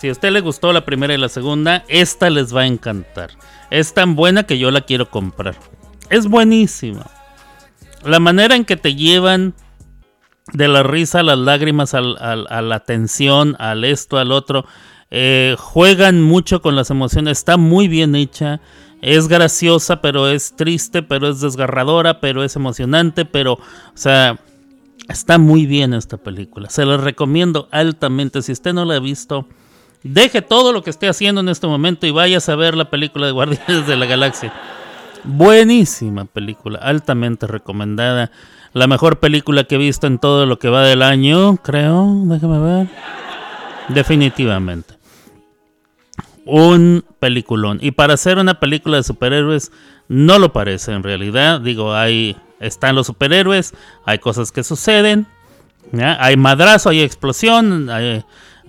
Si 0.00 0.08
a 0.08 0.12
usted 0.12 0.30
le 0.30 0.40
gustó 0.40 0.72
la 0.72 0.84
primera 0.84 1.14
y 1.14 1.18
la 1.18 1.28
segunda, 1.28 1.84
esta 1.88 2.28
les 2.30 2.54
va 2.54 2.62
a 2.62 2.66
encantar. 2.66 3.30
Es 3.70 3.94
tan 3.94 4.16
buena 4.16 4.44
que 4.44 4.58
yo 4.58 4.70
la 4.70 4.82
quiero 4.82 5.10
comprar. 5.10 5.56
Es 6.10 6.26
buenísima. 6.26 7.06
La 8.04 8.20
manera 8.20 8.54
en 8.54 8.64
que 8.64 8.76
te 8.76 8.94
llevan 8.94 9.54
de 10.52 10.68
la 10.68 10.82
risa 10.82 11.20
a 11.20 11.22
las 11.22 11.38
lágrimas, 11.38 11.94
a 11.94 12.00
la 12.00 12.80
tensión, 12.80 13.56
al 13.58 13.84
esto, 13.84 14.18
al 14.18 14.32
otro. 14.32 14.64
eh, 15.10 15.56
juegan 15.58 16.22
mucho 16.22 16.60
con 16.60 16.76
las 16.76 16.90
emociones. 16.90 17.38
Está 17.38 17.56
muy 17.56 17.88
bien 17.88 18.14
hecha. 18.14 18.60
Es 19.00 19.28
graciosa, 19.28 20.00
pero 20.00 20.28
es 20.28 20.56
triste, 20.56 21.02
pero 21.02 21.28
es 21.28 21.40
desgarradora, 21.40 22.20
pero 22.20 22.42
es 22.42 22.56
emocionante, 22.56 23.24
pero, 23.24 23.52
o 23.52 23.60
sea, 23.94 24.40
está 25.08 25.38
muy 25.38 25.66
bien 25.66 25.94
esta 25.94 26.16
película. 26.16 26.68
Se 26.68 26.84
la 26.84 26.96
recomiendo 26.96 27.68
altamente. 27.70 28.42
Si 28.42 28.50
usted 28.50 28.72
no 28.72 28.84
la 28.84 28.96
ha 28.96 29.00
visto, 29.00 29.46
deje 30.02 30.42
todo 30.42 30.72
lo 30.72 30.82
que 30.82 30.90
esté 30.90 31.08
haciendo 31.08 31.40
en 31.40 31.48
este 31.48 31.68
momento 31.68 32.06
y 32.06 32.10
vaya 32.10 32.38
a 32.44 32.54
ver 32.56 32.76
la 32.76 32.90
película 32.90 33.26
de 33.26 33.32
Guardianes 33.32 33.86
de 33.86 33.96
la 33.96 34.06
Galaxia. 34.06 34.52
Buenísima 35.22 36.24
película, 36.24 36.80
altamente 36.80 37.46
recomendada. 37.46 38.32
La 38.72 38.86
mejor 38.86 39.18
película 39.18 39.64
que 39.64 39.76
he 39.76 39.78
visto 39.78 40.06
en 40.06 40.18
todo 40.18 40.46
lo 40.46 40.58
que 40.58 40.68
va 40.68 40.82
del 40.82 41.02
año, 41.02 41.56
creo. 41.56 42.06
Déjame 42.24 42.58
ver. 42.58 42.88
Definitivamente. 43.88 44.94
Un 46.44 47.04
peliculón. 47.18 47.78
Y 47.80 47.90
para 47.92 48.14
hacer 48.14 48.38
una 48.38 48.60
película 48.60 48.98
de 48.98 49.02
superhéroes, 49.02 49.72
no 50.08 50.38
lo 50.38 50.52
parece 50.52 50.92
en 50.92 51.02
realidad. 51.02 51.60
Digo, 51.60 51.94
hay. 51.94 52.36
Están 52.60 52.96
los 52.96 53.06
superhéroes, 53.06 53.72
hay 54.04 54.18
cosas 54.18 54.50
que 54.50 54.64
suceden. 54.64 55.26
Hay 55.92 56.36
madrazo, 56.36 56.90
hay 56.90 57.00
explosión, 57.00 57.88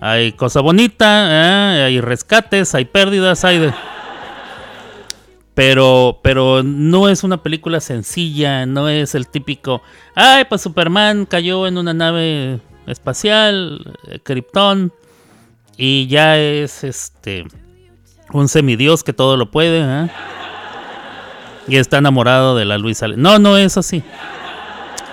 hay, 0.00 0.32
cosa 0.32 0.60
bonita, 0.60 1.04
¿ya? 1.04 1.84
hay 1.84 2.00
rescates, 2.00 2.74
hay 2.74 2.86
pérdidas, 2.86 3.44
hay 3.44 3.58
de 3.58 3.74
pero 5.54 6.20
pero 6.22 6.62
no 6.62 7.08
es 7.08 7.24
una 7.24 7.42
película 7.42 7.80
sencilla, 7.80 8.66
no 8.66 8.88
es 8.88 9.14
el 9.14 9.28
típico, 9.28 9.82
ay, 10.14 10.44
pues 10.48 10.62
Superman 10.62 11.26
cayó 11.26 11.66
en 11.66 11.78
una 11.78 11.94
nave 11.94 12.60
espacial, 12.86 13.96
eh, 14.08 14.20
Krypton 14.22 14.92
y 15.76 16.06
ya 16.08 16.38
es 16.38 16.84
este 16.84 17.46
un 18.32 18.48
semidios 18.48 19.02
que 19.02 19.12
todo 19.12 19.36
lo 19.36 19.50
puede, 19.50 19.80
¿eh? 19.80 20.10
Y 21.68 21.76
está 21.76 21.98
enamorado 21.98 22.56
de 22.56 22.64
la 22.64 22.78
Luisa. 22.78 23.06
No, 23.08 23.38
no 23.38 23.56
es 23.56 23.76
así. 23.76 24.02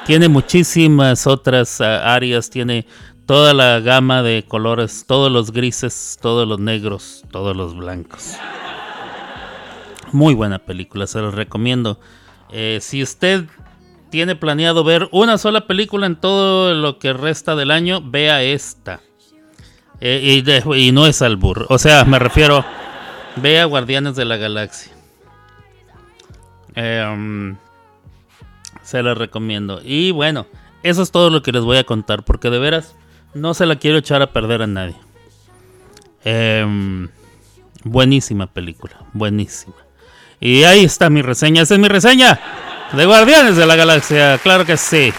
Tiene 0.05 0.27
muchísimas 0.27 1.27
otras 1.27 1.81
ah, 1.81 2.13
áreas, 2.15 2.49
tiene 2.49 2.85
toda 3.25 3.53
la 3.53 3.79
gama 3.79 4.23
de 4.23 4.45
colores, 4.47 5.03
todos 5.05 5.31
los 5.31 5.51
grises, 5.51 6.17
todos 6.21 6.47
los 6.47 6.59
negros, 6.59 7.23
todos 7.29 7.55
los 7.55 7.75
blancos. 7.75 8.37
Muy 10.11 10.33
buena 10.33 10.59
película, 10.59 11.07
se 11.07 11.19
los 11.19 11.33
recomiendo. 11.33 11.99
Eh, 12.49 12.79
si 12.81 13.03
usted 13.03 13.45
tiene 14.09 14.35
planeado 14.35 14.83
ver 14.83 15.09
una 15.11 15.37
sola 15.37 15.67
película 15.67 16.05
en 16.05 16.15
todo 16.15 16.73
lo 16.73 16.97
que 16.97 17.13
resta 17.13 17.55
del 17.55 17.71
año, 17.71 18.01
vea 18.01 18.41
esta. 18.41 19.01
Eh, 19.99 20.43
y, 20.45 20.75
y 20.75 20.91
no 20.91 21.07
es 21.07 21.21
albur. 21.21 21.65
O 21.69 21.77
sea, 21.77 22.05
me 22.05 22.19
refiero. 22.19 22.63
Ve 23.35 23.59
a 23.59 23.65
Guardianes 23.65 24.15
de 24.15 24.25
la 24.25 24.37
Galaxia. 24.37 24.91
Um, 26.75 27.57
se 28.81 29.03
los 29.03 29.17
recomiendo. 29.17 29.81
Y 29.83 30.11
bueno, 30.11 30.47
eso 30.83 31.01
es 31.01 31.11
todo 31.11 31.29
lo 31.29 31.41
que 31.41 31.51
les 31.51 31.63
voy 31.63 31.77
a 31.77 31.83
contar. 31.83 32.23
Porque 32.23 32.49
de 32.49 32.59
veras 32.59 32.95
no 33.33 33.53
se 33.53 33.65
la 33.65 33.75
quiero 33.75 33.97
echar 33.97 34.21
a 34.21 34.31
perder 34.31 34.61
a 34.61 34.67
nadie. 34.67 34.95
Eh, 36.23 37.07
buenísima 37.83 38.47
película. 38.47 38.97
Buenísima. 39.13 39.75
Y 40.39 40.63
ahí 40.63 40.83
está 40.83 41.09
mi 41.09 41.21
reseña. 41.21 41.63
Esa 41.63 41.75
es 41.75 41.79
mi 41.79 41.87
reseña 41.87 42.39
de 42.93 43.05
Guardianes 43.05 43.57
de 43.57 43.65
la 43.65 43.75
Galaxia. 43.75 44.37
Claro 44.37 44.65
que 44.65 44.77
sí. 44.77 45.13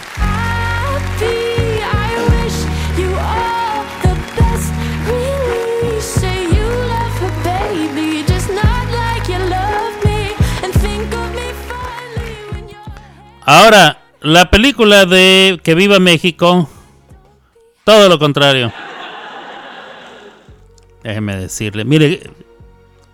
Ahora, 13.51 14.03
la 14.21 14.51
película 14.51 15.07
de 15.07 15.59
Que 15.63 15.75
Viva 15.75 15.99
México, 15.99 16.69
todo 17.83 18.11
lo 18.11 18.19
contrario. 18.19 18.71
Déjeme 21.03 21.35
decirle, 21.35 21.87
mire, 21.87 22.31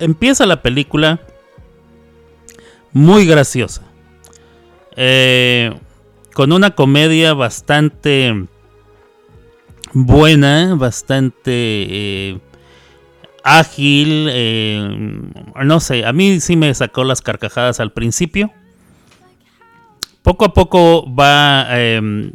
empieza 0.01 0.44
la 0.44 0.60
película 0.60 1.20
muy 2.95 3.27
graciosa. 3.27 3.83
Eh, 4.97 5.75
con 6.33 6.53
una 6.53 6.71
comedia 6.71 7.35
bastante 7.35 8.47
buena, 9.93 10.75
bastante 10.75 11.53
eh, 11.53 12.39
ágil. 13.43 14.29
eh, 14.31 15.21
no 15.65 15.81
sé, 15.81 16.07
a 16.07 16.12
mí 16.12 16.41
sí 16.41 16.57
me 16.57 16.73
sacó 16.75 17.05
las 17.05 17.21
carcajadas 17.21 17.81
al 17.81 17.93
principio. 17.93 18.51
Poco 20.23 20.47
a 20.47 20.55
poco 20.55 21.05
va 21.15 21.66
eh, 21.71 22.31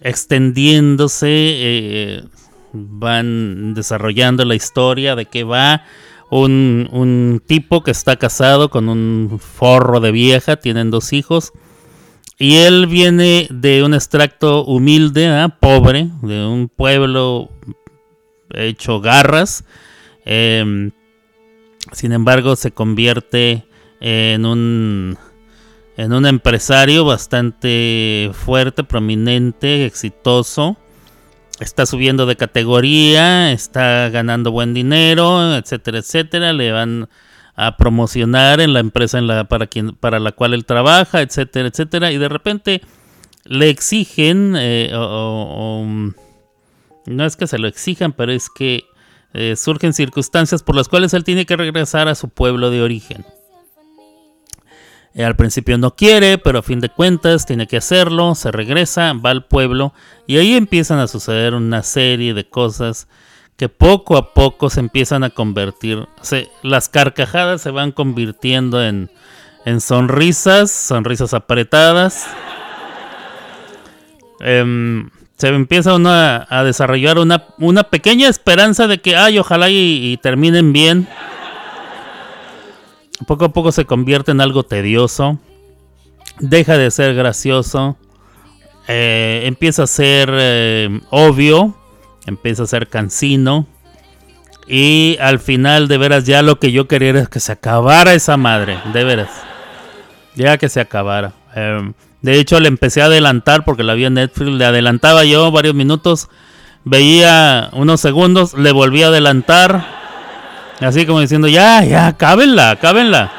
extendiéndose, 0.00 2.24
van 2.72 3.74
desarrollando 3.74 4.44
la 4.44 4.54
historia 4.54 5.14
de 5.14 5.26
que 5.26 5.44
va 5.44 5.84
un, 6.30 6.88
un 6.92 7.42
tipo 7.44 7.82
que 7.82 7.90
está 7.90 8.16
casado 8.16 8.70
con 8.70 8.88
un 8.88 9.38
forro 9.40 10.00
de 10.00 10.12
vieja, 10.12 10.56
tienen 10.56 10.90
dos 10.90 11.12
hijos. 11.12 11.52
Y 12.38 12.56
él 12.56 12.86
viene 12.86 13.48
de 13.50 13.82
un 13.82 13.92
extracto 13.92 14.64
humilde, 14.64 15.28
¿ah? 15.28 15.58
pobre, 15.60 16.08
de 16.22 16.46
un 16.46 16.68
pueblo 16.68 17.50
hecho 18.54 19.00
garras. 19.00 19.64
Em, 20.24 20.92
sin 21.92 22.12
embargo, 22.12 22.56
se 22.56 22.70
convierte 22.70 23.66
en 24.00 24.46
un, 24.46 25.18
en 25.98 26.12
un 26.14 26.24
empresario 26.24 27.04
bastante 27.04 28.30
fuerte, 28.32 28.84
prominente, 28.84 29.84
exitoso. 29.84 30.78
Está 31.60 31.84
subiendo 31.84 32.24
de 32.26 32.36
categoría, 32.36 33.52
está 33.52 34.08
ganando 34.08 34.50
buen 34.50 34.72
dinero, 34.72 35.54
etcétera, 35.56 35.98
etcétera. 35.98 36.52
Le 36.54 36.72
van 36.72 37.08
a 37.54 37.76
promocionar 37.76 38.60
en 38.60 38.72
la 38.72 38.80
empresa 38.80 39.18
en 39.18 39.26
la, 39.26 39.44
para, 39.44 39.66
quien, 39.66 39.92
para 39.94 40.18
la 40.20 40.32
cual 40.32 40.54
él 40.54 40.64
trabaja, 40.64 41.20
etcétera, 41.20 41.68
etcétera. 41.68 42.12
Y 42.12 42.18
de 42.18 42.28
repente 42.30 42.80
le 43.44 43.68
exigen, 43.68 44.54
eh, 44.56 44.90
o, 44.94 45.00
o- 45.82 46.12
no 47.06 47.24
es 47.26 47.36
que 47.36 47.46
se 47.46 47.58
lo 47.58 47.68
exijan, 47.68 48.12
pero 48.12 48.32
es 48.32 48.48
que 48.48 48.84
eh, 49.34 49.54
surgen 49.56 49.92
circunstancias 49.92 50.62
por 50.62 50.74
las 50.76 50.88
cuales 50.88 51.12
él 51.12 51.24
tiene 51.24 51.44
que 51.44 51.56
regresar 51.56 52.08
a 52.08 52.14
su 52.14 52.30
pueblo 52.30 52.70
de 52.70 52.82
origen. 52.82 53.24
Eh, 55.14 55.24
al 55.24 55.34
principio 55.34 55.76
no 55.76 55.96
quiere, 55.96 56.38
pero 56.38 56.60
a 56.60 56.62
fin 56.62 56.80
de 56.80 56.88
cuentas 56.88 57.44
tiene 57.44 57.66
que 57.66 57.78
hacerlo, 57.78 58.34
se 58.36 58.52
regresa, 58.52 59.12
va 59.12 59.30
al 59.30 59.44
pueblo 59.44 59.92
y 60.26 60.36
ahí 60.36 60.54
empiezan 60.54 61.00
a 61.00 61.08
suceder 61.08 61.54
una 61.54 61.82
serie 61.82 62.32
de 62.32 62.48
cosas 62.48 63.08
que 63.56 63.68
poco 63.68 64.16
a 64.16 64.32
poco 64.32 64.70
se 64.70 64.80
empiezan 64.80 65.24
a 65.24 65.30
convertir, 65.30 66.06
las 66.62 66.88
carcajadas 66.88 67.60
se 67.60 67.70
van 67.70 67.92
convirtiendo 67.92 68.82
en, 68.82 69.10
en 69.66 69.80
sonrisas, 69.80 70.70
sonrisas 70.70 71.34
apretadas. 71.34 72.26
Em, 74.38 75.10
se 75.36 75.48
empieza 75.48 75.94
uno 75.94 76.10
a, 76.10 76.46
a 76.48 76.64
desarrollar 76.64 77.18
una, 77.18 77.82
pequeña 77.90 78.28
esperanza 78.28 78.86
de 78.86 78.98
que, 78.98 79.16
ay, 79.16 79.38
ojalá 79.38 79.68
y 79.68 80.18
terminen 80.22 80.72
bien. 80.72 81.06
Poco 83.26 83.46
a 83.46 83.48
poco 83.50 83.70
se 83.72 83.84
convierte 83.84 84.30
en 84.32 84.40
algo 84.40 84.62
tedioso. 84.62 85.38
Deja 86.38 86.78
de 86.78 86.90
ser 86.90 87.14
gracioso. 87.14 87.96
eh, 88.88 89.42
empieza 89.44 89.84
a 89.84 89.86
ser 89.86 90.30
eh, 90.32 91.00
obvio. 91.10 91.76
Empieza 92.26 92.64
a 92.64 92.66
ser 92.66 92.88
cansino. 92.88 93.66
Y 94.66 95.16
al 95.20 95.38
final, 95.38 95.88
de 95.88 95.98
veras, 95.98 96.24
ya 96.24 96.42
lo 96.42 96.58
que 96.58 96.70
yo 96.72 96.86
quería 96.86 97.10
era 97.10 97.26
que 97.26 97.40
se 97.40 97.52
acabara 97.52 98.14
esa 98.14 98.36
madre. 98.36 98.78
De 98.92 99.04
veras. 99.04 99.30
Ya 100.36 100.58
que 100.58 100.68
se 100.68 100.80
acabara. 100.80 101.32
Eh, 101.54 101.92
de 102.22 102.38
hecho, 102.38 102.60
le 102.60 102.68
empecé 102.68 103.02
a 103.02 103.06
adelantar 103.06 103.64
porque 103.64 103.82
la 103.82 103.94
vi 103.94 104.04
en 104.04 104.14
Netflix. 104.14 104.50
Le 104.50 104.64
adelantaba 104.64 105.24
yo 105.24 105.50
varios 105.50 105.74
minutos. 105.74 106.28
Veía 106.84 107.68
unos 107.72 108.00
segundos. 108.00 108.54
Le 108.54 108.72
volví 108.72 109.02
a 109.02 109.08
adelantar. 109.08 109.99
Así 110.80 111.04
como 111.04 111.20
diciendo, 111.20 111.46
ya, 111.46 111.84
ya, 111.84 112.16
cábenla, 112.16 112.76
cábenla. 112.76 113.30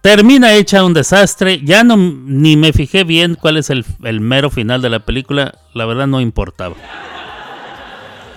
Termina 0.00 0.54
hecha 0.54 0.82
un 0.82 0.94
desastre. 0.94 1.60
Ya 1.62 1.84
no 1.84 1.96
ni 1.96 2.56
me 2.56 2.72
fijé 2.72 3.04
bien 3.04 3.36
cuál 3.36 3.56
es 3.56 3.70
el, 3.70 3.84
mero 4.20 4.50
final 4.50 4.82
de 4.82 4.90
la 4.90 5.00
película. 5.00 5.54
La 5.74 5.84
verdad 5.84 6.06
no 6.06 6.20
importaba. 6.20 6.74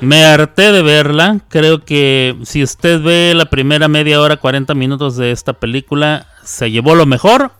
Me 0.01 0.25
harté 0.25 0.71
de 0.71 0.81
verla. 0.81 1.39
Creo 1.47 1.83
que 1.83 2.35
si 2.43 2.61
usted 2.61 3.01
ve 3.01 3.33
la 3.33 3.45
primera 3.45 3.87
media 3.87 4.19
hora, 4.19 4.37
40 4.37 4.75
minutos 4.75 5.15
de 5.15 5.31
esta 5.31 5.53
película, 5.53 6.27
se 6.43 6.69
llevó 6.69 6.95
lo 6.95 7.05
mejor. 7.05 7.51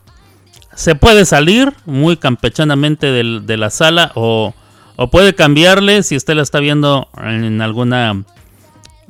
Se 0.76 0.96
puede 0.96 1.26
salir 1.26 1.74
muy 1.86 2.18
campechanamente 2.18 3.08
de 3.12 3.58
la 3.58 3.70
sala 3.70 4.12
o 4.16 4.54
puede 5.12 5.34
cambiarle 5.34 6.04
si 6.04 6.16
usted 6.16 6.36
la 6.36 6.42
está 6.42 6.60
viendo 6.60 7.08
en 7.18 7.62
alguna 7.62 8.24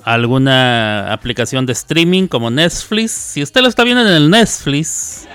alguna 0.03 1.11
aplicación 1.11 1.65
de 1.65 1.73
streaming 1.73 2.27
como 2.27 2.49
Netflix. 2.49 3.11
Si 3.11 3.41
usted 3.41 3.61
lo 3.61 3.67
está 3.67 3.83
viendo 3.83 4.01
en 4.01 4.13
el 4.13 4.29
Netflix, 4.29 5.27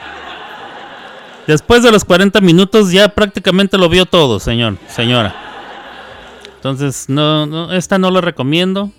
después 1.46 1.82
de 1.82 1.90
los 1.90 2.04
40 2.04 2.40
minutos 2.40 2.92
ya 2.92 3.08
prácticamente 3.08 3.78
lo 3.78 3.88
vio 3.88 4.06
todo, 4.06 4.38
señor, 4.40 4.76
señora. 4.88 5.34
Entonces, 6.56 7.08
no, 7.08 7.72
esta 7.72 7.98
no 7.98 8.10
la 8.10 8.20
recomiendo. 8.20 8.90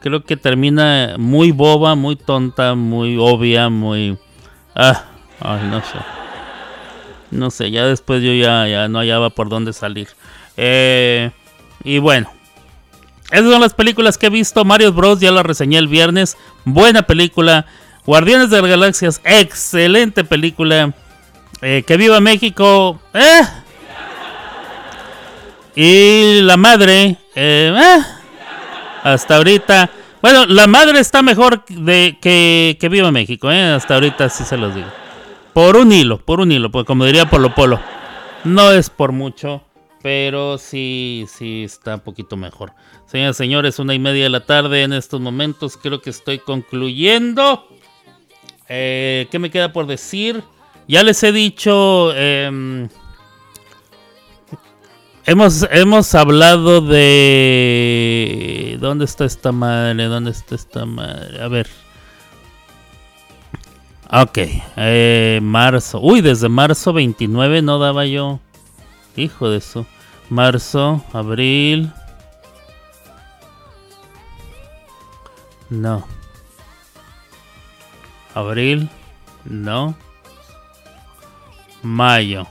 Creo 0.00 0.24
que 0.24 0.36
termina 0.36 1.14
muy 1.18 1.52
boba, 1.52 1.94
muy 1.94 2.16
tonta, 2.16 2.74
muy 2.74 3.16
obvia, 3.18 3.68
muy... 3.68 4.18
Ah, 4.74 5.04
ay, 5.40 5.68
no 5.70 5.80
sé. 5.80 5.98
No 7.30 7.50
sé, 7.50 7.70
ya 7.70 7.86
después 7.86 8.22
yo 8.22 8.32
ya, 8.32 8.68
ya 8.68 8.88
no 8.88 8.98
hallaba 8.98 9.30
por 9.30 9.48
dónde 9.48 9.72
salir. 9.72 10.08
Eh, 10.56 11.30
y 11.82 11.98
bueno, 11.98 12.30
esas 13.30 13.50
son 13.50 13.60
las 13.60 13.74
películas 13.74 14.18
que 14.18 14.26
he 14.26 14.30
visto. 14.30 14.64
Mario 14.64 14.92
Bros. 14.92 15.20
ya 15.20 15.30
la 15.32 15.42
reseñé 15.42 15.78
el 15.78 15.88
viernes. 15.88 16.36
Buena 16.64 17.02
película. 17.02 17.66
Guardianes 18.04 18.50
de 18.50 18.60
las 18.60 18.70
Galaxias. 18.70 19.20
Excelente 19.24 20.24
película. 20.24 20.92
Eh, 21.62 21.82
que 21.86 21.96
viva 21.96 22.20
México. 22.20 23.00
Eh. 23.14 23.42
Y 25.74 26.40
la 26.42 26.56
madre. 26.56 27.16
eh, 27.34 27.74
eh. 27.76 28.02
Hasta 29.02 29.36
ahorita. 29.36 29.90
Bueno, 30.22 30.46
la 30.46 30.66
madre 30.66 30.98
está 30.98 31.22
mejor 31.22 31.64
de 31.68 32.18
que, 32.20 32.76
que 32.80 32.88
viva 32.88 33.12
México. 33.12 33.48
Hasta 33.48 33.94
ahorita 33.94 34.28
sí 34.28 34.44
se 34.44 34.56
los 34.56 34.74
digo. 34.74 34.88
Por 35.52 35.76
un 35.76 35.92
hilo, 35.92 36.18
por 36.18 36.40
un 36.40 36.50
hilo. 36.52 36.70
Pues 36.70 36.84
como 36.86 37.04
diría 37.04 37.28
Polo 37.28 37.54
Polo. 37.54 37.80
No 38.44 38.72
es 38.72 38.90
por 38.90 39.12
mucho. 39.12 39.62
Pero 40.06 40.56
sí, 40.56 41.26
sí 41.28 41.64
está 41.64 41.96
un 41.96 42.00
poquito 42.00 42.36
mejor. 42.36 42.72
Señoras 43.06 43.34
y 43.34 43.38
señores, 43.38 43.80
una 43.80 43.92
y 43.92 43.98
media 43.98 44.22
de 44.22 44.30
la 44.30 44.46
tarde 44.46 44.84
en 44.84 44.92
estos 44.92 45.20
momentos. 45.20 45.76
Creo 45.76 46.00
que 46.00 46.10
estoy 46.10 46.38
concluyendo. 46.38 47.66
Eh, 48.68 49.26
¿Qué 49.32 49.40
me 49.40 49.50
queda 49.50 49.72
por 49.72 49.88
decir? 49.88 50.44
Ya 50.86 51.02
les 51.02 51.20
he 51.24 51.32
dicho. 51.32 52.14
em, 52.14 52.88
hemos, 55.24 55.66
hemos 55.72 56.14
hablado 56.14 56.80
de. 56.82 57.98
¿Dónde 58.80 59.06
está 59.06 59.24
esta 59.24 59.50
madre? 59.50 60.04
¿Dónde 60.04 60.30
está 60.30 60.54
esta 60.54 60.86
madre? 60.86 61.42
A 61.42 61.48
ver. 61.48 61.66
Ok, 64.12 64.38
eh, 64.76 65.40
marzo. 65.42 65.98
Uy, 66.00 66.20
desde 66.20 66.48
marzo 66.48 66.92
29 66.92 67.60
no 67.62 67.80
daba 67.80 68.06
yo. 68.06 68.38
Hijo 69.16 69.50
de 69.50 69.56
eso 69.56 69.84
marzo, 70.30 71.04
abril. 71.12 71.92
No. 75.70 76.06
Abril, 78.34 78.88
no. 79.44 79.96
Mayo. 81.82 82.46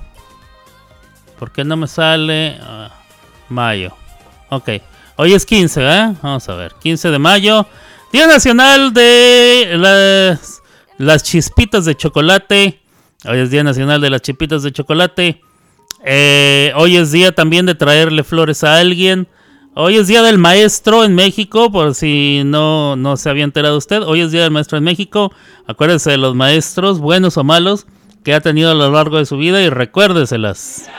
¿Por 1.39 1.52
qué 1.52 1.64
no 1.64 1.77
me 1.77 1.88
sale? 1.88 2.57
Ah, 2.61 2.91
mayo. 3.49 3.95
Ok. 4.49 4.69
Hoy 5.18 5.34
es 5.34 5.45
15, 5.45 5.81
¿eh? 5.81 6.14
Vamos 6.22 6.47
a 6.49 6.56
ver. 6.56 6.73
15 6.81 7.10
de 7.11 7.19
mayo. 7.19 7.65
Día 8.11 8.27
Nacional 8.27 8.93
de 8.93 9.76
las, 9.77 10.61
las 10.97 11.23
Chispitas 11.23 11.85
de 11.85 11.95
Chocolate. 11.95 12.81
Hoy 13.26 13.39
es 13.39 13.52
Día 13.52 13.64
Nacional 13.64 14.02
de 14.02 14.10
las 14.10 14.22
Chispitas 14.22 14.64
de 14.64 14.72
Chocolate. 14.72 15.41
Eh, 16.03 16.72
hoy 16.76 16.97
es 16.97 17.11
día 17.11 17.34
también 17.34 17.65
de 17.65 17.76
traerle 17.76 18.23
flores 18.23 18.63
a 18.63 18.77
alguien. 18.77 19.27
Hoy 19.77 19.97
es 19.97 20.07
Día 20.07 20.22
del 20.22 20.38
Maestro 20.38 21.03
en 21.03 21.15
México, 21.15 21.69
por 21.69 21.95
si 21.95 22.43
no, 22.45 22.95
no 22.95 23.17
se 23.17 23.30
había 23.30 23.43
enterado 23.43 23.77
usted. 23.77 24.03
Hoy 24.03 24.22
es 24.22 24.31
Día 24.31 24.43
del 24.43 24.51
Maestro 24.51 24.77
en 24.77 24.85
México. 24.85 25.34
Acuérdese 25.67 26.11
de 26.11 26.17
los 26.17 26.34
maestros, 26.34 26.99
buenos 26.99 27.35
o 27.35 27.43
malos, 27.43 27.85
que 28.23 28.34
ha 28.34 28.39
tenido 28.39 28.72
a 28.72 28.73
lo 28.73 28.89
largo 28.89 29.17
de 29.17 29.26
su 29.26 29.35
vida 29.38 29.61
y 29.61 29.69
recuérdeselas. 29.69 30.89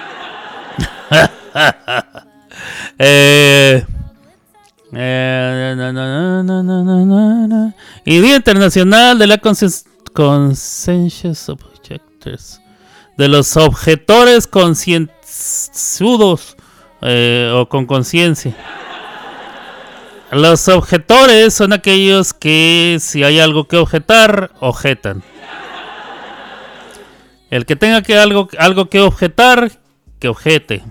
y 8.05 8.21
Día 8.21 8.37
Internacional 8.37 9.19
de 9.19 9.27
la 9.27 9.39
Conscious 9.39 9.87
Objectors. 11.49 12.61
De 13.17 13.29
los 13.29 13.57
objetores 13.57 14.47
concienzudos 14.47 16.57
eh, 17.03 17.53
o 17.55 17.69
con 17.69 17.87
conciencia. 17.87 18.55
Los 20.33 20.69
objetores 20.69 21.55
son 21.55 21.73
aquellos 21.73 22.35
que 22.35 22.99
si 23.01 23.23
hay 23.23 23.39
algo 23.39 23.69
que 23.69 23.77
objetar, 23.77 24.51
objetan. 24.61 25.23
El 27.49 27.65
que 27.65 27.77
tenga 27.77 28.03
que 28.03 28.19
algo, 28.19 28.49
algo 28.59 28.91
que 28.91 29.01
objetar, 29.01 29.71
que 30.19 30.29
objete. 30.29 30.83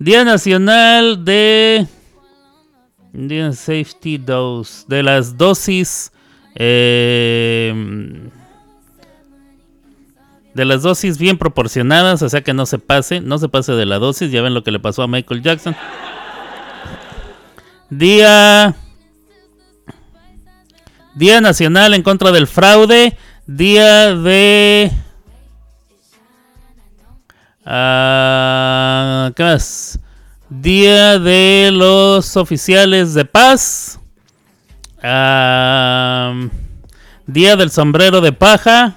Día 0.00 0.24
Nacional 0.24 1.24
de... 1.24 1.86
Día 3.12 3.52
Safety 3.52 4.18
Dose. 4.18 4.84
De 4.88 5.04
las 5.04 5.38
dosis... 5.38 6.10
Eh, 6.56 7.72
de 10.54 10.64
las 10.64 10.82
dosis 10.82 11.18
bien 11.18 11.38
proporcionadas, 11.38 12.22
o 12.22 12.28
sea 12.28 12.42
que 12.42 12.52
no 12.52 12.66
se 12.66 12.78
pase, 12.78 13.20
no 13.20 13.38
se 13.38 13.48
pase 13.48 13.72
de 13.72 13.86
la 13.86 13.98
dosis, 13.98 14.30
ya 14.30 14.42
ven 14.42 14.54
lo 14.54 14.62
que 14.62 14.70
le 14.70 14.80
pasó 14.80 15.02
a 15.02 15.08
Michael 15.08 15.42
Jackson. 15.42 15.74
Día 17.90 18.74
Día 21.14 21.40
Nacional 21.40 21.94
en 21.94 22.02
contra 22.02 22.32
del 22.32 22.46
fraude, 22.46 23.16
Día 23.46 24.14
de 24.14 24.90
uh, 27.66 29.32
¿Qué 29.34 29.42
más? 29.42 29.98
Día 30.48 31.18
de 31.18 31.70
los 31.72 32.36
oficiales 32.36 33.14
de 33.14 33.24
paz. 33.24 33.98
Uh, 34.98 36.48
día 37.26 37.56
del 37.56 37.70
sombrero 37.70 38.20
de 38.20 38.32
paja. 38.32 38.94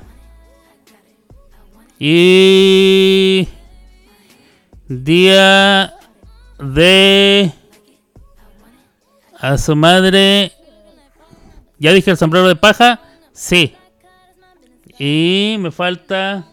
Y 2.07 3.47
día 4.87 5.95
de 6.59 7.51
a 9.39 9.57
su 9.57 9.75
madre. 9.75 10.51
¿Ya 11.79 11.93
dije 11.93 12.11
el 12.11 12.17
sombrero 12.17 12.47
de 12.47 12.55
paja? 12.55 13.01
Sí. 13.33 13.73
Y 14.99 15.55
me 15.57 15.71
falta 15.71 16.45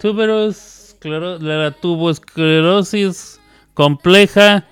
tuberos, 0.00 0.96
la 1.04 1.70
tuboesclerosis 1.70 3.40
compleja 3.74 4.66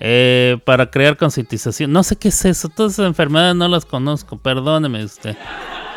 eh, 0.00 0.58
para 0.66 0.90
crear 0.90 1.16
concientización. 1.16 1.92
No 1.92 2.02
sé 2.02 2.16
qué 2.16 2.28
es 2.28 2.44
eso. 2.44 2.68
Todas 2.68 2.92
esas 2.92 3.06
enfermedades 3.06 3.56
no 3.56 3.68
las 3.68 3.86
conozco. 3.86 4.36
Perdóneme 4.36 5.02
usted. 5.02 5.34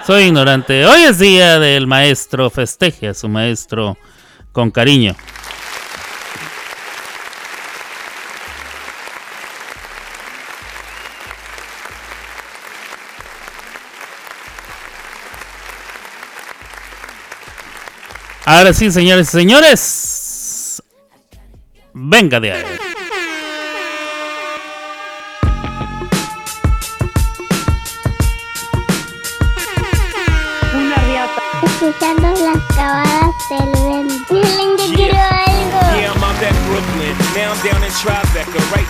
Soy 0.06 0.24
ignorante. 0.24 0.86
Hoy 0.86 1.02
es 1.04 1.20
día 1.20 1.60
del 1.60 1.86
maestro. 1.86 2.50
Festeje 2.50 3.10
a 3.10 3.14
su 3.14 3.30
maestro 3.30 3.98
con 4.52 4.72
cariño. 4.72 5.16
Ahora 18.46 18.74
sí, 18.74 18.90
señores 18.92 19.28
y 19.28 19.32
señores. 19.32 20.84
Venga 21.94 22.40
de 22.40 22.52
ahí. 22.52 22.79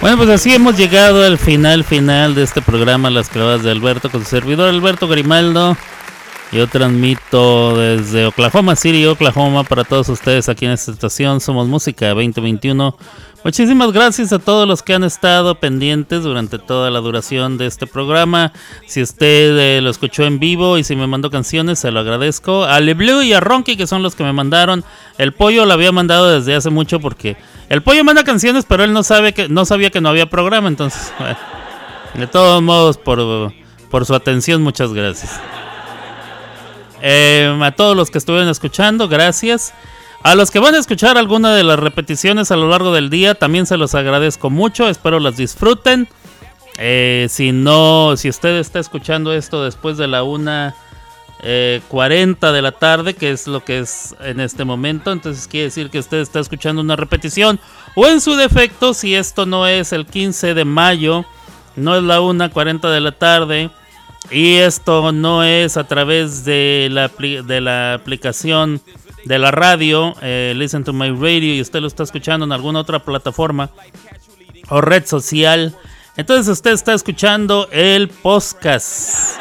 Bueno, 0.00 0.16
pues 0.16 0.28
así 0.28 0.54
hemos 0.54 0.76
llegado 0.76 1.24
al 1.24 1.36
final 1.36 1.82
final 1.82 2.36
de 2.36 2.44
este 2.44 2.62
programa 2.62 3.10
Las 3.10 3.28
clavadas 3.28 3.64
de 3.64 3.72
Alberto 3.72 4.08
con 4.08 4.22
su 4.22 4.30
servidor 4.30 4.68
Alberto 4.68 5.08
Grimaldo. 5.08 5.76
Yo 6.52 6.68
transmito 6.68 7.76
desde 7.76 8.26
Oklahoma 8.26 8.76
City, 8.76 9.04
Oklahoma 9.06 9.64
para 9.64 9.82
todos 9.84 10.08
ustedes 10.08 10.48
aquí 10.48 10.64
en 10.64 10.72
esta 10.72 10.92
estación. 10.92 11.40
Somos 11.40 11.66
Música 11.66 12.08
2021 12.14 12.96
Muchísimas 13.44 13.92
gracias 13.92 14.32
a 14.32 14.40
todos 14.40 14.66
los 14.66 14.82
que 14.82 14.94
han 14.94 15.04
estado 15.04 15.54
pendientes 15.54 16.24
durante 16.24 16.58
toda 16.58 16.90
la 16.90 16.98
duración 16.98 17.56
de 17.56 17.66
este 17.66 17.86
programa. 17.86 18.52
Si 18.86 19.00
usted 19.00 19.56
eh, 19.56 19.80
lo 19.80 19.90
escuchó 19.90 20.24
en 20.24 20.40
vivo 20.40 20.76
y 20.76 20.82
si 20.82 20.96
me 20.96 21.06
mandó 21.06 21.30
canciones, 21.30 21.78
se 21.78 21.92
lo 21.92 22.00
agradezco. 22.00 22.64
A 22.64 22.80
LeBlue 22.80 23.22
y 23.22 23.32
a 23.32 23.40
Ronky, 23.40 23.76
que 23.76 23.86
son 23.86 24.02
los 24.02 24.16
que 24.16 24.24
me 24.24 24.32
mandaron. 24.32 24.84
El 25.18 25.32
pollo 25.32 25.66
lo 25.66 25.72
había 25.72 25.92
mandado 25.92 26.28
desde 26.28 26.56
hace 26.56 26.70
mucho 26.70 26.98
porque 26.98 27.36
el 27.68 27.80
pollo 27.80 28.02
manda 28.02 28.24
canciones, 28.24 28.64
pero 28.68 28.82
él 28.82 28.92
no 28.92 29.04
sabe 29.04 29.32
que 29.32 29.48
no 29.48 29.64
sabía 29.64 29.90
que 29.90 30.00
no 30.00 30.08
había 30.08 30.28
programa. 30.28 30.66
Entonces, 30.66 31.12
de 32.14 32.26
todos 32.26 32.60
modos, 32.60 32.98
por, 32.98 33.52
por 33.88 34.04
su 34.04 34.16
atención, 34.16 34.62
muchas 34.62 34.92
gracias. 34.92 35.40
Eh, 37.02 37.56
a 37.62 37.70
todos 37.70 37.96
los 37.96 38.10
que 38.10 38.18
estuvieron 38.18 38.48
escuchando, 38.48 39.06
gracias. 39.08 39.72
A 40.22 40.34
los 40.34 40.50
que 40.50 40.58
van 40.58 40.74
a 40.74 40.78
escuchar 40.78 41.16
alguna 41.16 41.54
de 41.54 41.62
las 41.62 41.78
repeticiones 41.78 42.50
a 42.50 42.56
lo 42.56 42.68
largo 42.68 42.92
del 42.92 43.08
día, 43.08 43.34
también 43.34 43.66
se 43.66 43.76
los 43.76 43.94
agradezco 43.94 44.50
mucho. 44.50 44.88
Espero 44.88 45.20
las 45.20 45.36
disfruten. 45.36 46.08
Eh, 46.78 47.26
si 47.30 47.52
no, 47.52 48.16
si 48.16 48.28
usted 48.28 48.56
está 48.56 48.78
escuchando 48.78 49.32
esto 49.32 49.64
después 49.64 49.96
de 49.96 50.06
la 50.06 50.22
1.40 50.22 50.74
eh, 51.42 51.80
de 52.52 52.62
la 52.62 52.72
tarde, 52.72 53.14
que 53.14 53.30
es 53.30 53.46
lo 53.46 53.64
que 53.64 53.78
es 53.78 54.14
en 54.20 54.40
este 54.40 54.64
momento, 54.64 55.12
entonces 55.12 55.48
quiere 55.48 55.66
decir 55.66 55.90
que 55.90 55.98
usted 55.98 56.18
está 56.18 56.40
escuchando 56.40 56.82
una 56.82 56.96
repetición. 56.96 57.60
O 57.94 58.06
en 58.06 58.20
su 58.20 58.34
defecto, 58.34 58.94
si 58.94 59.14
esto 59.14 59.46
no 59.46 59.66
es 59.66 59.92
el 59.92 60.04
15 60.04 60.54
de 60.54 60.64
mayo, 60.64 61.24
no 61.76 61.96
es 61.96 62.02
la 62.02 62.20
1.40 62.20 62.90
de 62.90 63.00
la 63.00 63.12
tarde. 63.12 63.70
Y 64.30 64.56
esto 64.56 65.12
no 65.12 65.42
es 65.42 65.76
a 65.76 65.84
través 65.84 66.44
de 66.44 66.88
la, 66.90 67.08
de 67.08 67.60
la 67.60 67.94
aplicación 67.94 68.82
de 69.28 69.38
la 69.38 69.50
radio, 69.50 70.14
eh, 70.22 70.54
Listen 70.56 70.84
to 70.84 70.94
My 70.94 71.10
Radio, 71.10 71.54
y 71.54 71.60
usted 71.60 71.80
lo 71.80 71.86
está 71.86 72.02
escuchando 72.02 72.46
en 72.46 72.52
alguna 72.52 72.80
otra 72.80 73.00
plataforma 73.00 73.68
o 74.70 74.80
red 74.80 75.04
social, 75.04 75.76
entonces 76.16 76.48
usted 76.48 76.72
está 76.72 76.94
escuchando 76.94 77.68
el 77.70 78.08
podcast. 78.08 79.36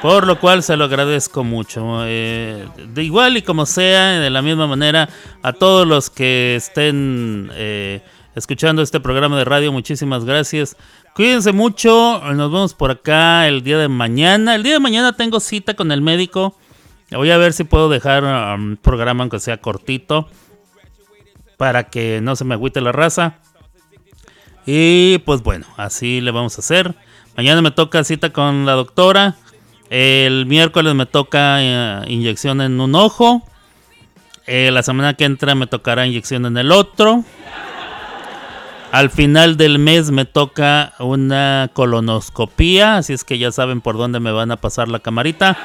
Por 0.00 0.26
lo 0.26 0.38
cual 0.38 0.62
se 0.62 0.76
lo 0.76 0.84
agradezco 0.84 1.44
mucho. 1.44 2.02
Eh, 2.04 2.68
de 2.92 3.02
igual 3.02 3.38
y 3.38 3.42
como 3.42 3.64
sea, 3.64 4.20
de 4.20 4.28
la 4.28 4.42
misma 4.42 4.66
manera, 4.66 5.08
a 5.42 5.54
todos 5.54 5.86
los 5.86 6.10
que 6.10 6.56
estén 6.56 7.50
eh, 7.54 8.02
escuchando 8.34 8.82
este 8.82 9.00
programa 9.00 9.38
de 9.38 9.46
radio, 9.46 9.72
muchísimas 9.72 10.26
gracias. 10.26 10.76
Cuídense 11.14 11.52
mucho. 11.52 12.20
Nos 12.34 12.52
vemos 12.52 12.74
por 12.74 12.90
acá 12.90 13.48
el 13.48 13.62
día 13.64 13.78
de 13.78 13.88
mañana. 13.88 14.54
El 14.54 14.62
día 14.62 14.74
de 14.74 14.80
mañana 14.80 15.14
tengo 15.14 15.40
cita 15.40 15.72
con 15.72 15.90
el 15.90 16.02
médico. 16.02 16.54
Voy 17.10 17.30
a 17.30 17.36
ver 17.36 17.52
si 17.52 17.64
puedo 17.64 17.88
dejar 17.88 18.24
un 18.24 18.70
um, 18.70 18.76
programa 18.76 19.22
aunque 19.22 19.40
sea 19.40 19.58
cortito. 19.58 20.28
Para 21.56 21.84
que 21.84 22.20
no 22.20 22.34
se 22.34 22.44
me 22.44 22.54
agüite 22.54 22.80
la 22.80 22.92
raza. 22.92 23.38
Y 24.66 25.18
pues 25.18 25.42
bueno, 25.42 25.66
así 25.76 26.20
le 26.20 26.30
vamos 26.30 26.56
a 26.58 26.60
hacer. 26.60 26.94
Mañana 27.36 27.62
me 27.62 27.70
toca 27.70 28.04
cita 28.04 28.30
con 28.30 28.66
la 28.66 28.72
doctora. 28.72 29.36
El 29.90 30.46
miércoles 30.46 30.94
me 30.94 31.06
toca 31.06 31.56
eh, 31.60 32.04
inyección 32.08 32.60
en 32.60 32.80
un 32.80 32.94
ojo. 32.94 33.42
Eh, 34.46 34.70
la 34.72 34.82
semana 34.82 35.14
que 35.14 35.24
entra 35.24 35.54
me 35.54 35.66
tocará 35.66 36.06
inyección 36.06 36.46
en 36.46 36.56
el 36.56 36.72
otro. 36.72 37.24
Al 38.90 39.10
final 39.10 39.56
del 39.56 39.78
mes 39.78 40.10
me 40.10 40.24
toca 40.24 40.94
una 40.98 41.70
colonoscopía. 41.72 42.96
Así 42.96 43.12
es 43.12 43.24
que 43.24 43.38
ya 43.38 43.50
saben 43.52 43.80
por 43.80 43.96
dónde 43.96 44.20
me 44.20 44.32
van 44.32 44.50
a 44.50 44.56
pasar 44.56 44.88
la 44.88 45.00
camarita. 45.00 45.58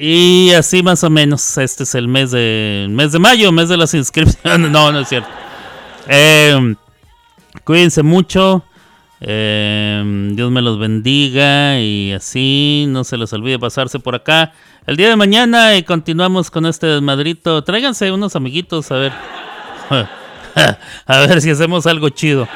Y 0.00 0.52
así 0.52 0.84
más 0.84 1.02
o 1.02 1.10
menos, 1.10 1.58
este 1.58 1.82
es 1.82 1.96
el 1.96 2.06
mes 2.06 2.30
de 2.30 2.86
mes 2.88 3.10
de 3.10 3.18
mayo, 3.18 3.50
mes 3.50 3.68
de 3.68 3.76
las 3.76 3.92
inscripciones. 3.94 4.70
No, 4.70 4.92
no 4.92 5.00
es 5.00 5.08
cierto. 5.08 5.28
Em, 6.06 6.76
cuídense 7.64 8.04
mucho. 8.04 8.64
Em, 9.20 10.36
Dios 10.36 10.52
me 10.52 10.62
los 10.62 10.78
bendiga 10.78 11.80
y 11.80 12.12
así 12.12 12.86
no 12.88 13.02
se 13.02 13.16
les 13.16 13.32
olvide 13.32 13.58
pasarse 13.58 13.98
por 13.98 14.14
acá 14.14 14.52
el 14.86 14.96
día 14.96 15.08
de 15.08 15.16
mañana 15.16 15.76
y 15.76 15.82
continuamos 15.82 16.52
con 16.52 16.66
este 16.66 16.86
desmadrito. 16.86 17.64
Tráiganse 17.64 18.12
unos 18.12 18.36
amiguitos 18.36 18.92
a 18.92 18.96
ver. 18.96 19.12
a 21.06 21.18
ver 21.26 21.42
si 21.42 21.50
hacemos 21.50 21.86
algo 21.88 22.08
chido. 22.10 22.46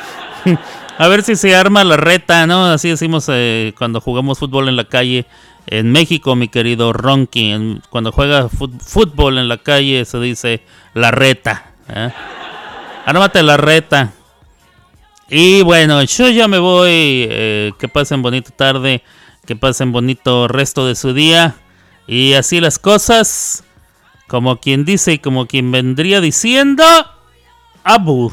a 0.99 1.09
ver 1.09 1.23
si 1.23 1.37
se 1.37 1.55
arma 1.55 1.85
la 1.85 1.97
reta, 1.97 2.47
¿no? 2.47 2.67
Así 2.67 2.89
decimos 2.89 3.27
eh, 3.29 3.73
cuando 3.77 4.01
jugamos 4.01 4.39
fútbol 4.39 4.69
en 4.69 4.77
la 4.77 4.85
calle 4.85 5.27
en 5.67 5.93
México, 5.93 6.35
mi 6.37 6.49
querido 6.49 6.93
Ronky, 6.93 7.81
cuando 7.89 8.13
juega 8.13 8.49
fútbol 8.49 9.39
en 9.39 9.49
la 9.49 9.59
calle 9.59 10.05
se 10.05 10.19
dice 10.19 10.63
la 10.95 11.11
reta. 11.11 11.73
¿eh? 11.89 12.11
Ármate 13.07 13.43
la 13.43 13.57
reta. 13.57 14.13
Y 15.29 15.63
bueno, 15.63 16.03
yo 16.03 16.29
ya 16.29 16.47
me 16.47 16.59
voy. 16.59 17.27
Eh, 17.31 17.73
que 17.79 17.89
pasen 17.89 18.23
bonita 18.23 18.51
tarde. 18.51 19.03
Que 19.47 19.57
pasen 19.57 19.91
bonito 19.91 20.47
resto 20.47 20.87
de 20.87 20.95
su 20.95 21.15
día. 21.15 21.57
Y 22.07 22.35
así 22.35 22.61
las 22.61 22.79
cosas. 22.79 23.65
Como 24.29 24.61
quien 24.61 24.85
dice 24.85 25.15
y 25.15 25.19
como 25.19 25.47
quien 25.47 25.73
vendría 25.73 26.21
diciendo. 26.21 26.85
Abur. 27.83 28.33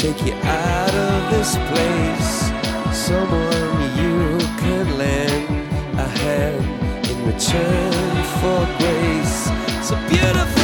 take 0.00 0.24
you 0.24 0.32
out 0.32 0.94
of 0.94 1.30
this 1.30 1.56
place. 1.68 2.50
Someone 2.90 3.80
you 4.00 4.38
could 4.56 4.88
lend 4.96 5.68
a 5.98 6.08
hand 6.20 6.64
in 7.10 7.26
return 7.26 7.92
for 8.40 8.60
grace. 8.78 9.50
A 9.90 10.08
beautiful 10.08 10.59